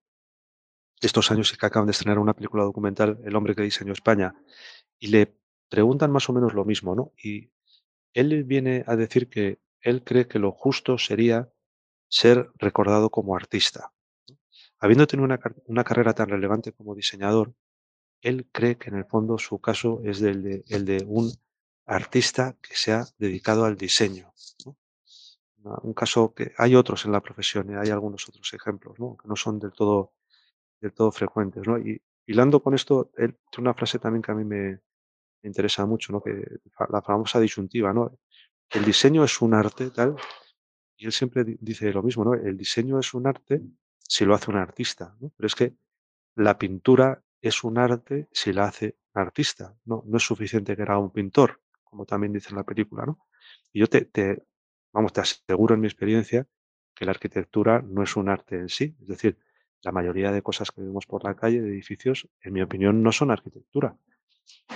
[1.02, 4.36] estos años y que acaban de estrenar una película documental, El hombre que diseñó España,
[5.00, 5.38] y le
[5.70, 7.14] preguntan más o menos lo mismo, ¿no?
[7.24, 7.52] Y
[8.14, 11.50] él viene a decir que él cree que lo justo sería
[12.10, 13.92] ser recordado como artista.
[14.80, 17.54] Habiendo tenido una una carrera tan relevante como diseñador,
[18.22, 21.32] él cree que en el fondo su caso es del de el de un
[21.86, 24.34] artista que se ha dedicado al diseño.
[25.64, 28.96] Una un caso que hay otros en la profesión, y hay algunos otros ejemplos.
[28.98, 30.14] Que no son del todo
[30.82, 31.64] del todo frecuentes.
[31.86, 34.80] Y hilando con esto, él tiene una frase también que a mí me
[35.44, 36.22] interesa mucho.
[36.22, 36.60] Que
[36.90, 38.20] la famosa disyuntiva, ¿no?
[38.72, 40.16] El diseño es un arte, tal,
[40.98, 42.34] y él siempre di dice lo mismo, ¿no?
[42.34, 43.62] El diseño es un arte
[44.00, 45.32] si lo hace un artista, ¿no?
[45.36, 45.76] Pero es que
[46.36, 50.82] la pintura es un arte si la hace un artista, no no es suficiente que
[50.84, 53.20] era un pintor, como también dice en la película, ¿no?
[53.74, 54.44] Y yo te te
[54.94, 56.48] vamos, te aseguro en mi experiencia
[56.96, 58.96] que la arquitectura no es un arte en sí.
[59.02, 59.38] Es decir,
[59.84, 63.12] la mayoría de cosas que vemos por la calle, de edificios, en mi opinión, no
[63.12, 63.98] son arquitectura.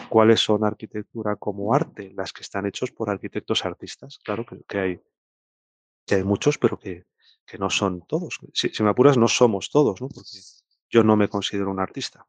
[0.09, 2.11] ¿Cuáles son arquitectura como arte?
[2.13, 4.19] Las que están hechos por arquitectos artistas.
[4.23, 5.01] Claro que hay
[6.05, 7.05] que hay muchos, pero que
[7.45, 8.39] que no son todos.
[8.53, 9.99] Si me apuras, no somos todos.
[9.99, 10.39] Porque
[10.89, 12.25] yo no me considero un artista.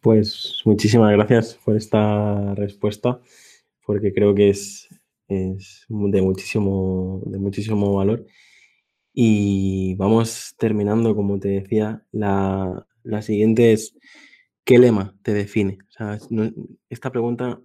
[0.00, 3.20] Pues muchísimas gracias por esta respuesta,
[3.86, 4.88] porque creo que es,
[5.28, 8.26] es de muchísimo, de muchísimo valor.
[9.14, 13.96] Y vamos terminando, como te decía, la, la siguiente es,
[14.64, 15.78] ¿qué lema te define?
[16.90, 17.60] Esta pregunta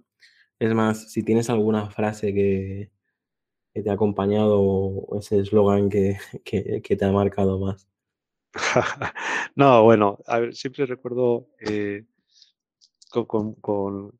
[0.58, 2.90] es más, si tienes alguna frase que,
[3.74, 6.18] te ha acompañado o ese eslogan que,
[6.82, 7.88] que, te ha marcado más.
[9.56, 12.04] No, bueno, a ver, siempre recuerdo, eh,
[13.10, 13.54] con con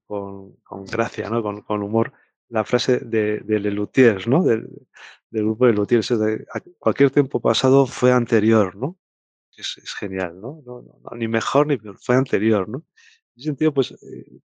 [0.06, 1.42] con con gracia, ¿no?
[1.42, 2.12] Con humor,
[2.48, 4.42] la frase de de Lelutiers, ¿no?
[4.44, 4.68] Del
[5.30, 8.96] del grupo de Lelutiers, es de: "A cualquier tiempo pasado fue anterior", ¿no?
[9.58, 10.62] Que es es genial, ¿no?
[10.64, 12.78] No no no, ni mejor ni peor, fue anterior, ¿no?
[12.78, 14.38] En ese sentido, pues, eh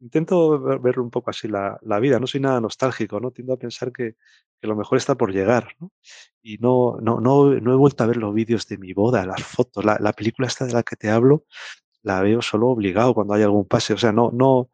[0.00, 3.30] intento ver ver un poco así la la vida, no soy nada nostálgico, ¿no?
[3.32, 4.16] Tiendo a pensar que
[4.60, 5.90] que lo mejor está por llegar, ¿no?
[6.42, 9.42] Y no no no no he vuelto a ver los vídeos de mi boda, las
[9.42, 11.46] fotos, la la película esta de la que te hablo,
[12.02, 14.70] la veo solo obligado cuando hay algún pase, o sea, no no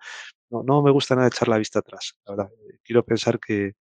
[0.51, 2.51] no no me gusta nada echar la vista atrás, la verdad.
[2.85, 3.75] Quiero pensar que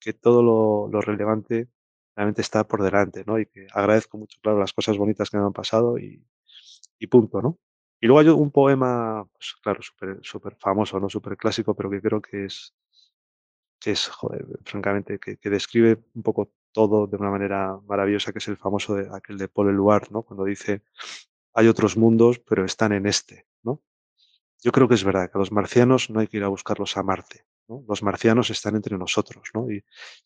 [0.00, 1.68] que todo lo lo relevante
[2.16, 3.38] realmente está por delante, ¿no?
[3.40, 7.58] Y que agradezco mucho, claro, las cosas bonitas que me han pasado y punto, ¿no?
[8.00, 11.08] Y luego hay un poema, pues claro, súper superfamoso, ¿no?
[11.08, 12.70] Superclásico, pero que creo que es
[13.80, 18.48] que es, joder, francamente, que describe un poco todo de una manera maravillosa, que es
[18.48, 20.22] el famoso de aquel de Paul Eluard, ¿no?
[20.22, 20.82] Cuando dice:
[21.54, 23.82] "Hay otros mundos, pero están en este", ¿no?
[24.62, 27.02] Yo creo que es verdad, que los marcianos no hay que ir a buscarlos a
[27.04, 27.84] Marte, ¿no?
[27.88, 29.70] Los marcianos están entre nosotros, ¿no?
[29.70, 29.84] Y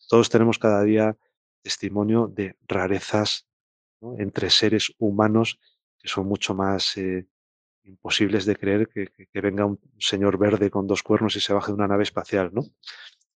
[0.09, 1.17] todos tenemos cada día
[1.61, 3.47] testimonio de rarezas.
[4.17, 5.59] Entre seres humanos
[5.99, 7.27] que son mucho más, eh,
[7.83, 11.75] imposibles de creer que venga un señor verde con 2 cuernos y se baje de
[11.75, 12.63] una nave espacial, ¿no?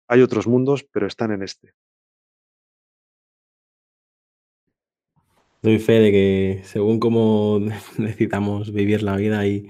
[0.07, 1.73] Hay otros mundos, pero están en este.
[5.61, 7.59] Doy fe de que según cómo
[7.97, 9.67] decidamos vivir la vida, hay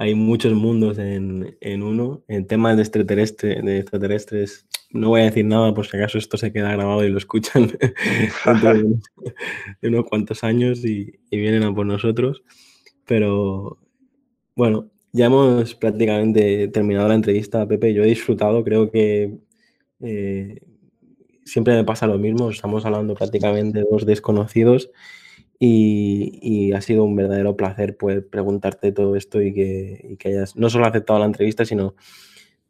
[0.00, 2.24] hay muchos mundos en en uno.
[2.26, 6.38] En temas de extraterrestre de extraterrestres, no voy a decir nada por si acaso esto
[6.38, 7.66] se queda grabado y lo escuchan
[9.82, 12.42] de unos cuantos años y y vienen a por nosotros.
[13.04, 13.78] Pero,
[14.56, 17.92] bueno, ya hemos prácticamente terminado la entrevista, Pepe.
[17.92, 19.36] Yo he disfrutado, creo que,
[20.00, 20.60] eh,
[21.44, 24.90] siempre me pasa lo mismo, estamos hablando prácticamente de 2 desconocidos
[25.60, 30.30] y y ha sido un verdadero placer poder preguntarte todo esto y que y que
[30.30, 31.96] hayas no solo aceptado la entrevista, sino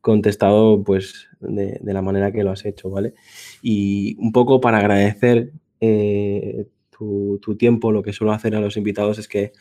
[0.02, 3.14] contestado, pues, de de la manera que lo has hecho, ¿vale?
[3.62, 8.76] Y un poco para agradecer, eh, tu tu tiempo, lo que suelo hacer a los
[8.78, 9.52] invitados es que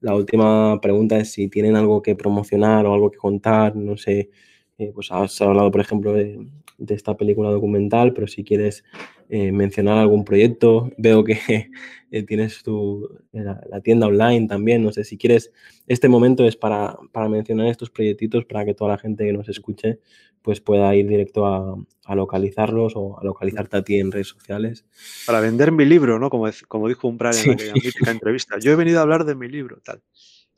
[0.00, 4.30] la última pregunta es si tienen algo que promocionar o algo que contar, no sé,
[4.78, 6.40] eh, pues has hablado, por ejemplo, de
[6.78, 8.84] de esta película documental, pero si quieres,
[9.28, 10.90] eh, mencionar algún proyecto.
[10.98, 11.38] Veo que,
[12.10, 15.52] eh, tienes tu la la tienda online también, no sé, si quieres,
[15.86, 19.48] este momento es para para mencionar estos proyectitos para que toda la gente que nos
[19.48, 20.00] escuche,
[20.42, 21.76] pues, pueda ir directo a
[22.06, 24.84] a localizarlos o a localizarte a ti en redes sociales.
[25.26, 26.30] Para vender mi libro, ¿no?
[26.30, 27.50] Como como dijo Umbral en Sí.
[27.50, 30.02] aquella mítica entrevista: "Yo he venido a hablar de mi libro", tal.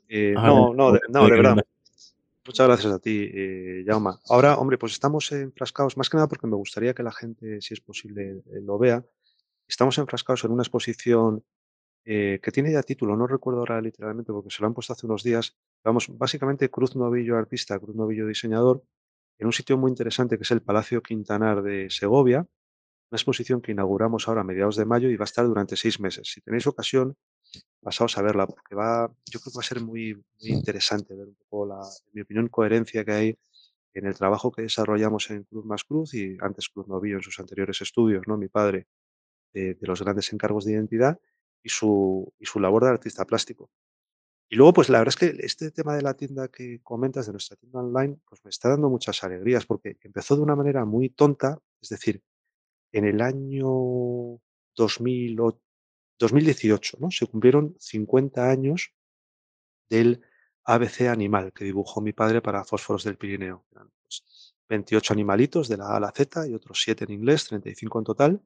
[0.09, 1.57] Eh, Ah, no no, de no, de verdad.
[2.47, 4.13] Muchas gracias a ti, eh, Jaume.
[4.29, 7.75] Ahora, hombre, pues estamos enfrascados, más que nada porque me gustaría que la gente, si
[7.75, 9.05] es posible, eh, lo vea.
[9.69, 11.45] Estamos enfrascados en una exposición,
[12.05, 15.07] eh, que tiene ya título, no recuerdo ahora literalmente porque se lo han puesto hace
[15.07, 15.57] unos días.
[15.85, 18.85] Vamos, básicamente, Cruz Novillo artista, Cruz Novillo diseñador,
[19.39, 22.41] en un sitio muy interesante que es el Palacio Quintanar de Segovia,
[23.11, 26.01] una exposición que inauguramos ahora a mediados de mayo y va a estar durante 6
[26.01, 26.29] meses.
[26.33, 27.17] Si tenéis ocasión,
[27.81, 31.29] pasaos a verla, porque va yo creo que va a ser muy muy interesante ver
[31.29, 31.81] un poco la,
[32.13, 33.39] mi opinión, coherencia que hay
[33.95, 37.39] en el trabajo que desarrollamos en Cruz Más Cruz y antes Cruz Novillo en sus
[37.41, 38.37] anteriores estudios, ¿no?
[38.37, 38.87] Mi padre,
[39.55, 41.21] de de los grandes encargos de identidad
[41.63, 43.71] y su y su labor de artista plástico.
[44.53, 47.33] Y luego, pues, la verdad es que este tema de la tienda que comentas, de
[47.33, 51.09] nuestra tienda online, pues, me está dando muchas alegrías, porque empezó de una manera muy
[51.09, 52.21] tonta, es decir,
[52.93, 54.41] en el año
[54.75, 55.61] 2000 o
[56.21, 57.11] 2018, ¿no?
[57.11, 58.93] Se cumplieron 50 años
[59.89, 60.23] del
[60.65, 63.65] ABC animal que dibujó mi padre para Fósforos del Pirineo.
[63.73, 67.49] Eran, pues, 28 animalitos de la A a la Z y otros 7 en inglés,
[67.49, 68.43] 35 en total,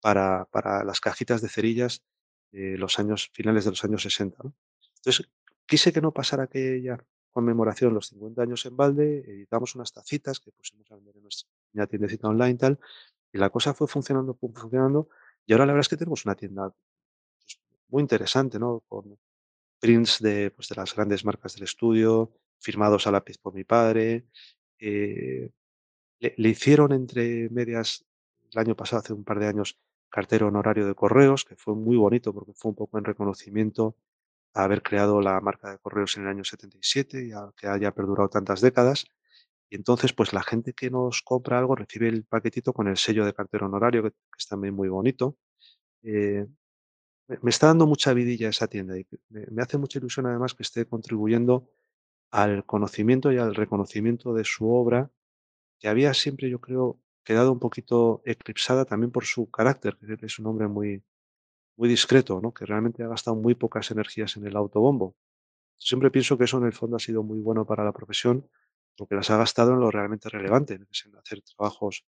[0.00, 2.02] para para las cajitas de cerillas
[2.50, 4.54] de los años finales de los años 60, ¿no?
[4.96, 5.28] Entonces,
[5.66, 6.98] quise que no pasara aquella
[7.30, 11.50] conmemoración, los 50 años en balde, editamos unas tacitas que pusimos a vender en nuestra
[11.86, 12.80] tiendecita online, tal,
[13.32, 15.10] y la cosa fue funcionando, fue funcionando,
[15.46, 16.70] y ahora la verdad es que tenemos una tienda,
[17.38, 18.82] pues, muy interesante, ¿no?
[18.88, 19.18] Con
[19.80, 24.26] prints de, pues, de las grandes marcas del estudio, firmados a lápiz por mi padre.
[24.78, 25.50] Eh,
[26.20, 28.04] le le hicieron entre medias,
[28.52, 29.78] el año pasado, hace un par de años,
[30.10, 33.96] cartero honorario de correos, que fue muy bonito porque fue un poco en reconocimiento
[34.54, 37.92] a haber creado la marca de correos en el año 77 y a que haya
[37.92, 39.06] perdurado tantas décadas.
[39.70, 43.24] Y entonces, pues, la gente que nos compra algo recibe el paquetito con el sello
[43.24, 45.36] de cartero honorario, que que es también muy bonito.
[46.02, 46.46] Eh,
[47.42, 50.62] me está dando mucha vidilla esa tienda y me me hace mucha ilusión, además, que
[50.64, 51.70] esté contribuyendo
[52.32, 55.10] al conocimiento y al reconocimiento de su obra,
[55.80, 60.38] que había siempre, yo creo, quedado un poquito eclipsada también por su carácter, que es
[60.40, 61.02] un hombre muy
[61.76, 62.52] muy discreto, ¿no?
[62.54, 65.16] Que realmente ha gastado muy pocas energías en el autobombo.
[65.78, 68.48] Siempre pienso que eso, en el fondo, ha sido muy bueno para la profesión,
[68.96, 72.04] porque las ha gastado en lo realmente relevante, que en hacer trabajos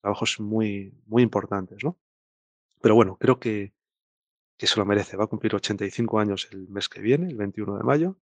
[0.00, 1.98] trabajos muy muy importantes, ¿no?
[2.80, 3.72] Pero bueno, creo que
[4.58, 5.16] que se lo merece.
[5.16, 8.18] Va a cumplir 85 años el mes que viene, el 21 de mayo.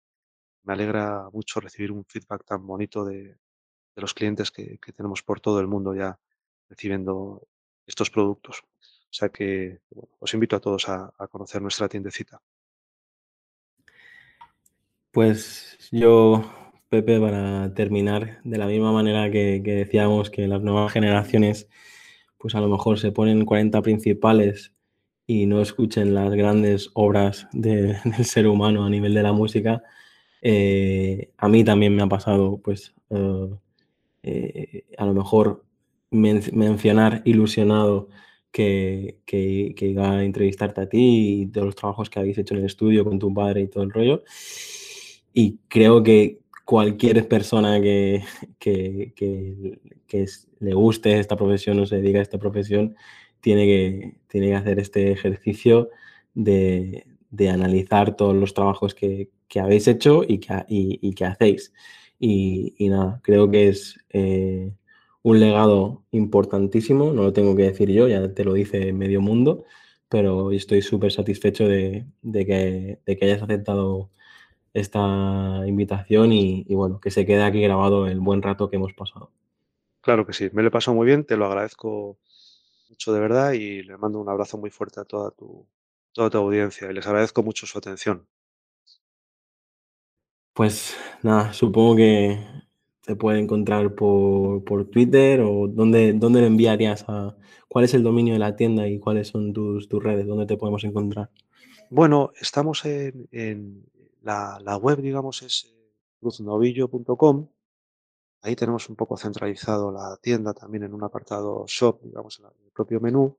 [0.64, 3.38] Me alegra mucho recibir un feedback tan bonito de
[3.96, 6.20] de los clientes que, que tenemos por todo el mundo ya
[6.70, 7.48] recibiendo
[7.88, 8.62] estos productos.
[8.62, 9.80] O sea que
[10.20, 12.42] os invito a todos a, a conocer nuestra tiendecita.
[15.12, 16.44] Pues yo,
[16.96, 21.68] Pepe, para terminar, de la misma manera que, decíamos que las nuevas generaciones,
[22.38, 24.74] pues a lo mejor se ponen 40 principales
[25.28, 29.84] y no escuchen las grandes obras de, del ser humano a nivel de la música,
[30.42, 33.58] eh, a mí también me ha pasado, pues, uh,
[34.24, 35.66] eh, a lo mejor
[36.12, 38.08] men mencionar ilusionado
[38.52, 42.54] que, que, que, iba a entrevistarte a ti y de los trabajos que habéis hecho
[42.54, 44.24] en el estudio con tu padre y todo el rollo.
[45.34, 48.24] Y creo que cualquier persona que,
[48.60, 50.26] que, que,
[50.60, 52.96] le guste esta profesión o se dedica a esta profesión
[53.40, 55.90] tiene que, tiene que hacer este ejercicio
[56.34, 61.72] de, de analizar todos los trabajos que, habéis hecho y que, y que hacéis.
[62.20, 64.74] Y, y, nada, creo que es eh,
[65.22, 69.66] un legado importantísimo, no lo tengo que decir yo, ya te lo dice medio mundo,
[70.10, 74.12] pero estoy súper satisfecho de, de, que, de que hayas aceptado
[74.76, 78.93] esta invitación y, y, bueno, que se quede aquí grabado el buen rato que hemos
[78.93, 79.31] pasado.
[80.02, 82.19] Claro que sí, me lo he pasado muy bien, te lo agradezco
[82.89, 85.65] mucho de verdad y le mando un abrazo muy fuerte a toda tu,
[86.14, 88.27] toda tu audiencia y les agradezco mucho su atención.
[90.53, 92.39] Pues nada, supongo que
[93.02, 97.35] se puede encontrar por, por Twitter o dónde, dónde lo enviarías a
[97.68, 100.57] cuál es el dominio de la tienda y cuáles son tus, tus redes, dónde te
[100.57, 101.30] podemos encontrar.
[101.89, 103.85] Bueno, estamos en, en
[104.26, 107.47] la, web, digamos, es eh, cruznovillo.com.
[108.41, 112.72] Ahí tenemos un poco centralizado la tienda también en un apartado shop, digamos, en el
[112.72, 113.38] propio menú.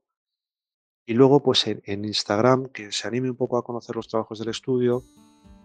[1.05, 4.49] Y luego, pues en, Instagram, que se anime un poco a conocer los trabajos del
[4.49, 5.03] estudio,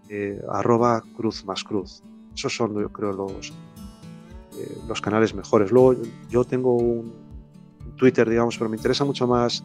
[0.09, 1.45] eh, arroba cruz.
[2.35, 3.51] Esos son, yo creo, los,
[4.59, 5.73] eh, los canales mejores.
[5.73, 6.01] Luego,
[6.31, 7.13] yo tengo un,
[7.97, 9.65] Twitter, digamos, pero me interesa mucho más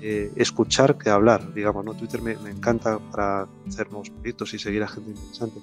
[0.00, 1.94] eh, escuchar que hablar, digamos, ¿no?
[1.94, 5.60] Twitter me, encanta para hacer nuevos proyectos y seguir a gente interesante.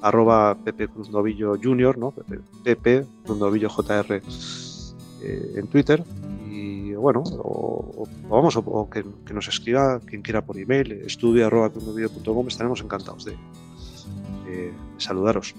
[0.00, 2.10] Arroba Pepe Cruz Novillo Junior, ¿no?
[2.10, 4.22] Pepe, Pepe JR
[5.22, 6.02] eh, en Twitter.
[6.50, 12.48] Y bueno, o, vamos, o, que, nos escriba quien quiera por email, estudio arroba cruznovillo.com,
[12.48, 13.36] estaremos encantados de
[14.96, 15.54] saludaros.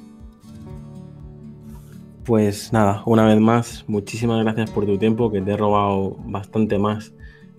[2.25, 6.77] Pues nada, una vez más, muchísimas gracias por tu tiempo, que te he robado bastante
[6.77, 7.13] más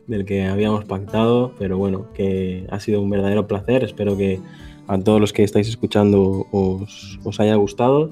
[0.06, 3.84] del que habíamos pactado, pero bueno, que ha sido un verdadero placer.
[3.84, 4.40] Espero que
[4.86, 8.10] a todos los que estáis escuchando os, os haya gustado.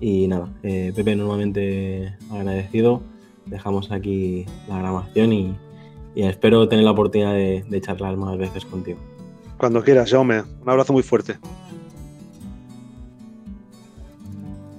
[0.00, 3.02] Y nada, eh, Pepe, nuevamente agradecido.
[3.46, 5.54] Dejamos aquí la grabación y,
[6.14, 8.98] y espero tener la oportunidad de, de, charlar más veces contigo.
[9.56, 10.42] Cuando quieras, Jaume.
[10.62, 11.36] Un abrazo muy fuerte.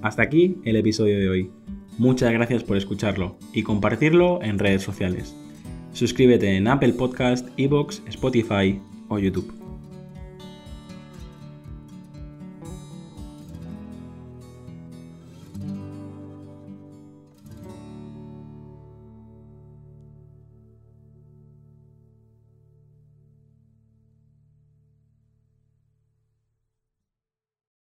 [0.02, 1.52] Hasta aquí el episodio de hoy.
[1.98, 5.36] Muchas gracias por escucharlo y compartirlo en redes sociales.
[6.00, 9.59] Suscríbete en Apple Podcast, Evox, Spotify o YouTube.